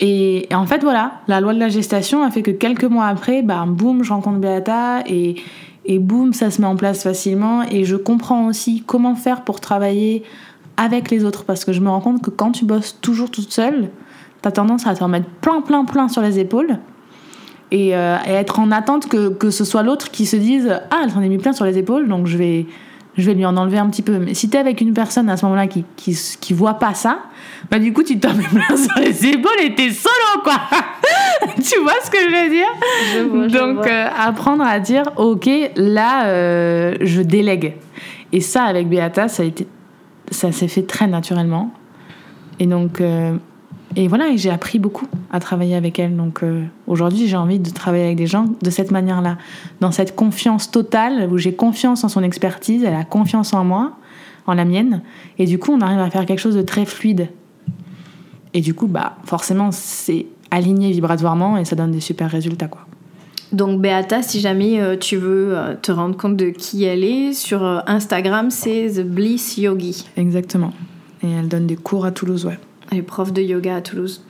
Et, 0.02 0.48
en 0.54 0.66
fait, 0.66 0.82
voilà, 0.82 1.22
la 1.28 1.40
loi 1.40 1.54
de 1.54 1.60
la 1.60 1.70
gestation 1.70 2.24
a 2.24 2.30
fait 2.30 2.42
que 2.42 2.52
quelques 2.52 2.84
mois 2.84 3.06
après, 3.06 3.42
bah, 3.44 3.64
boum, 3.68 4.04
je 4.04 4.12
rencontre 4.12 4.40
Beata 4.40 5.04
et, 5.08 5.36
et 5.86 6.00
boum, 6.00 6.34
ça 6.34 6.52
se 6.52 6.60
met 6.60 6.68
en 6.68 6.76
place 6.76 7.04
facilement. 7.04 7.64
Et 7.64 7.86
je 7.86 7.96
comprends 7.96 8.48
aussi 8.48 8.84
comment 8.86 9.16
faire 9.16 9.42
pour 9.42 9.62
travailler 9.62 10.24
avec 10.78 11.12
les 11.12 11.24
autres 11.24 11.46
parce 11.46 11.64
que 11.64 11.72
je 11.72 11.80
me 11.80 11.90
rends 11.90 12.02
compte 12.02 12.22
que 12.22 12.30
quand 12.30 12.52
tu 12.52 12.66
bosses 12.66 12.98
toujours 13.02 13.32
toute 13.32 13.54
seule, 13.54 13.90
t'as 14.42 14.52
tendance 14.52 14.86
à 14.88 14.96
t'en 14.96 15.08
mettre 15.08 15.30
plein, 15.42 15.62
plein, 15.62 15.86
plein 15.86 16.10
sur 16.10 16.22
les 16.22 16.40
épaules 16.40 16.78
et, 17.76 17.96
euh, 17.96 18.18
et, 18.26 18.32
être 18.32 18.60
en 18.60 18.72
attente 18.72 19.10
que, 19.10 19.30
que 19.30 19.50
ce 19.50 19.66
soit 19.66 19.84
l'autre 19.84 20.10
qui 20.10 20.26
se 20.26 20.38
dise 20.38 20.80
Ah, 20.92 21.02
elle 21.04 21.12
s'en 21.12 21.22
est 21.22 21.28
mis 21.28 21.38
plein 21.38 21.52
sur 21.52 21.66
les 21.66 21.78
épaules, 21.78 22.08
donc 22.08 22.26
je 22.26 22.38
vais, 22.38 22.66
je 23.18 23.26
vais 23.26 23.34
lui 23.34 23.46
en 23.46 23.58
enlever 23.58 23.78
un 23.78 23.90
petit 23.90 24.02
peu. 24.02 24.18
Mais 24.18 24.34
si 24.34 24.50
t'es 24.50 24.58
avec 24.58 24.80
une 24.80 24.94
personne 24.94 25.30
à 25.30 25.36
ce 25.36 25.44
moment-là 25.46 25.68
qui, 25.68 25.84
qui, 25.98 26.18
qui 26.40 26.54
voit 26.54 26.76
pas 26.76 26.94
ça, 26.94 27.20
bah 27.70 27.80
du 27.80 27.92
coup 27.92 28.04
tu 28.04 28.18
t'en 28.18 28.34
mets 28.34 28.44
plein 28.50 28.78
sur 28.78 28.98
les 28.98 29.26
épaules 29.26 29.60
et 29.62 29.76
t'es 29.76 29.90
solo 29.90 30.42
quoi 30.44 30.54
Tu 31.56 31.80
vois 31.82 31.94
ce 32.02 32.10
que 32.10 32.18
je 32.18 32.44
veux 32.44 32.50
dire? 32.50 32.68
Je 33.14 33.20
vois, 33.20 33.48
Donc 33.48 33.86
euh, 33.88 34.08
apprendre 34.18 34.64
à 34.64 34.80
dire 34.80 35.04
Ok, 35.18 35.50
là 35.76 36.28
euh, 36.28 36.96
je 37.02 37.22
délègue. 37.22 37.74
Et 38.32 38.40
ça 38.40 38.64
avec 38.64 38.88
Beata, 38.88 39.28
ça, 39.28 39.44
a 39.44 39.46
été, 39.46 39.68
ça 40.32 40.54
s'est 40.54 40.70
fait 40.70 40.84
très 40.84 41.08
naturellement. 41.08 41.74
Et 42.60 42.68
donc 42.68 43.02
et 43.96 44.08
voilà, 44.08 44.36
j'ai 44.36 44.50
appris 44.50 44.78
beaucoup 44.78 45.08
à 45.32 45.40
travailler 45.40 45.76
avec 45.76 46.00
elle. 46.00 46.16
Donc 46.16 46.44
euh, 46.44 46.64
aujourd'hui, 46.88 47.28
j'ai 47.28 47.38
envie 47.38 47.60
de 47.60 47.70
travailler 47.70 48.06
avec 48.06 48.18
des 48.18 48.28
gens 48.28 48.46
de 48.62 48.70
cette 48.70 48.92
manière-là, 48.92 49.38
dans 49.80 49.92
cette 49.92 50.16
confiance 50.16 50.70
totale 50.70 51.30
où 51.32 51.38
j'ai 51.38 51.54
confiance 51.54 52.04
en 52.04 52.10
son 52.10 52.24
expertise, 52.24 52.84
elle 52.84 52.96
a 52.96 53.06
confiance 53.06 53.54
en 53.54 53.64
moi, 53.64 53.94
en 54.48 54.54
la 54.54 54.66
mienne, 54.66 55.02
et 55.40 55.46
du 55.46 55.60
coup, 55.60 55.72
on 55.72 55.82
arrive 55.82 56.00
à 56.00 56.10
faire 56.10 56.26
quelque 56.26 56.40
chose 56.40 56.56
de 56.56 56.62
très 56.62 56.86
fluide. 56.86 57.30
Et 58.54 58.62
du 58.62 58.74
coup, 58.74 58.88
bah 58.88 59.18
forcément, 59.24 59.72
c'est 59.72 60.28
aligné 60.52 60.92
vibratoirement 60.92 61.58
et 61.58 61.66
ça 61.66 61.76
donne 61.76 61.92
des 61.92 62.00
super 62.00 62.30
résultats, 62.30 62.68
quoi. 62.68 62.86
Donc 63.52 63.80
Beata, 63.80 64.22
si 64.22 64.40
jamais 64.42 64.82
euh, 64.82 64.98
tu 64.98 65.18
veux 65.18 65.58
euh, 65.58 65.76
te 65.82 65.92
rendre 65.92 66.18
compte 66.18 66.36
de 66.36 66.50
qui 66.50 66.84
elle 66.84 67.04
est, 67.04 67.32
sur 67.32 67.64
Instagram, 67.88 68.50
c'est 68.50 68.90
The 68.96 69.06
Bliss 69.06 69.58
Yogi. 69.58 70.06
Exactement. 70.18 70.74
Et 71.24 71.30
elle 71.30 71.48
donne 71.48 71.68
des 71.68 71.78
cours 71.78 72.06
à 72.06 72.12
Toulouse, 72.12 72.46
ouais. 72.46 72.58
Est 72.96 73.02
prof 73.02 73.32
de 73.32 73.42
yoga 73.42 73.76
à 73.76 73.82
Toulouse. 73.82 74.22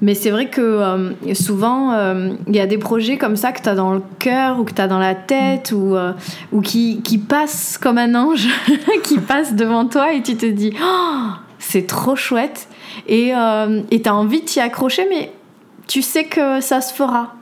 Mais 0.00 0.14
c'est 0.14 0.30
vrai 0.30 0.46
que 0.46 0.60
euh, 0.60 1.34
souvent, 1.34 1.92
euh, 1.92 2.30
il 2.46 2.54
y 2.54 2.60
a 2.60 2.66
des 2.66 2.78
projets 2.78 3.16
comme 3.16 3.36
ça 3.36 3.50
que 3.52 3.60
tu 3.62 3.68
as 3.68 3.74
dans 3.74 3.92
le 3.92 4.02
cœur 4.18 4.60
ou 4.60 4.64
que 4.64 4.72
tu 4.72 4.80
as 4.80 4.86
dans 4.86 4.98
la 4.98 5.14
tête 5.14 5.72
ou, 5.72 5.96
euh, 5.96 6.12
ou 6.52 6.60
qui, 6.60 7.02
qui 7.02 7.18
passent 7.18 7.78
comme 7.78 7.98
un 7.98 8.14
ange, 8.14 8.46
qui 9.02 9.18
passent 9.18 9.54
devant 9.54 9.86
toi 9.86 10.12
et 10.12 10.22
tu 10.22 10.36
te 10.36 10.46
dis 10.46 10.72
oh, 10.80 11.30
c'est 11.58 11.86
trop 11.86 12.14
chouette. 12.14 12.68
Et 13.08 13.32
tu 13.32 14.08
as 14.08 14.14
envie 14.14 14.40
de 14.40 14.44
t'y 14.44 14.60
accrocher, 14.60 15.06
mais 15.08 15.32
tu 15.86 16.02
sais 16.02 16.24
que 16.24 16.60
ça 16.60 16.80
se 16.80 16.92
fera. 16.92 17.34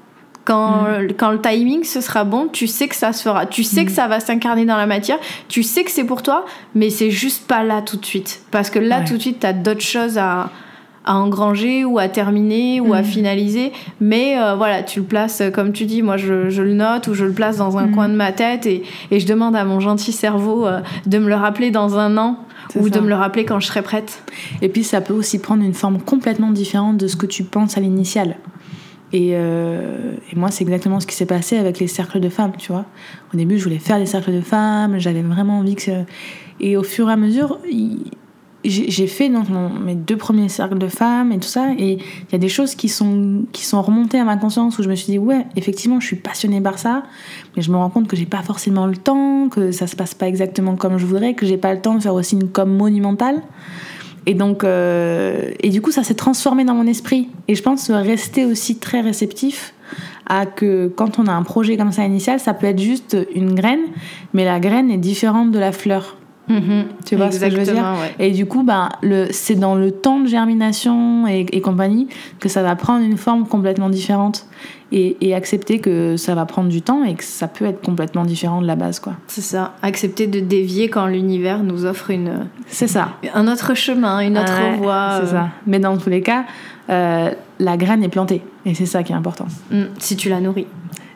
Quand, 0.44 0.82
mm. 0.82 1.12
quand, 1.18 1.32
le 1.32 1.40
timing 1.40 1.82
ce 1.82 2.00
sera 2.00 2.22
bon, 2.22 2.46
tu 2.46 2.68
sais 2.68 2.86
que 2.86 2.94
ça 2.94 3.12
se 3.12 3.22
fera. 3.22 3.46
Tu 3.46 3.64
sais 3.64 3.84
que 3.84 3.90
mm. 3.90 3.94
ça 3.94 4.06
va 4.06 4.20
s'incarner 4.20 4.64
dans 4.64 4.76
la 4.76 4.86
matière. 4.86 5.18
Tu 5.48 5.62
sais 5.62 5.82
que 5.82 5.90
c'est 5.90 6.04
pour 6.04 6.22
toi, 6.22 6.46
mais 6.74 6.88
c'est 6.88 7.10
juste 7.10 7.46
pas 7.48 7.64
là 7.64 7.82
tout 7.82 7.96
de 7.96 8.06
suite. 8.06 8.42
Parce 8.50 8.70
que 8.70 8.78
là, 8.78 9.02
tout 9.02 9.16
de 9.16 9.22
suite, 9.22 9.40
tu 9.40 9.46
as 9.46 9.52
d'autres 9.52 9.80
choses 9.80 10.18
à, 10.18 10.50
à 11.06 11.16
engranger 11.16 11.84
ou 11.84 11.98
à 11.98 12.08
terminer 12.08 12.80
ou 12.80 12.92
à 12.92 13.00
mm. 13.00 13.04
finaliser. 13.04 13.72
Mais 14.00 14.38
euh, 14.38 14.56
voilà, 14.56 14.82
tu 14.82 15.00
le 15.00 15.06
places, 15.06 15.40
euh, 15.40 15.50
comme 15.50 15.72
tu 15.72 15.86
dis, 15.86 16.02
moi 16.02 16.16
je, 16.16 16.50
je, 16.50 16.62
le 16.62 16.74
note 16.74 17.06
ou 17.08 17.14
je 17.14 17.24
le 17.24 17.32
place 17.32 17.56
dans 17.56 17.78
un 17.78 17.88
coin 17.88 18.08
de 18.08 18.14
ma 18.14 18.32
tête 18.32 18.66
et, 18.66 18.82
et, 19.10 19.20
je 19.20 19.26
demande 19.26 19.56
à 19.56 19.64
mon 19.64 19.80
gentil 19.80 20.12
cerveau 20.12 20.66
euh, 20.66 20.80
de 21.06 21.18
me 21.18 21.28
le 21.28 21.36
rappeler 21.36 21.70
dans 21.70 21.98
un 21.98 22.18
an 22.18 22.38
ou 22.74 22.90
de 22.90 23.00
me 23.00 23.08
le 23.08 23.14
rappeler 23.14 23.44
quand 23.44 23.60
je 23.60 23.68
serai 23.68 23.82
prête. 23.82 24.22
Et 24.60 24.68
puis 24.68 24.82
ça 24.82 25.00
peut 25.00 25.14
aussi 25.14 25.38
prendre 25.38 25.62
une 25.62 25.74
forme 25.74 25.98
complètement 26.00 26.50
différente 26.50 26.98
de 26.98 27.06
ce 27.06 27.16
que 27.16 27.26
tu 27.26 27.44
penses 27.44 27.78
à 27.78 27.80
l'initial. 27.80 28.36
Et, 29.12 29.30
euh, 29.34 30.14
et, 30.32 30.36
moi, 30.36 30.50
c'est 30.50 30.64
exactement 30.64 30.98
ce 30.98 31.06
qui 31.06 31.14
s'est 31.14 31.26
passé 31.26 31.56
avec 31.56 31.78
les 31.78 31.86
cercles 31.86 32.20
de 32.20 32.28
femmes, 32.28 32.52
tu 32.58 32.72
vois. 32.72 32.86
Au 33.32 33.36
début, 33.36 33.56
je 33.56 33.64
voulais 33.64 33.78
faire 33.78 33.98
des 33.98 34.06
cercles 34.06 34.32
de 34.32 34.40
femmes, 34.40 34.98
j'avais 34.98 35.22
vraiment 35.22 35.58
envie 35.58 35.76
que... 35.76 36.04
Et 36.58 36.76
au 36.76 36.82
fur 36.82 37.08
et 37.08 37.12
à 37.12 37.16
mesure, 37.16 37.58
j'ai 38.70 39.06
fait 39.06 39.30
mes 39.84 39.94
deux 39.94 40.16
premiers 40.16 40.48
cercles 40.48 40.78
de 40.78 40.88
femmes 40.88 41.32
et 41.32 41.38
tout 41.38 41.48
ça, 41.48 41.68
et 41.78 41.92
il 41.94 42.32
y 42.32 42.34
a 42.34 42.38
des 42.38 42.48
choses 42.48 42.74
qui 42.74 42.88
sont, 42.88 43.44
qui 43.52 43.64
sont 43.64 43.80
remontées 43.82 44.18
à 44.18 44.24
ma 44.24 44.36
conscience 44.36 44.78
où 44.78 44.82
je 44.82 44.88
me 44.88 44.94
suis 44.94 45.12
dit, 45.12 45.18
ouais, 45.18 45.46
effectivement, 45.56 46.00
je 46.00 46.06
suis 46.06 46.16
passionnée 46.16 46.60
par 46.60 46.78
ça, 46.78 47.02
mais 47.56 47.62
je 47.62 47.70
me 47.70 47.76
rends 47.76 47.90
compte 47.90 48.08
que 48.08 48.16
j'ai 48.16 48.26
pas 48.26 48.42
forcément 48.42 48.86
le 48.86 48.96
temps, 48.96 49.48
que 49.48 49.72
ça 49.72 49.86
se 49.86 49.96
passe 49.96 50.14
pas 50.14 50.28
exactement 50.28 50.76
comme 50.76 50.98
je 50.98 51.06
voudrais, 51.06 51.34
que 51.34 51.46
j'ai 51.46 51.58
pas 51.58 51.74
le 51.74 51.80
temps 51.80 51.94
de 51.94 52.02
faire 52.02 52.14
aussi 52.14 52.34
une 52.34 52.48
com 52.48 52.70
monumentale. 52.70 53.42
Et 54.28 54.34
donc, 54.34 54.64
euh, 54.64 55.52
et 55.60 55.70
du 55.70 55.80
coup, 55.80 55.92
ça 55.92 56.02
s'est 56.02 56.14
transformé 56.14 56.64
dans 56.64 56.74
mon 56.74 56.86
esprit. 56.86 57.28
Et 57.46 57.54
je 57.54 57.62
pense 57.62 57.90
rester 57.90 58.44
aussi 58.44 58.76
très 58.78 59.00
réceptif 59.00 59.72
à 60.26 60.46
que 60.46 60.88
quand 60.88 61.20
on 61.20 61.26
a 61.28 61.32
un 61.32 61.44
projet 61.44 61.76
comme 61.76 61.92
ça 61.92 62.04
initial, 62.04 62.40
ça 62.40 62.52
peut 62.52 62.66
être 62.66 62.80
juste 62.80 63.16
une 63.34 63.54
graine, 63.54 63.84
mais 64.34 64.44
la 64.44 64.58
graine 64.58 64.90
est 64.90 64.98
différente 64.98 65.52
de 65.52 65.60
la 65.60 65.70
fleur. 65.70 66.16
Mhm. 66.48 66.84
Tu 67.04 67.16
vois 67.16 67.30
ce 67.32 67.40
que 67.40 67.50
je 67.50 67.56
veux 67.56 67.62
dire 67.64 67.74
ouais. 67.74 68.14
Et 68.26 68.30
du 68.30 68.46
coup, 68.46 68.62
bah, 68.62 68.90
le, 69.02 69.26
c'est 69.30 69.56
dans 69.56 69.74
le 69.74 69.90
temps 69.90 70.20
de 70.20 70.28
germination 70.28 71.26
et, 71.26 71.46
et 71.52 71.60
compagnie 71.60 72.08
que 72.40 72.48
ça 72.48 72.62
va 72.62 72.76
prendre 72.76 73.04
une 73.04 73.16
forme 73.16 73.46
complètement 73.46 73.88
différente. 73.90 74.46
Et, 74.92 75.16
et 75.20 75.34
accepter 75.34 75.80
que 75.80 76.16
ça 76.16 76.36
va 76.36 76.46
prendre 76.46 76.68
du 76.68 76.80
temps 76.80 77.02
et 77.02 77.14
que 77.14 77.24
ça 77.24 77.48
peut 77.48 77.64
être 77.64 77.80
complètement 77.84 78.24
différent 78.24 78.62
de 78.62 78.68
la 78.68 78.76
base. 78.76 79.00
quoi. 79.00 79.14
C'est 79.26 79.40
ça. 79.40 79.74
Accepter 79.82 80.28
de 80.28 80.38
dévier 80.38 80.88
quand 80.88 81.06
l'univers 81.08 81.64
nous 81.64 81.84
offre 81.86 82.10
une, 82.10 82.46
C'est 82.68 82.86
ça. 82.86 83.08
un 83.34 83.48
autre 83.48 83.74
chemin, 83.74 84.20
une 84.20 84.38
autre 84.38 84.52
Ouais, 84.56 84.76
voie. 84.76 85.14
C'est 85.16 85.26
euh, 85.26 85.38
ça. 85.40 85.48
Mais 85.66 85.80
dans 85.80 85.96
tous 85.96 86.08
les 86.08 86.22
cas, 86.22 86.44
euh, 86.88 87.32
la 87.58 87.76
graine 87.76 88.04
est 88.04 88.08
plantée. 88.08 88.42
Et 88.64 88.74
c'est 88.74 88.86
ça 88.86 89.02
qui 89.02 89.10
est 89.10 89.16
important. 89.16 89.46
mm, 89.72 89.82
si 89.98 90.14
tu 90.14 90.28
la 90.28 90.38
nourris. 90.40 90.68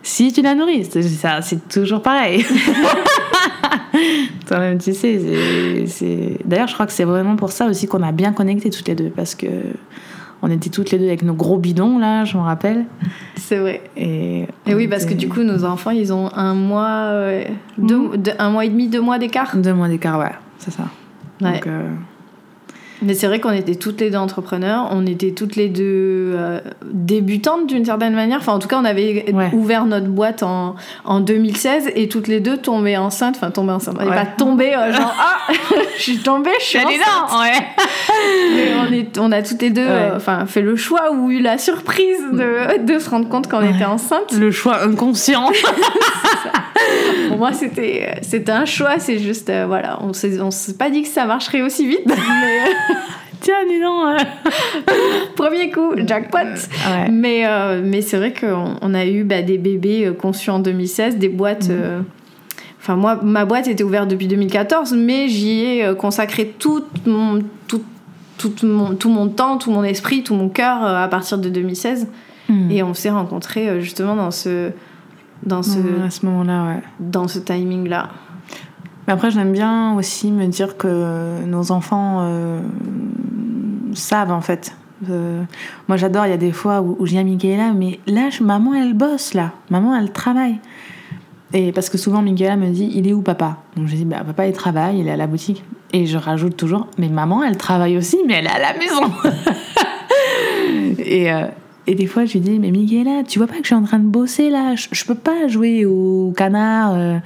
Si 0.02 0.32
tu 0.32 0.40
la 0.42 0.54
nourris, 0.54 0.86
c'est, 0.90 1.02
ça, 1.02 1.42
c'est 1.42 1.68
toujours 1.68 2.00
pareil. 2.02 2.44
Toi-même, 4.46 4.78
tu 4.78 4.94
sais. 4.94 5.20
D'ailleurs, 6.44 6.68
je 6.68 6.74
crois 6.74 6.86
que 6.86 6.92
c'est 6.92 7.04
vraiment 7.04 7.36
pour 7.36 7.52
ça 7.52 7.66
aussi 7.66 7.86
qu'on 7.86 8.02
a 8.02 8.12
bien 8.12 8.32
connecté 8.32 8.70
toutes 8.70 8.88
les 8.88 8.94
deux. 8.94 9.10
Parce 9.10 9.34
que 9.34 9.46
on 10.42 10.50
était 10.50 10.70
toutes 10.70 10.90
les 10.90 10.98
deux 10.98 11.06
avec 11.06 11.22
nos 11.22 11.34
gros 11.34 11.58
bidons, 11.58 11.98
là, 11.98 12.24
je 12.24 12.36
me 12.36 12.42
rappelle. 12.42 12.86
C'est 13.36 13.58
vrai. 13.58 13.82
Et, 13.96 14.46
oui, 14.66 14.88
parce 14.88 15.04
que 15.04 15.12
du 15.14 15.28
coup, 15.28 15.42
nos 15.42 15.64
enfants, 15.64 15.90
ils 15.90 16.12
ont 16.12 16.30
un 16.34 16.54
mois, 16.54 16.88
euh, 17.10 17.44
deux- 17.78 18.16
de- 18.16 18.32
un 18.38 18.50
mois 18.50 18.64
et 18.64 18.68
demi, 18.70 18.88
deux 18.88 19.02
mois 19.02 19.18
d'écart. 19.18 19.54
Deux 19.56 19.74
mois 19.74 19.88
d'écart, 19.88 20.18
ouais, 20.18 20.32
c'est 20.58 20.70
ça. 20.70 20.84
Ouais. 21.42 21.52
Donc, 21.52 21.66
euh, 21.66 21.90
Mais 23.02 23.14
c'est 23.14 23.26
vrai 23.26 23.40
qu'on 23.40 23.52
était 23.52 23.74
toutes 23.76 24.00
les 24.00 24.10
deux 24.10 24.18
entrepreneurs, 24.18 24.88
on 24.90 25.06
était 25.06 25.30
toutes 25.32 25.56
les 25.56 25.68
deux 25.68 26.32
euh, 26.36 26.60
débutantes 26.84 27.66
d'une 27.66 27.84
certaine 27.84 28.14
manière. 28.14 28.38
Enfin, 28.38 28.52
en 28.52 28.58
tout 28.58 28.68
cas, 28.68 28.78
on 28.80 28.84
avait 28.84 29.32
Ouais. 29.32 29.50
ouvert 29.52 29.86
notre 29.86 30.08
boîte 30.08 30.42
en, 30.42 30.74
en 31.04 31.20
2016 31.20 31.90
et 31.94 32.08
toutes 32.08 32.28
les 32.28 32.40
deux 32.40 32.58
tombées 32.58 32.96
enceintes. 32.96 33.36
Enfin, 33.36 33.50
tombées 33.50 33.72
enceintes. 33.72 33.98
Ouais. 33.98 34.06
pas 34.06 34.26
tombées, 34.26 34.74
euh, 34.74 34.92
genre, 34.92 35.14
ah, 35.18 35.52
je 35.96 36.02
suis 36.02 36.18
tombée, 36.18 36.50
je 36.60 36.64
suis 36.64 36.78
enceinte. 36.78 37.40
ouais. 37.40 37.84
On, 39.20 39.32
a 39.32 39.42
toutes 39.42 39.62
les 39.62 39.70
deux 39.70 39.82
Ouais. 39.82 39.88
euh, 40.12 40.16
enfin, 40.16 40.46
fait 40.46 40.62
le 40.62 40.76
choix 40.76 41.12
ou 41.12 41.30
eu 41.30 41.40
la 41.40 41.58
surprise 41.58 42.20
de, 42.32 42.84
de 42.84 42.98
se 42.98 43.10
rendre 43.10 43.28
compte 43.28 43.48
qu'on 43.48 43.58
Ouais. 43.60 43.70
était 43.74 43.84
enceinte. 43.84 44.32
Le 44.32 44.50
choix 44.50 44.82
inconscient. 44.84 45.50
Pour 47.28 47.38
moi, 47.38 47.52
c'était 47.52 48.16
c'était 48.22 48.52
un 48.52 48.64
choix. 48.64 48.98
C'est 48.98 49.18
juste, 49.18 49.50
euh, 49.50 49.64
voilà, 49.66 49.98
on 50.02 50.12
s'est 50.12 50.40
on 50.40 50.50
s'est 50.50 50.74
pas 50.74 50.90
dit 50.90 51.02
que 51.02 51.08
ça 51.08 51.24
marcherait 51.26 51.62
aussi 51.62 51.86
vite. 51.86 52.02
mais 52.06 52.12
euh, 52.14 52.94
Tiens, 53.40 53.54
dis 53.68 53.80
donc. 53.80 54.16
premier 55.36 55.70
coup, 55.70 55.92
jackpot. 56.06 56.38
Ouais. 56.38 57.08
Mais, 57.10 57.46
euh, 57.46 57.80
mais 57.82 58.02
c'est 58.02 58.18
vrai 58.18 58.34
qu'on 58.38 58.74
on 58.82 58.92
a 58.94 59.06
eu 59.06 59.24
bah, 59.24 59.40
des 59.40 59.56
bébés 59.56 60.06
euh, 60.06 60.12
conçus 60.12 60.50
en 60.50 60.58
2016, 60.58 61.16
des 61.16 61.28
boîtes. 61.28 61.68
Euh, 61.70 62.00
Enfin, 62.82 62.96
moi, 62.96 63.20
ma 63.22 63.44
boîte 63.44 63.68
était 63.68 63.84
ouverte 63.84 64.08
depuis 64.08 64.26
2014, 64.26 64.94
mais 64.94 65.28
j'y 65.28 65.64
ai 65.66 65.84
euh, 65.84 65.94
consacré 65.94 66.46
tout 66.58 66.82
mon, 67.04 67.40
tout, 67.68 67.82
tout, 68.48 68.66
mon, 68.66 68.94
tout 68.94 69.10
mon 69.10 69.28
temps, 69.28 69.58
tout 69.58 69.70
mon 69.70 69.84
esprit, 69.84 70.22
tout 70.22 70.34
mon 70.34 70.48
cœur 70.48 70.84
euh, 70.84 71.04
à 71.04 71.08
partir 71.08 71.38
de 71.38 71.48
2016. 71.48 72.06
Hmm. 72.48 72.70
Et 72.70 72.82
on 72.82 72.94
s'est 72.94 73.10
rencontrés 73.10 73.68
euh, 73.68 73.80
justement 73.80 74.16
dans 74.16 74.30
ce, 74.30 74.70
dans 75.44 75.62
ce, 75.62 75.78
à 76.04 76.10
ce 76.10 76.24
moment-là, 76.26 76.66
ouais. 76.66 76.82
dans 77.00 77.28
ce 77.28 77.38
timing-là. 77.38 78.08
Mais 79.06 79.12
après, 79.12 79.30
j'aime 79.30 79.52
bien 79.52 79.94
aussi 79.96 80.30
me 80.32 80.46
dire 80.46 80.76
que 80.76 81.44
nos 81.44 81.72
enfants 81.72 82.18
euh, 82.22 82.60
savent 83.94 84.32
en 84.32 84.40
fait. 84.40 84.74
Euh, 85.08 85.42
moi, 85.88 85.96
j'adore. 85.96 86.26
Il 86.26 86.30
y 86.30 86.34
a 86.34 86.38
des 86.38 86.52
fois 86.52 86.82
où, 86.82 86.96
où 86.98 87.06
je 87.06 87.12
dis 87.12 87.18
à 87.18 87.24
Michaela, 87.24 87.72
mais 87.72 88.00
là, 88.06 88.28
je- 88.30 88.42
maman, 88.42 88.74
elle 88.74 88.94
bosse 88.94 89.34
là. 89.34 89.52
Maman, 89.70 89.96
elle 89.96 90.12
travaille. 90.12 90.58
Et 91.52 91.72
parce 91.72 91.88
que 91.88 91.98
souvent, 91.98 92.22
Michaela 92.22 92.56
me 92.56 92.68
dit, 92.70 92.90
il 92.94 93.08
est 93.08 93.12
où 93.12 93.22
papa? 93.22 93.56
Donc 93.76 93.86
je 93.88 93.96
dis, 93.96 94.04
bah, 94.04 94.22
papa, 94.24 94.46
il 94.46 94.52
travaille, 94.52 95.00
il 95.00 95.08
est 95.08 95.12
à 95.12 95.16
la 95.16 95.26
boutique. 95.26 95.64
Et 95.92 96.06
je 96.06 96.16
rajoute 96.18 96.56
toujours, 96.56 96.86
mais 96.98 97.08
maman, 97.08 97.42
elle 97.42 97.56
travaille 97.56 97.96
aussi, 97.96 98.18
mais 98.26 98.34
elle 98.34 98.46
est 98.46 98.50
à 98.50 98.58
la 98.60 98.74
maison. 98.78 99.12
et, 100.98 101.32
euh, 101.32 101.46
et 101.86 101.94
des 101.94 102.06
fois, 102.06 102.24
je 102.24 102.34
lui 102.34 102.40
dis, 102.40 102.58
mais 102.58 102.70
Michaela, 102.70 103.22
tu 103.26 103.38
vois 103.38 103.48
pas 103.48 103.54
que 103.54 103.62
je 103.62 103.66
suis 103.66 103.74
en 103.74 103.82
train 103.82 103.98
de 103.98 104.06
bosser 104.06 104.50
là? 104.50 104.74
Je, 104.76 104.86
je 104.92 105.04
peux 105.04 105.14
pas 105.16 105.48
jouer 105.48 105.84
au 105.86 106.32
canard. 106.36 106.92
euh. 106.94 107.18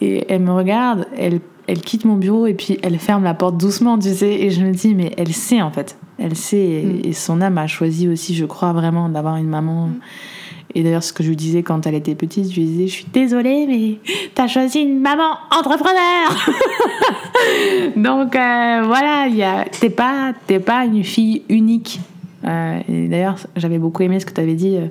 Et 0.00 0.24
elle 0.28 0.42
me 0.42 0.52
regarde, 0.52 1.06
elle, 1.16 1.40
elle 1.66 1.80
quitte 1.80 2.04
mon 2.04 2.16
bureau 2.16 2.46
et 2.46 2.54
puis 2.54 2.78
elle 2.82 2.98
ferme 2.98 3.24
la 3.24 3.34
porte 3.34 3.56
doucement, 3.56 3.98
tu 3.98 4.10
sais. 4.14 4.32
Et 4.32 4.50
je 4.50 4.60
me 4.64 4.72
dis, 4.72 4.94
mais 4.94 5.12
elle 5.16 5.32
sait 5.32 5.62
en 5.62 5.70
fait. 5.70 5.96
Elle 6.18 6.36
sait. 6.36 6.58
Et, 6.58 6.82
Mm. 6.84 7.00
et 7.04 7.12
son 7.14 7.40
âme 7.40 7.58
a 7.58 7.66
choisi 7.66 8.06
aussi, 8.08 8.34
je 8.34 8.44
crois 8.44 8.72
vraiment, 8.72 9.08
d'avoir 9.08 9.36
une 9.36 9.48
maman. 9.48 9.88
Et 10.74 10.82
d'ailleurs, 10.82 11.02
ce 11.02 11.14
que 11.14 11.22
je 11.24 11.30
lui 11.30 11.36
disais 11.36 11.62
quand 11.62 11.86
elle 11.86 11.94
était 11.94 12.14
petite, 12.14 12.50
je 12.52 12.60
lui 12.60 12.66
disais, 12.66 12.86
je 12.88 12.92
suis 12.92 13.06
désolée, 13.12 13.66
mais 13.66 14.12
t'as 14.34 14.46
choisi 14.48 14.80
une 14.80 15.00
maman 15.00 15.30
entrepreneur. 15.50 16.28
Donc 17.98 18.36
euh, 18.36 18.82
voilà, 18.86 19.26
t'es 19.80 19.90
pas, 19.90 20.32
pas 20.64 20.84
une 20.84 21.04
fille 21.04 21.42
unique. 21.48 22.00
Euh, 22.46 22.78
et 22.88 23.08
d'ailleurs, 23.08 23.36
j'avais 23.56 23.78
beaucoup 23.78 24.02
aimé 24.02 24.20
ce 24.20 24.26
que 24.26 24.32
tu 24.32 24.40
avais 24.40 24.54
dit. 24.54 24.76
euh, 24.76 24.86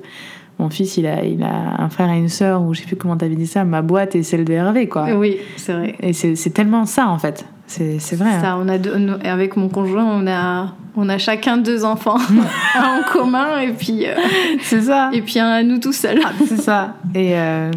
mon 0.58 0.70
fils, 0.70 0.96
il 0.96 1.06
a, 1.06 1.22
il 1.24 1.42
a 1.44 1.80
un 1.80 1.88
frère 1.88 2.10
et 2.10 2.18
une 2.18 2.28
sœur, 2.28 2.62
ou 2.62 2.74
je 2.74 2.80
sais 2.80 2.86
plus 2.86 2.96
comment 2.96 3.16
t'avais 3.16 3.36
dit 3.36 3.46
ça, 3.46 3.64
ma 3.64 3.80
boîte 3.80 4.16
est 4.16 4.24
celle 4.24 4.44
de 4.44 4.52
Hervé, 4.52 4.88
quoi. 4.88 5.06
Oui, 5.14 5.36
c'est 5.56 5.72
vrai. 5.72 5.94
Et 6.00 6.12
c'est 6.12 6.50
tellement 6.50 6.84
ça, 6.84 7.06
en 7.08 7.16
fait. 7.18 7.44
C'est 7.68 8.14
vrai. 8.16 8.30
hein. 8.30 8.40
Ça, 8.40 8.56
on 8.60 8.68
a 8.68 8.76
deux- 8.76 9.18
avec 9.24 9.56
mon 9.56 9.68
conjoint, 9.68 10.04
on 10.04 10.26
a, 10.26 10.74
on 10.96 11.08
a 11.08 11.16
chacun 11.18 11.58
deux 11.58 11.84
enfants 11.84 12.16
un 12.74 12.98
en 12.98 13.02
commun 13.12 13.60
et 13.60 13.72
puis, 13.72 14.04
euh, 14.06 14.14
C'est 14.60 14.80
ça. 14.82 15.10
et 15.12 15.22
puis 15.22 15.38
un 15.38 15.46
à 15.48 15.62
nous 15.62 15.78
tout 15.78 15.92
seuls. 15.92 16.20
C'est 16.46 16.60
ça. 16.60 16.94
Et, 17.14 17.38
euh, 17.38 17.70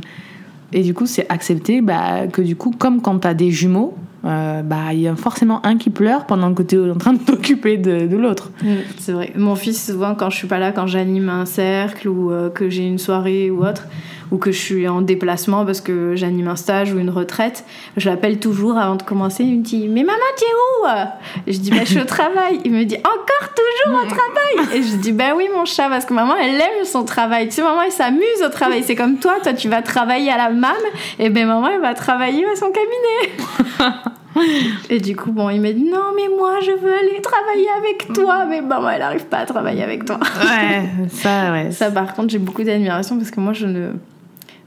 et 0.73 0.81
du 0.81 0.93
coup, 0.95 1.05
c'est 1.05 1.27
accepter 1.29 1.81
bah, 1.81 2.25
que 2.31 2.41
du 2.41 2.55
coup, 2.55 2.71
comme 2.75 2.99
quand 3.01 3.19
t'as 3.19 3.33
des 3.35 3.51
jumeaux, 3.51 3.93
euh, 4.23 4.61
bah, 4.61 4.93
il 4.93 4.99
y 4.99 5.07
a 5.07 5.15
forcément 5.15 5.65
un 5.65 5.77
qui 5.77 5.89
pleure 5.89 6.25
pendant 6.25 6.53
que 6.53 6.61
tu 6.61 6.75
es 6.75 6.91
en 6.91 6.97
train 6.97 7.13
de 7.13 7.19
t'occuper 7.19 7.77
de, 7.77 8.15
l'autre. 8.15 8.51
Mm, 8.63 8.75
C'est 8.99 9.13
vrai. 9.13 9.31
Mon 9.35 9.55
fils, 9.55 9.83
souvent, 9.85 10.15
quand 10.15 10.29
je 10.29 10.37
suis 10.37 10.47
pas 10.47 10.59
là, 10.59 10.71
quand 10.71 10.87
j'anime 10.87 11.29
un 11.29 11.45
cercle 11.45 12.07
ou 12.07 12.31
euh, 12.31 12.49
que 12.49 12.69
j'ai 12.69 12.85
une 12.85 12.99
soirée 12.99 13.49
ou 13.49 13.65
autre, 13.65 13.87
ou 14.31 14.37
que 14.37 14.51
je 14.51 14.59
suis 14.59 14.87
en 14.87 15.01
déplacement 15.01 15.65
parce 15.65 15.81
que 15.81 16.15
j'anime 16.15 16.47
un 16.47 16.55
stage 16.55 16.93
ou 16.93 16.99
une 16.99 17.09
retraite, 17.09 17.65
je 17.97 18.09
l'appelle 18.09 18.39
toujours 18.39 18.77
avant 18.77 18.95
de 18.95 19.03
commencer. 19.03 19.43
Il 19.43 19.59
me 19.59 19.63
dit 19.63 19.87
Mais 19.87 20.03
maman, 20.03 20.17
tu 20.37 20.43
es 20.43 20.47
où? 20.47 21.47
Et 21.47 21.53
Je 21.53 21.59
dis 21.59 21.69
Bah, 21.71 21.77
je 21.81 21.91
suis 21.91 22.01
au 22.01 22.05
travail. 22.05 22.59
Il 22.63 22.71
me 22.71 22.83
dit 22.85 22.97
Encore 22.97 23.53
toujours 23.53 24.01
au 24.01 24.07
travail? 24.07 24.77
Et 24.77 24.83
je 24.83 24.95
dis 24.95 25.11
Bah 25.11 25.33
oui, 25.35 25.47
mon 25.53 25.65
chat, 25.65 25.89
parce 25.89 26.05
que 26.05 26.13
maman, 26.13 26.35
elle 26.41 26.55
aime 26.55 26.85
son 26.85 27.03
travail. 27.03 27.47
Tu 27.49 27.55
sais, 27.55 27.61
maman, 27.61 27.81
elle 27.83 27.91
s'amuse 27.91 28.41
au 28.45 28.49
travail. 28.49 28.83
C'est 28.83 28.95
comme 28.95 29.17
toi, 29.17 29.35
toi, 29.43 29.53
tu 29.53 29.69
vas 29.69 29.81
travailler 29.81 30.31
à 30.31 30.37
la 30.37 30.49
MAM, 30.49 30.71
et 31.19 31.29
ben 31.29 31.45
maman, 31.47 31.67
elle 31.67 31.81
va 31.81 31.93
travailler 31.93 32.45
à 32.45 32.55
son 32.55 32.71
cabinet. 32.71 33.91
Et 34.89 34.99
du 34.99 35.15
coup, 35.15 35.31
bon, 35.31 35.49
il 35.49 35.61
m'a 35.61 35.73
dit 35.73 35.83
non, 35.83 36.13
mais 36.15 36.29
moi, 36.37 36.59
je 36.61 36.71
veux 36.71 36.93
aller 36.93 37.21
travailler 37.21 37.67
avec 37.77 38.13
toi. 38.13 38.45
Mais 38.45 38.61
maman, 38.61 38.89
elle 38.89 38.99
n'arrive 38.99 39.25
pas 39.25 39.39
à 39.39 39.45
travailler 39.45 39.83
avec 39.83 40.05
toi. 40.05 40.19
Ouais, 40.41 41.07
ça, 41.09 41.51
ouais. 41.51 41.71
Ça, 41.71 41.91
par 41.91 42.13
contre, 42.13 42.29
j'ai 42.29 42.39
beaucoup 42.39 42.63
d'admiration 42.63 43.17
parce 43.17 43.31
que 43.31 43.39
moi, 43.39 43.53
je 43.53 43.67
ne. 43.67 43.91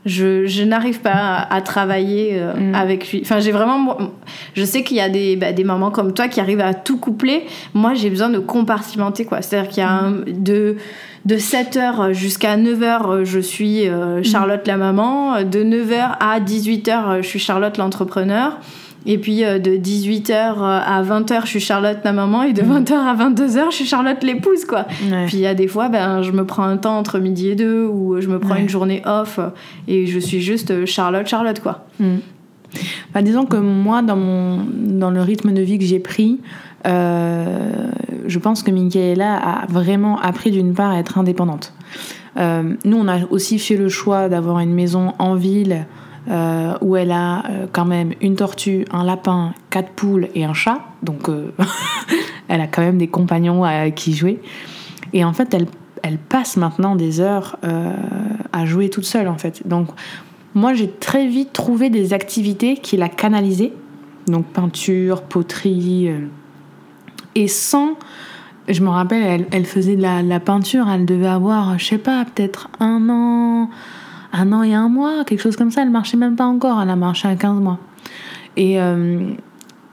Je, 0.07 0.47
je 0.47 0.63
n'arrive 0.65 1.01
pas 1.01 1.11
à, 1.13 1.55
à 1.55 1.61
travailler 1.63 2.33
euh, 2.35 2.53
Mm. 2.55 2.75
avec 2.75 3.11
lui. 3.11 3.21
Enfin, 3.25 3.41
j'ai 3.41 3.53
vraiment. 3.53 3.97
Je 4.55 4.65
sais 4.65 4.83
qu'il 4.83 4.97
y 4.99 5.01
a 5.01 5.09
des, 5.09 5.37
bah, 5.37 5.53
des 5.53 5.65
mamans 5.65 5.91
comme 5.91 6.13
toi 6.13 6.29
qui 6.29 6.41
arrivent 6.41 6.61
à 6.61 6.75
tout 6.75 6.99
coupler. 6.99 7.45
Moi, 7.73 7.95
j'ai 7.95 8.11
besoin 8.11 8.29
de 8.29 8.39
compartimenter, 8.39 9.25
quoi. 9.25 9.41
C'est-à-dire 9.43 9.71
qu'il 9.71 9.83
y 9.83 9.87
a 9.87 9.91
un- 9.91 10.13
de, 10.27 10.77
de 11.25 11.37
7h 11.37 12.13
jusqu'à 12.13 12.57
9h, 12.59 13.25
je 13.25 13.39
suis 13.41 13.89
euh, 13.89 14.23
Charlotte 14.23 14.67
la 14.67 14.77
maman. 14.77 15.43
De 15.43 15.65
9h 15.65 16.17
à 16.21 16.39
18h, 16.41 17.23
je 17.23 17.27
suis 17.27 17.39
Charlotte 17.39 17.77
l'entrepreneur. 17.79 18.59
Et 19.07 19.19
puis 19.19 19.45
euh, 19.45 19.59
de 19.59 19.73
18h 19.73 20.33
à 20.59 21.03
20h, 21.03 21.43
je 21.43 21.47
suis 21.47 21.61
Charlotte 21.61 21.99
la 22.05 22.13
maman. 22.13 22.43
Et 22.45 22.53
de 22.53 22.63
20h 22.63 22.93
à 22.93 23.15
22h, 23.15 23.67
je 23.71 23.75
suis 23.77 23.85
Charlotte 23.85 24.23
l'épouse, 24.23 24.65
quoi. 24.65 24.87
Ouais. 25.11 25.27
Puis 25.27 25.37
il 25.39 25.41
y 25.41 25.47
a 25.47 25.55
des 25.55 25.69
fois, 25.69 25.89
ben, 25.89 26.23
je 26.23 26.33
me 26.33 26.45
prends 26.47 26.65
un 26.65 26.77
temps 26.77 26.99
entre 26.99 27.19
midi 27.19 27.49
et 27.49 27.55
deux, 27.55 27.85
ou 27.87 28.21
je 28.21 28.29
me 28.29 28.39
prends 28.39 28.55
Ouais. 28.55 28.61
une 28.63 28.69
journée 28.69 29.03
off, 29.05 29.39
et 29.89 30.07
je 30.07 30.19
suis 30.19 30.41
juste 30.41 30.87
Charlotte, 30.87 31.27
Charlotte, 31.27 31.61
quoi. 31.61 31.85
Mm. 32.01 32.17
Bah, 33.13 33.23
disons 33.23 33.45
que 33.45 33.57
moi, 33.57 34.03
dans, 34.03 34.17
mon, 34.17 34.65
dans 34.73 35.11
le 35.11 35.21
rythme 35.21 35.53
de 35.53 35.63
vie 35.63 35.79
que 35.79 35.85
j'ai 35.85 36.01
pris, 36.01 36.41
euh, 36.87 37.89
je 38.27 38.39
pense 38.39 38.63
que 38.63 38.71
Michaela 38.71 39.37
a 39.37 39.67
vraiment 39.67 40.19
appris 40.21 40.51
d'une 40.51 40.75
part 40.75 40.91
à 40.91 40.99
être 40.99 41.19
indépendante. 41.19 41.73
Euh, 42.37 42.75
nous, 42.85 42.97
on 42.97 43.07
a 43.07 43.25
aussi 43.31 43.59
fait 43.59 43.77
le 43.77 43.89
choix 43.89 44.29
d'avoir 44.29 44.59
une 44.59 44.75
maison 44.75 45.13
en 45.19 45.35
ville 45.37 45.87
euh, 46.31 46.73
où 46.81 46.97
elle 46.97 47.13
a 47.13 47.45
euh, 47.51 47.67
quand 47.71 47.85
même 47.85 48.15
une 48.23 48.35
tortue, 48.35 48.87
un 48.91 49.05
lapin, 49.05 49.53
quatre 49.69 49.91
poules 49.91 50.29
et 50.35 50.45
un 50.45 50.55
chat. 50.55 50.81
Donc, 51.03 51.29
euh, 51.29 51.53
elle 52.49 52.63
a 52.63 52.67
quand 52.67 52.81
même 52.81 52.97
des 52.97 53.09
compagnons 53.09 53.63
à 53.63 53.91
qui 53.91 54.15
jouer. 54.15 54.41
Et 55.13 55.23
en 55.23 55.35
fait, 55.35 55.55
elle, 56.03 56.19
passe 56.19 56.57
maintenant 56.57 56.97
des 56.97 57.21
heures 57.21 57.57
à 58.53 58.67
jouer 58.67 58.91
toute 58.91 59.05
seule, 59.05 59.29
en 59.29 59.39
fait. 59.39 59.67
Donc, 59.67 59.89
moi, 60.55 60.75
j'ai 60.75 60.91
très 60.91 61.27
vite 61.27 61.53
trouvé 61.53 61.89
des 61.89 62.13
activités 62.13 62.77
qui 62.77 62.97
la 62.97 63.09
canalisaient. 63.09 63.73
Donc, 64.27 64.47
peinture, 64.47 65.23
poterie. 65.23 66.11
et 67.35 67.49
sans 67.49 67.97
je 68.67 68.83
me 68.83 68.89
rappelle, 68.89 69.23
elle, 69.23 69.47
elle 69.53 69.67
faisait 69.67 69.95
de 69.97 70.03
la, 70.03 70.23
la 70.23 70.41
peinture, 70.41 70.89
elle 70.89 71.05
devait 71.05 71.27
avoir, 71.27 71.79
je 71.79 71.85
sais 71.85 71.99
pas, 71.99 72.25
peut-être 72.25 72.71
un 72.81 73.11
an, 73.11 73.69
un 74.35 74.53
an 74.53 74.63
et 74.63 74.75
un 74.75 74.89
mois, 74.89 75.25
quelque 75.25 75.41
chose 75.41 75.57
comme 75.57 75.71
ça. 75.71 75.83
Elle 75.83 75.91
marchait 75.91 76.17
même 76.17 76.37
pas 76.37 76.45
encore, 76.45 76.81
elle 76.83 76.91
a 76.91 76.97
marché 76.97 77.29
à 77.29 77.37
15 77.37 77.61
mois. 77.61 77.79
Et, 78.57 78.81
euh, 78.81 79.31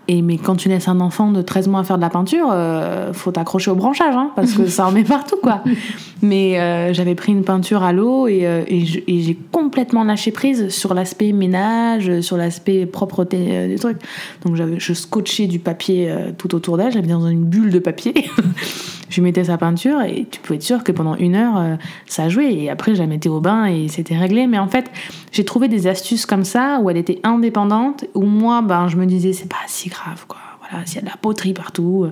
et 0.07 0.21
mais 0.21 0.37
quand 0.37 0.55
tu 0.55 0.67
laisses 0.67 0.87
un 0.87 0.99
enfant 0.99 1.31
de 1.31 1.41
13 1.41 1.67
mois 1.67 1.81
à 1.81 1.83
faire 1.83 1.95
de 1.95 2.01
la 2.01 2.09
peinture, 2.09 2.49
euh, 2.51 3.13
faut 3.13 3.31
t'accrocher 3.31 3.71
au 3.71 3.75
branchage, 3.75 4.15
hein, 4.15 4.31
parce 4.35 4.53
que 4.53 4.65
ça 4.65 4.87
en 4.87 4.91
met 4.91 5.03
partout, 5.03 5.37
quoi. 5.41 5.63
Mais 6.21 6.59
euh, 6.59 6.91
j'avais 6.91 7.15
pris 7.15 7.31
une 7.31 7.43
peinture 7.43 7.81
à 7.83 7.93
l'eau 7.93 8.27
et, 8.27 8.45
euh, 8.45 8.63
et 8.67 8.83
j'ai 8.85 9.37
complètement 9.51 10.03
lâché 10.03 10.31
prise 10.31 10.69
sur 10.69 10.93
l'aspect 10.93 11.31
ménage, 11.31 12.19
sur 12.21 12.35
l'aspect 12.35 12.85
propreté 12.85 13.67
des 13.67 13.77
trucs. 13.77 13.99
Donc 14.45 14.55
je 14.55 14.93
scotchais 14.93 15.47
du 15.47 15.59
papier 15.59 16.13
tout 16.37 16.53
autour 16.55 16.77
d'elle, 16.77 16.91
j'avais 16.91 17.07
dans 17.07 17.27
une 17.27 17.45
bulle 17.45 17.71
de 17.71 17.79
papier. 17.79 18.13
je 19.12 19.22
mettais 19.22 19.43
sa 19.43 19.57
peinture 19.57 20.01
et 20.01 20.26
tu 20.32 20.39
pouvais 20.39 20.55
être 20.55 20.64
sûr 20.64 20.84
que 20.84 20.91
pendant 20.91 21.16
une 21.16 21.36
heure, 21.36 21.57
euh, 21.57 21.76
ça 22.07 22.30
jouait. 22.30 22.53
Et 22.53 22.70
après, 22.70 22.95
je 22.95 23.01
la 23.01 23.07
mettais 23.07 23.30
au 23.30 23.41
bain 23.41 23.66
et 23.66 23.88
c'était 23.89 24.18
réglé. 24.18 24.47
Mais 24.47 24.57
en 24.57 24.68
fait, 24.68 24.89
j'ai 25.32 25.43
trouvé 25.43 25.68
des 25.68 25.86
astuces 25.88 26.26
comme 26.26 26.45
ça 26.45 26.80
où 26.82 26.89
elle 26.89 26.97
était 26.97 27.20
indépendante, 27.24 28.05
où 28.16 28.24
moi, 28.24 28.62
ben, 28.62 28.88
je 28.88 28.95
me 28.95 29.05
disais, 29.05 29.34
c'est 29.34 29.49
pas 29.49 29.57
si 29.68 29.89
grave, 29.89 30.26
quoi. 30.28 30.39
Voilà, 30.62 30.86
s'il 30.86 30.95
y 30.95 30.99
a 30.99 31.01
de 31.01 31.07
la 31.09 31.18
poterie 31.18 31.53
partout. 31.53 32.05
euh, 32.05 32.12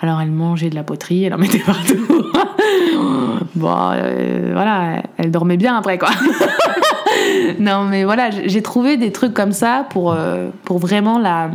Alors 0.00 0.20
elle 0.20 0.30
mangeait 0.30 0.70
de 0.70 0.76
la 0.76 0.84
poterie, 0.84 1.24
elle 1.24 1.34
en 1.34 1.38
mettait 1.38 1.58
partout. 1.58 2.06
bon, 3.56 3.76
euh, 3.92 4.50
voilà, 4.52 5.02
elle 5.16 5.32
dormait 5.32 5.56
bien 5.56 5.76
après, 5.76 5.98
quoi. 5.98 6.10
non, 7.58 7.82
mais 7.84 8.04
voilà, 8.04 8.30
j'ai 8.30 8.62
trouvé 8.62 8.96
des 8.96 9.10
trucs 9.10 9.34
comme 9.34 9.50
ça 9.50 9.86
pour, 9.90 10.16
pour 10.64 10.78
vraiment 10.78 11.18
la, 11.18 11.50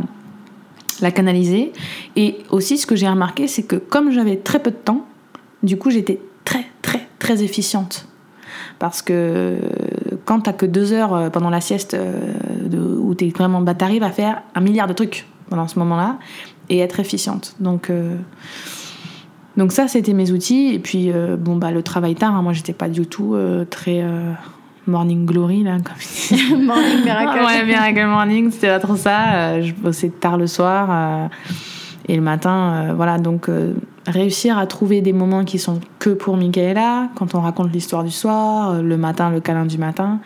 la 1.00 1.10
canaliser. 1.10 1.72
Et 2.16 2.38
aussi, 2.50 2.78
ce 2.78 2.86
que 2.86 2.96
j'ai 2.96 3.08
remarqué, 3.08 3.46
c'est 3.48 3.62
que 3.62 3.76
comme 3.76 4.10
j'avais 4.10 4.36
très 4.36 4.58
peu 4.58 4.70
de 4.70 4.76
temps, 4.76 5.06
du 5.62 5.76
coup, 5.76 5.90
j'étais 5.90 6.20
très, 6.44 6.66
très, 6.82 7.06
très 7.18 7.42
efficiente. 7.42 8.06
Parce 8.78 9.02
que 9.02 9.58
quand 10.24 10.40
t'as 10.40 10.52
que 10.52 10.66
deux 10.66 10.92
heures 10.92 11.14
euh, 11.14 11.30
pendant 11.30 11.50
la 11.50 11.60
sieste 11.60 11.94
euh, 11.94 12.98
où 12.98 13.14
t'es 13.14 13.28
vraiment. 13.28 13.60
Bah, 13.60 13.74
t'arrives 13.74 14.02
à 14.02 14.10
faire 14.10 14.42
un 14.54 14.60
milliard 14.60 14.86
de 14.86 14.92
trucs 14.92 15.26
pendant 15.48 15.68
ce 15.68 15.78
moment-là 15.78 16.18
et 16.68 16.78
être 16.78 17.00
efficiente. 17.00 17.54
Donc. 17.60 17.90
euh, 17.90 18.16
ça, 19.70 19.88
c'était 19.88 20.12
mes 20.12 20.32
outils. 20.32 20.74
Et 20.74 20.78
puis, 20.78 21.12
euh, 21.12 21.36
bon, 21.36 21.56
bah, 21.56 21.70
le 21.70 21.82
travail 21.82 22.14
tard, 22.14 22.34
hein, 22.34 22.42
moi, 22.42 22.52
j'étais 22.52 22.72
pas 22.72 22.88
du 22.88 23.06
tout 23.06 23.34
euh, 23.34 23.64
très 23.64 24.02
euh, 24.02 24.32
morning 24.86 25.26
glory, 25.26 25.62
là, 25.62 25.78
comme 25.82 25.96
ils 26.00 26.36
disent. 26.36 26.50
Morning 26.66 27.04
Miracle. 27.04 27.44
Ouais, 27.44 27.64
Miracle 27.64 28.06
Morning, 28.06 28.50
c'était 28.50 28.68
pas 28.68 28.80
trop 28.80 28.96
ça. 28.96 29.34
Euh, 29.34 29.62
je 29.62 29.72
bossais 29.72 30.08
tard 30.08 30.36
le 30.36 30.46
soir 30.46 30.88
euh, 30.90 31.28
et 32.08 32.16
le 32.16 32.22
matin, 32.22 32.88
euh, 32.90 32.94
voilà. 32.94 33.18
Donc, 33.18 33.48
réussir 34.06 34.58
à 34.58 34.66
trouver 34.66 35.00
des 35.00 35.12
moments 35.12 35.44
qui 35.44 35.58
sont 35.58 35.80
que 35.98 36.10
pour 36.10 36.36
Michaela, 36.36 37.08
quand 37.14 37.34
on 37.34 37.40
raconte 37.40 37.72
l'histoire 37.72 38.04
du 38.04 38.10
soir, 38.10 38.82
le 38.82 38.96
matin, 38.96 39.30
le 39.30 39.40
câlin 39.40 39.66
du 39.66 39.78
matin. 39.78 40.20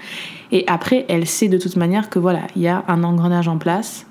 Et 0.51 0.65
après, 0.67 1.05
elle 1.09 1.27
sait 1.27 1.49
de 1.49 1.59
toute 1.59 1.77
manière 1.77 2.11
que 2.11 2.19
voilà, 2.19 2.41
il 2.57 2.63
y 2.63 2.69
a 2.69 2.85
un 2.89 3.05
engrenage 3.05 3.49
en 3.49 3.59
place. 3.59 4.07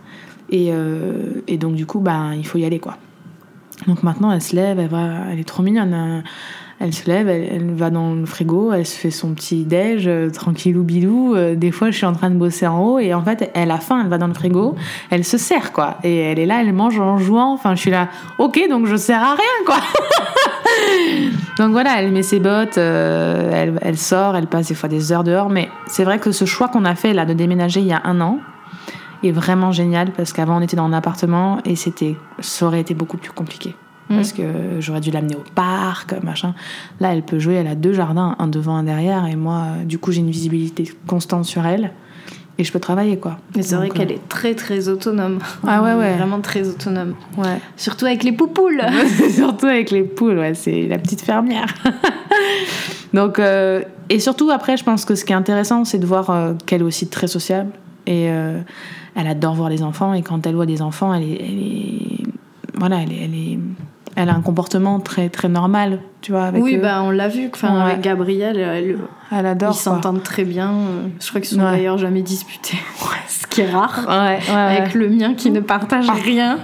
Et, 0.50 0.70
euh, 0.72 1.42
et 1.48 1.58
donc, 1.58 1.76
du 1.76 1.86
coup, 1.86 2.00
ben, 2.00 2.34
il 2.34 2.46
faut 2.46 2.58
y 2.58 2.66
aller, 2.66 2.80
quoi. 2.80 2.98
Donc 3.86 4.02
maintenant, 4.02 4.32
elle 4.32 4.42
se 4.42 4.56
lève, 4.56 4.80
elle, 4.80 4.88
va, 4.88 5.32
elle 5.32 5.40
est 5.40 5.48
trop 5.48 5.62
mignonne. 5.62 6.24
Elle 6.80 6.94
se 6.94 7.10
lève, 7.10 7.28
elle, 7.28 7.50
elle 7.52 7.74
va 7.74 7.90
dans 7.90 8.14
le 8.14 8.28
frigo, 8.28 8.72
elle 8.72 8.86
se 8.86 8.96
fait 8.96 9.10
son 9.10 9.34
petit 9.34 9.64
déj, 9.64 10.08
euh, 10.08 10.30
tranquillou 10.30 10.84
bilou. 10.84 11.34
Euh, 11.34 11.56
des 11.56 11.72
fois, 11.72 11.90
je 11.90 11.98
suis 11.98 12.06
en 12.06 12.14
train 12.14 12.30
de 12.30 12.36
bosser 12.36 12.68
en 12.68 12.80
haut 12.80 13.00
et 13.00 13.16
en 13.16 13.24
fait, 13.24 13.50
elle 13.56 13.72
a 13.72 13.80
faim, 13.80 14.02
elle 14.04 14.10
va 14.10 14.20
dans 14.20 14.28
le 14.28 14.36
frigo, 14.36 14.76
elle 15.10 15.24
se 15.24 15.40
sert 15.40 15.72
quoi. 15.74 15.98
Et 16.04 16.18
elle 16.18 16.38
est 16.38 16.46
là, 16.46 16.62
elle 16.62 16.72
mange 16.74 17.00
en 17.00 17.18
jouant. 17.18 17.52
Enfin, 17.52 17.74
je 17.74 17.82
suis 17.82 17.90
là, 17.90 18.10
ok, 18.38 18.62
donc 18.70 18.86
je 18.86 18.96
sers 18.96 19.22
à 19.22 19.34
rien 19.34 19.66
quoi. 19.66 19.78
donc 21.58 21.72
voilà, 21.72 22.00
elle 22.00 22.12
met 22.12 22.22
ses 22.22 22.40
bottes, 22.40 22.78
euh, 22.78 23.50
elle, 23.52 23.80
elle 23.82 23.98
sort, 23.98 24.36
elle 24.36 24.48
passe 24.48 24.68
des 24.68 24.76
fois 24.76 24.88
des 24.88 25.12
heures 25.12 25.24
dehors. 25.24 25.50
Mais 25.50 25.70
c'est 25.88 26.04
vrai 26.04 26.20
que 26.20 26.32
ce 26.32 26.46
choix 26.46 26.68
qu'on 26.68 26.86
a 26.86 26.94
fait 26.94 27.14
là 27.14 27.26
de 27.26 27.34
déménager 27.34 27.80
il 27.80 27.88
y 27.88 27.94
a 27.94 28.02
un 28.04 28.22
an 28.22 28.38
est 29.24 29.32
vraiment 29.32 29.72
génial 29.72 30.12
parce 30.12 30.32
qu'avant 30.32 30.58
on 30.58 30.62
était 30.62 30.78
dans 30.78 30.86
un 30.86 30.94
appartement 30.94 31.58
et 31.66 31.76
c'était, 31.76 32.16
ça 32.40 32.68
aurait 32.68 32.82
été 32.82 32.94
beaucoup 32.94 33.18
plus 33.18 33.32
compliqué. 33.32 33.76
Parce 34.10 34.32
que 34.32 34.44
j'aurais 34.80 35.02
dû 35.02 35.12
l'amener 35.12 35.36
au 35.36 35.44
parc, 35.54 36.14
machin. 36.24 36.54
Là, 37.02 37.14
elle 37.14 37.24
peut 37.24 37.40
jouer, 37.40 37.56
elle 37.56 37.68
a 37.68 37.76
deux 37.76 37.92
jardins, 37.94 38.36
un 38.40 38.48
devant, 38.48 38.78
un 38.78 38.84
derrière, 38.84 39.26
et 39.28 39.36
moi, 39.36 39.64
euh, 39.82 39.84
du 39.84 39.98
coup, 40.00 40.12
j'ai 40.14 40.20
une 40.22 40.30
visibilité 40.32 40.90
constante 41.08 41.44
sur 41.44 41.66
elle, 41.66 41.92
et 42.58 42.64
je 42.64 42.72
peux 42.72 42.80
travailler, 42.80 43.18
quoi. 43.18 43.38
Mais 43.56 43.64
c'est 43.64 43.76
vrai 43.76 43.90
Donc, 43.90 43.98
qu'elle 43.98 44.12
est 44.14 44.28
très 44.30 44.56
très 44.56 44.88
autonome. 44.88 45.40
Ah 45.68 45.84
ouais, 45.84 45.94
ouais. 45.94 46.16
Vraiment 46.16 46.40
très 46.40 46.68
autonome. 46.70 47.16
euh, 47.38 47.42
Ouais. 47.44 47.60
Surtout 47.76 48.06
avec 48.06 48.24
les 48.24 48.32
poupoules. 48.32 48.82
surtout 49.30 49.66
avec 49.66 49.92
les 49.92 50.04
poules, 50.04 50.38
ouais, 50.38 50.54
c'est 50.54 50.88
la 50.88 50.98
petite 51.00 51.22
fermière. 51.22 51.68
Donc, 53.14 53.40
euh, 53.40 53.82
et 54.10 54.20
surtout, 54.20 54.50
après, 54.52 54.78
je 54.78 54.84
pense 54.84 55.06
que 55.06 55.16
ce 55.16 55.26
qui 55.26 55.34
est 55.34 55.36
intéressant, 55.36 55.84
c'est 55.86 56.00
de 56.00 56.06
voir 56.06 56.30
euh, 56.30 56.54
qu'elle 56.66 56.82
est 56.82 56.86
aussi 56.86 57.08
très 57.08 57.28
sociable, 57.28 57.72
et 58.06 58.30
euh, 58.30 58.60
elle 59.16 59.28
adore 59.28 59.54
voir 59.56 59.70
les 59.70 59.84
enfants, 59.84 60.14
et 60.14 60.22
quand 60.22 60.46
elle 60.48 60.56
voit 60.56 60.66
des 60.66 60.82
enfants, 60.82 61.14
elle 61.14 61.24
est. 61.24 61.42
elle 61.42 61.60
est- 61.60 62.24
voilà, 62.76 63.02
elle 63.02 63.12
est. 63.12 63.24
Elle 63.24 63.34
est 63.36 63.60
elle 64.18 64.30
a 64.30 64.34
un 64.34 64.42
comportement 64.42 65.00
très 65.00 65.30
très 65.30 65.48
normal, 65.48 66.00
tu 66.22 66.32
vois. 66.32 66.46
Avec 66.46 66.62
oui, 66.64 66.76
eux. 66.76 66.82
bah 66.82 67.02
on 67.04 67.12
l'a 67.12 67.28
vu. 67.28 67.50
Enfin, 67.54 67.74
Ouais. 67.86 67.92
avec 67.92 68.02
Gabriel, 68.02 68.58
elle- 68.58 68.98
elle 69.32 69.46
adore. 69.46 69.72
ils 69.74 69.78
s'entendent 69.78 70.24
très 70.24 70.44
bien. 70.44 70.72
Je 71.20 71.30
crois 71.30 71.40
qu'ils 71.40 71.58
sont 71.58 71.64
Ouais. 71.64 71.72
d'ailleurs 71.72 71.98
jamais 71.98 72.24
disputés. 72.24 72.78
Ce 73.28 73.46
qui 73.48 73.62
est 73.62 73.70
rare. 73.72 74.06
Ouais. 74.10 74.40
Avec 74.54 74.94
le 74.96 75.08
mien 75.10 75.34
qui 75.36 75.52
ne 75.52 75.60
partage 75.60 76.10
rien. 76.10 76.58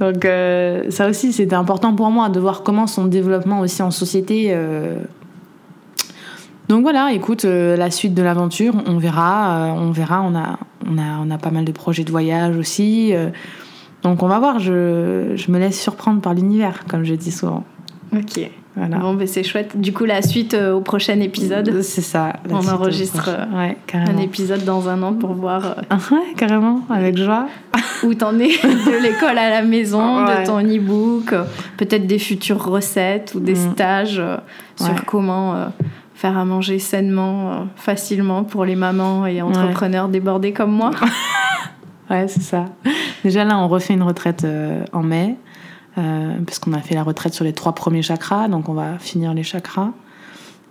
Donc 0.00 0.24
euh, 0.24 0.84
ça 0.90 1.08
aussi, 1.08 1.32
c'était 1.32 1.56
important 1.56 1.92
pour 1.94 2.10
moi 2.10 2.28
de 2.28 2.38
voir 2.40 2.62
comment 2.62 2.86
son 2.86 3.04
développement 3.06 3.60
aussi 3.60 3.82
en 3.82 3.90
société. 3.90 4.50
euh. 4.52 4.96
Donc 6.68 6.82
voilà, 6.82 7.12
écoute, 7.12 7.44
euh, 7.44 7.76
la 7.76 7.90
suite 7.90 8.14
de 8.14 8.22
l'aventure, 8.22 8.74
on 8.86 8.96
verra, 8.98 9.74
on 9.76 9.90
verra. 9.90 10.22
On 10.22 10.34
a, 10.34 10.58
on 10.88 10.96
a, 10.98 11.18
on 11.26 11.30
a 11.30 11.38
pas 11.38 11.50
mal 11.50 11.64
de 11.64 11.72
projets 11.72 12.04
de 12.04 12.10
voyage 12.10 12.56
aussi. 12.56 13.12
Euh. 14.04 14.08
donc 14.08 14.22
on 14.22 14.28
va 14.28 14.38
voir. 14.38 14.58
Je, 14.58 15.32
je 15.34 15.50
me 15.50 15.58
laisse 15.58 15.80
surprendre 15.80 16.20
par 16.20 16.34
l'univers, 16.34 16.84
comme 16.88 17.04
je 17.04 17.14
dis 17.14 17.32
souvent. 17.32 17.64
Ok. 18.14 18.50
Voilà. 18.74 18.96
Bon, 18.98 19.12
ben 19.12 19.26
c'est 19.26 19.42
chouette. 19.42 19.78
Du 19.78 19.92
coup, 19.92 20.06
la 20.06 20.22
suite 20.22 20.54
euh, 20.54 20.72
au 20.72 20.80
prochain 20.80 21.20
épisode. 21.20 21.82
C'est 21.82 22.00
ça. 22.00 22.32
On 22.48 22.66
enregistre, 22.66 23.28
euh, 23.28 23.58
ouais, 23.58 23.76
Un 23.92 24.16
épisode 24.16 24.64
dans 24.64 24.88
un 24.88 25.02
an 25.02 25.12
pour 25.12 25.34
voir 25.34 25.64
euh, 25.66 25.82
Ah 25.90 25.98
ouais, 26.10 26.32
carrément, 26.38 26.80
avec 26.88 27.18
joie. 27.18 27.48
où 28.02 28.14
t'en 28.14 28.32
es 28.38 28.48
de 28.62 29.02
l'école 29.02 29.36
à 29.36 29.50
la 29.50 29.60
maison, 29.62 30.24
Ouais. 30.24 30.40
de 30.40 30.46
ton 30.46 30.60
e-book, 30.60 31.34
euh, 31.34 31.44
peut-être 31.76 32.06
des 32.06 32.18
futures 32.18 32.64
recettes 32.64 33.34
ou 33.34 33.40
des 33.40 33.52
Mm. 33.52 33.72
stages 33.72 34.18
euh, 34.18 34.38
sur 34.76 35.04
comment 35.04 35.54
euh, 35.54 35.66
faire 36.14 36.38
à 36.38 36.46
manger 36.46 36.78
sainement, 36.78 37.52
euh, 37.52 37.56
facilement 37.76 38.42
pour 38.42 38.64
les 38.64 38.74
mamans 38.76 39.26
et 39.26 39.42
entrepreneurs 39.42 40.08
débordés 40.08 40.52
comme 40.54 40.72
moi. 40.72 40.92
Ouais, 42.10 42.26
c'est 42.28 42.42
ça. 42.42 42.66
Déjà 43.24 43.44
là, 43.44 43.58
on 43.58 43.68
refait 43.68 43.94
une 43.94 44.02
retraite 44.02 44.44
euh, 44.44 44.84
en 44.92 45.02
mai, 45.02 45.36
euh, 45.98 46.34
parce 46.44 46.58
qu'on 46.58 46.72
a 46.72 46.80
fait 46.80 46.94
la 46.94 47.02
retraite 47.02 47.32
sur 47.34 47.44
les 47.44 47.52
trois 47.52 47.74
premiers 47.74 48.02
chakras, 48.02 48.48
donc 48.48 48.68
on 48.68 48.74
va 48.74 48.98
finir 48.98 49.32
les 49.34 49.42
chakras. 49.42 49.90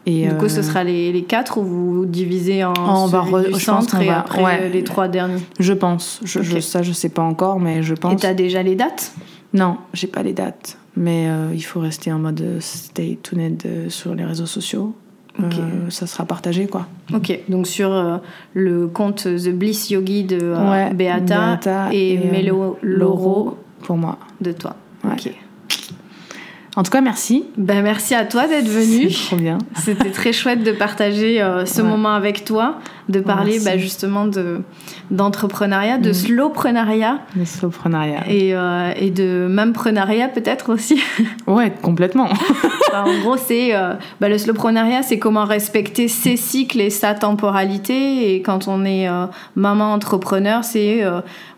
Et, 0.07 0.27
Du 0.27 0.35
coup, 0.35 0.49
ce 0.49 0.59
euh, 0.59 0.63
sera 0.63 0.83
les, 0.83 1.11
les 1.11 1.23
quatre 1.23 1.57
ou 1.59 1.63
vous 1.63 2.05
divisez 2.07 2.63
en 2.63 2.73
On 2.75 3.05
va 3.05 3.23
du 3.43 3.53
centre 3.59 3.99
et 4.01 4.07
va- 4.07 4.19
après 4.21 4.43
ouais. 4.43 4.69
les 4.69 4.83
trois 4.83 5.07
derniers. 5.07 5.41
Je 5.59 5.73
pense. 5.73 6.19
Je, 6.23 6.41
je- 6.41 6.59
ça, 6.59 6.81
je 6.81 6.91
sais 6.91 7.09
pas 7.09 7.21
encore, 7.21 7.59
mais 7.59 7.83
je 7.83 7.93
Et 7.93 7.97
pense. 7.97 8.19
t'as 8.21 8.33
déjà 8.33 8.63
les 8.63 8.75
dates? 8.75 9.13
Non, 9.53 9.77
j'ai 9.93 10.07
pas 10.07 10.23
les 10.23 10.33
dates. 10.33 10.77
Mais 10.97 11.27
il 11.53 11.61
faut 11.61 11.79
rester 11.79 12.11
en 12.11 12.19
mode 12.19 12.43
stay 12.59 13.17
tuned 13.23 13.63
sur 13.89 14.13
les 14.15 14.25
réseaux 14.25 14.45
sociaux. 14.47 14.93
Euh, 15.39 15.89
ça 15.89 16.07
sera 16.07 16.25
partagé, 16.25 16.67
quoi. 16.67 16.87
Ok, 17.13 17.39
donc 17.47 17.67
sur 17.67 17.91
euh, 17.91 18.17
le 18.53 18.87
compte 18.87 19.23
The 19.23 19.49
Bliss 19.49 19.89
Yogi 19.89 20.23
de 20.23 20.39
euh, 20.41 20.71
Ouais, 20.71 20.93
Beata, 20.93 21.51
Beata 21.55 21.89
et, 21.93 22.13
et, 22.13 22.17
Mélo 22.17 22.77
Loro 22.81 23.57
Pour 23.83 23.97
moi. 23.97 24.17
de 24.41 24.51
toi. 24.51 24.75
Ouais. 25.03 25.13
Ok. 25.13 25.33
En 26.77 26.83
tout 26.83 26.91
cas, 26.91 27.01
merci. 27.01 27.43
Ben, 27.57 27.81
merci 27.83 28.15
à 28.15 28.23
toi 28.23 28.47
d'être 28.47 28.67
venu. 28.69 29.09
C'est 29.09 29.25
trop 29.27 29.35
bien. 29.35 29.57
C'était 29.75 30.09
très 30.09 30.31
chouette 30.31 30.63
de 30.63 30.71
partager 30.71 31.41
euh, 31.41 31.65
ce 31.65 31.81
Ouais. 31.81 31.87
moment 31.89 32.13
avec 32.13 32.45
toi, 32.45 32.79
de 33.09 33.19
parler 33.19 33.53
Merci. 33.59 33.65
bah, 33.65 33.77
justement 33.77 34.25
de 34.25 34.61
d'entrepreneuriat, 35.09 35.97
de 35.97 36.07
Mhm. 36.09 36.13
slowpreneuriat 36.13 37.19
Le 37.37 37.43
slowpreneuriat. 37.43 38.23
et, 38.29 38.55
euh, 38.55 38.93
et 38.95 39.09
de 39.11 39.47
mempreneuriat 39.49 40.29
peut-être 40.29 40.71
aussi. 40.73 41.01
Ouais, 41.47 41.73
complètement. 41.81 42.29
Enfin, 42.31 43.03
en 43.05 43.19
gros, 43.19 43.35
c'est 43.35 43.75
euh, 43.75 43.95
bah, 44.21 44.29
le 44.29 44.37
slowpreneuriat, 44.37 45.03
c'est 45.03 45.19
comment 45.19 45.43
respecter 45.43 46.07
ses 46.07 46.37
cycles 46.37 46.79
et 46.79 46.89
sa 46.89 47.13
temporalité. 47.13 48.33
Et 48.33 48.41
quand 48.41 48.69
on 48.69 48.85
est 48.85 49.09
euh, 49.09 49.25
maman 49.55 49.91
entrepreneur, 49.91 50.63
c'est 50.63 51.03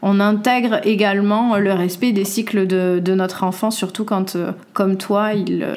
on 0.02 0.20
intègre 0.20 0.80
également 0.86 1.58
le 1.58 1.74
respect 1.74 2.12
des 2.12 2.26
cycles 2.26 2.66
de, 2.66 3.00
de 3.00 3.14
notre 3.14 3.44
enfant, 3.44 3.70
surtout 3.70 4.04
quand, 4.06 4.36
comme 4.74 4.98
toi, 4.98 5.03
ils, 5.12 5.64
euh, 5.64 5.76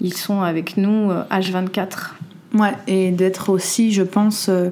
ils 0.00 0.14
sont 0.14 0.42
avec 0.42 0.76
nous 0.76 1.10
euh, 1.10 1.24
H24. 1.30 2.10
Ouais, 2.54 2.72
et 2.86 3.10
d'être 3.10 3.48
aussi, 3.48 3.92
je 3.92 4.02
pense, 4.02 4.48
euh, 4.48 4.68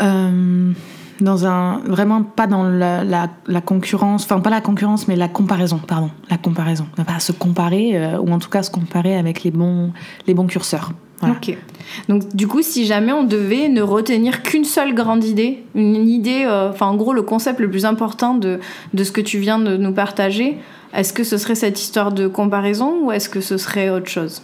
euh, 0.00 0.72
dans 1.20 1.46
un 1.46 1.78
vraiment 1.78 2.22
pas 2.22 2.46
dans 2.46 2.62
la, 2.62 3.02
la, 3.04 3.60
concurrence, 3.60 4.24
enfin 4.24 4.40
pas 4.40 4.50
la 4.50 4.60
concurrence, 4.60 5.08
mais 5.08 5.16
la 5.16 5.28
comparaison, 5.28 5.78
pardon, 5.78 6.10
la 6.30 6.38
comparaison. 6.38 6.86
Ne 6.96 7.04
pas 7.04 7.18
se 7.18 7.32
comparer 7.32 7.96
euh, 7.96 8.18
ou 8.18 8.30
en 8.30 8.38
tout 8.38 8.50
cas 8.50 8.62
se 8.62 8.70
comparer 8.70 9.16
avec 9.16 9.42
les 9.42 9.50
bons 9.50 9.92
les 10.26 10.34
bons 10.34 10.46
curseurs. 10.46 10.92
Ok. 11.22 11.56
Donc 12.08 12.34
du 12.36 12.46
coup, 12.46 12.62
si 12.62 12.86
jamais 12.86 13.12
on 13.12 13.24
devait 13.24 13.68
ne 13.68 13.82
retenir 13.82 14.42
qu'une 14.42 14.64
seule 14.64 14.94
grande 14.94 15.24
idée, 15.24 15.64
une 15.74 16.08
idée, 16.08 16.44
euh, 16.44 16.70
enfin 16.70 16.86
en 16.86 16.94
gros 16.94 17.12
le 17.12 17.22
concept 17.22 17.58
le 17.58 17.68
plus 17.68 17.84
important 17.84 18.34
de, 18.34 18.60
de 18.94 19.04
ce 19.04 19.10
que 19.10 19.20
tu 19.20 19.38
viens 19.38 19.58
de 19.58 19.76
nous 19.76 19.92
partager, 19.92 20.58
est-ce 20.94 21.12
que 21.12 21.24
ce 21.24 21.38
serait 21.38 21.54
cette 21.54 21.80
histoire 21.80 22.12
de 22.12 22.26
comparaison 22.28 23.04
ou 23.04 23.12
est-ce 23.12 23.28
que 23.28 23.40
ce 23.40 23.56
serait 23.56 23.90
autre 23.90 24.08
chose? 24.08 24.42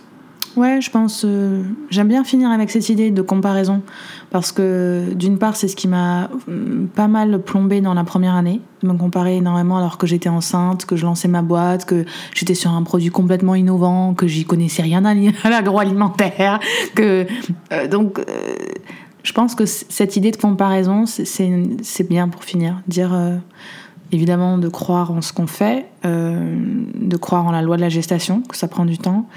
Ouais, 0.56 0.80
je 0.80 0.90
pense. 0.90 1.24
Euh, 1.24 1.64
j'aime 1.90 2.06
bien 2.06 2.22
finir 2.22 2.50
avec 2.50 2.70
cette 2.70 2.88
idée 2.88 3.10
de 3.10 3.22
comparaison 3.22 3.82
parce 4.30 4.52
que 4.52 5.12
d'une 5.14 5.38
part, 5.38 5.56
c'est 5.56 5.66
ce 5.66 5.74
qui 5.74 5.88
m'a 5.88 6.28
mm, 6.46 6.86
pas 6.94 7.08
mal 7.08 7.42
plombé 7.42 7.80
dans 7.80 7.94
la 7.94 8.04
première 8.04 8.34
année, 8.34 8.60
de 8.82 8.88
me 8.88 8.96
comparer 8.96 9.36
énormément 9.36 9.78
alors 9.78 9.98
que 9.98 10.06
j'étais 10.06 10.28
enceinte, 10.28 10.86
que 10.86 10.94
je 10.94 11.04
lançais 11.04 11.28
ma 11.28 11.42
boîte, 11.42 11.86
que 11.86 12.04
j'étais 12.34 12.54
sur 12.54 12.70
un 12.70 12.82
produit 12.82 13.10
complètement 13.10 13.56
innovant, 13.56 14.14
que 14.14 14.28
j'y 14.28 14.44
connaissais 14.44 14.82
rien 14.82 15.04
à 15.04 15.14
l'agroalimentaire, 15.50 16.60
que 16.94 17.26
euh, 17.72 17.88
donc. 17.88 18.18
Euh, 18.18 18.54
je 19.22 19.32
pense 19.32 19.54
que 19.54 19.64
cette 19.64 20.18
idée 20.18 20.32
de 20.32 20.36
comparaison, 20.36 21.06
c'est 21.06 22.06
bien 22.06 22.28
pour 22.28 22.44
finir. 22.44 22.82
Dire 22.88 23.18
évidemment 24.14 24.58
de 24.58 24.68
croire 24.68 25.10
en 25.10 25.20
ce 25.20 25.32
qu'on 25.32 25.46
fait, 25.46 25.86
euh, 26.04 26.56
de 26.94 27.16
croire 27.16 27.44
en 27.46 27.50
la 27.50 27.62
loi 27.62 27.76
de 27.76 27.82
la 27.82 27.88
gestation, 27.88 28.40
que 28.42 28.56
ça 28.56 28.68
prend 28.68 28.84
du 28.84 28.96
temps, 28.96 29.28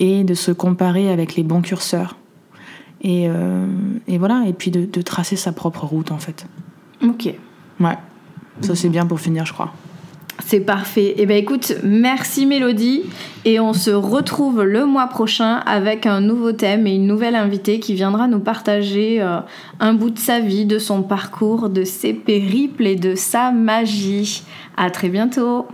et 0.00 0.24
de 0.24 0.34
se 0.34 0.50
comparer 0.50 1.10
avec 1.10 1.36
les 1.36 1.42
bons 1.42 1.60
curseurs. 1.60 2.16
Et, 3.02 3.28
euh, 3.28 3.66
voilà, 4.08 4.44
et 4.46 4.52
puis 4.52 4.70
de, 4.70 4.86
de, 4.86 5.02
tracer 5.02 5.36
sa 5.36 5.52
propre 5.52 5.84
route 5.84 6.12
en 6.12 6.18
fait. 6.18 6.46
Ok. 7.02 7.34
Ouais, 7.80 7.98
ça 8.60 8.74
c'est 8.74 8.88
bien 8.88 9.06
pour 9.06 9.20
finir, 9.20 9.44
je 9.44 9.52
crois. 9.52 9.72
C'est 10.40 10.60
parfait. 10.60 11.14
Eh 11.18 11.26
bien 11.26 11.36
écoute, 11.36 11.74
merci 11.82 12.46
Mélodie. 12.46 13.02
Et 13.44 13.58
on 13.58 13.72
se 13.72 13.90
retrouve 13.90 14.62
le 14.62 14.86
mois 14.86 15.06
prochain 15.06 15.56
avec 15.66 16.06
un 16.06 16.20
nouveau 16.20 16.52
thème 16.52 16.86
et 16.86 16.94
une 16.94 17.06
nouvelle 17.06 17.34
invitée 17.34 17.80
qui 17.80 17.94
viendra 17.94 18.28
nous 18.28 18.38
partager 18.38 19.20
euh, 19.20 19.38
un 19.80 19.94
bout 19.94 20.10
de 20.10 20.18
sa 20.18 20.40
vie, 20.40 20.64
de 20.64 20.78
son 20.78 21.02
parcours, 21.02 21.68
de 21.68 21.84
ses 21.84 22.12
périples 22.12 22.86
et 22.86 22.96
de 22.96 23.14
sa 23.14 23.50
magie. 23.50 24.42
À 24.76 24.90
très 24.90 25.08
bientôt. 25.08 25.66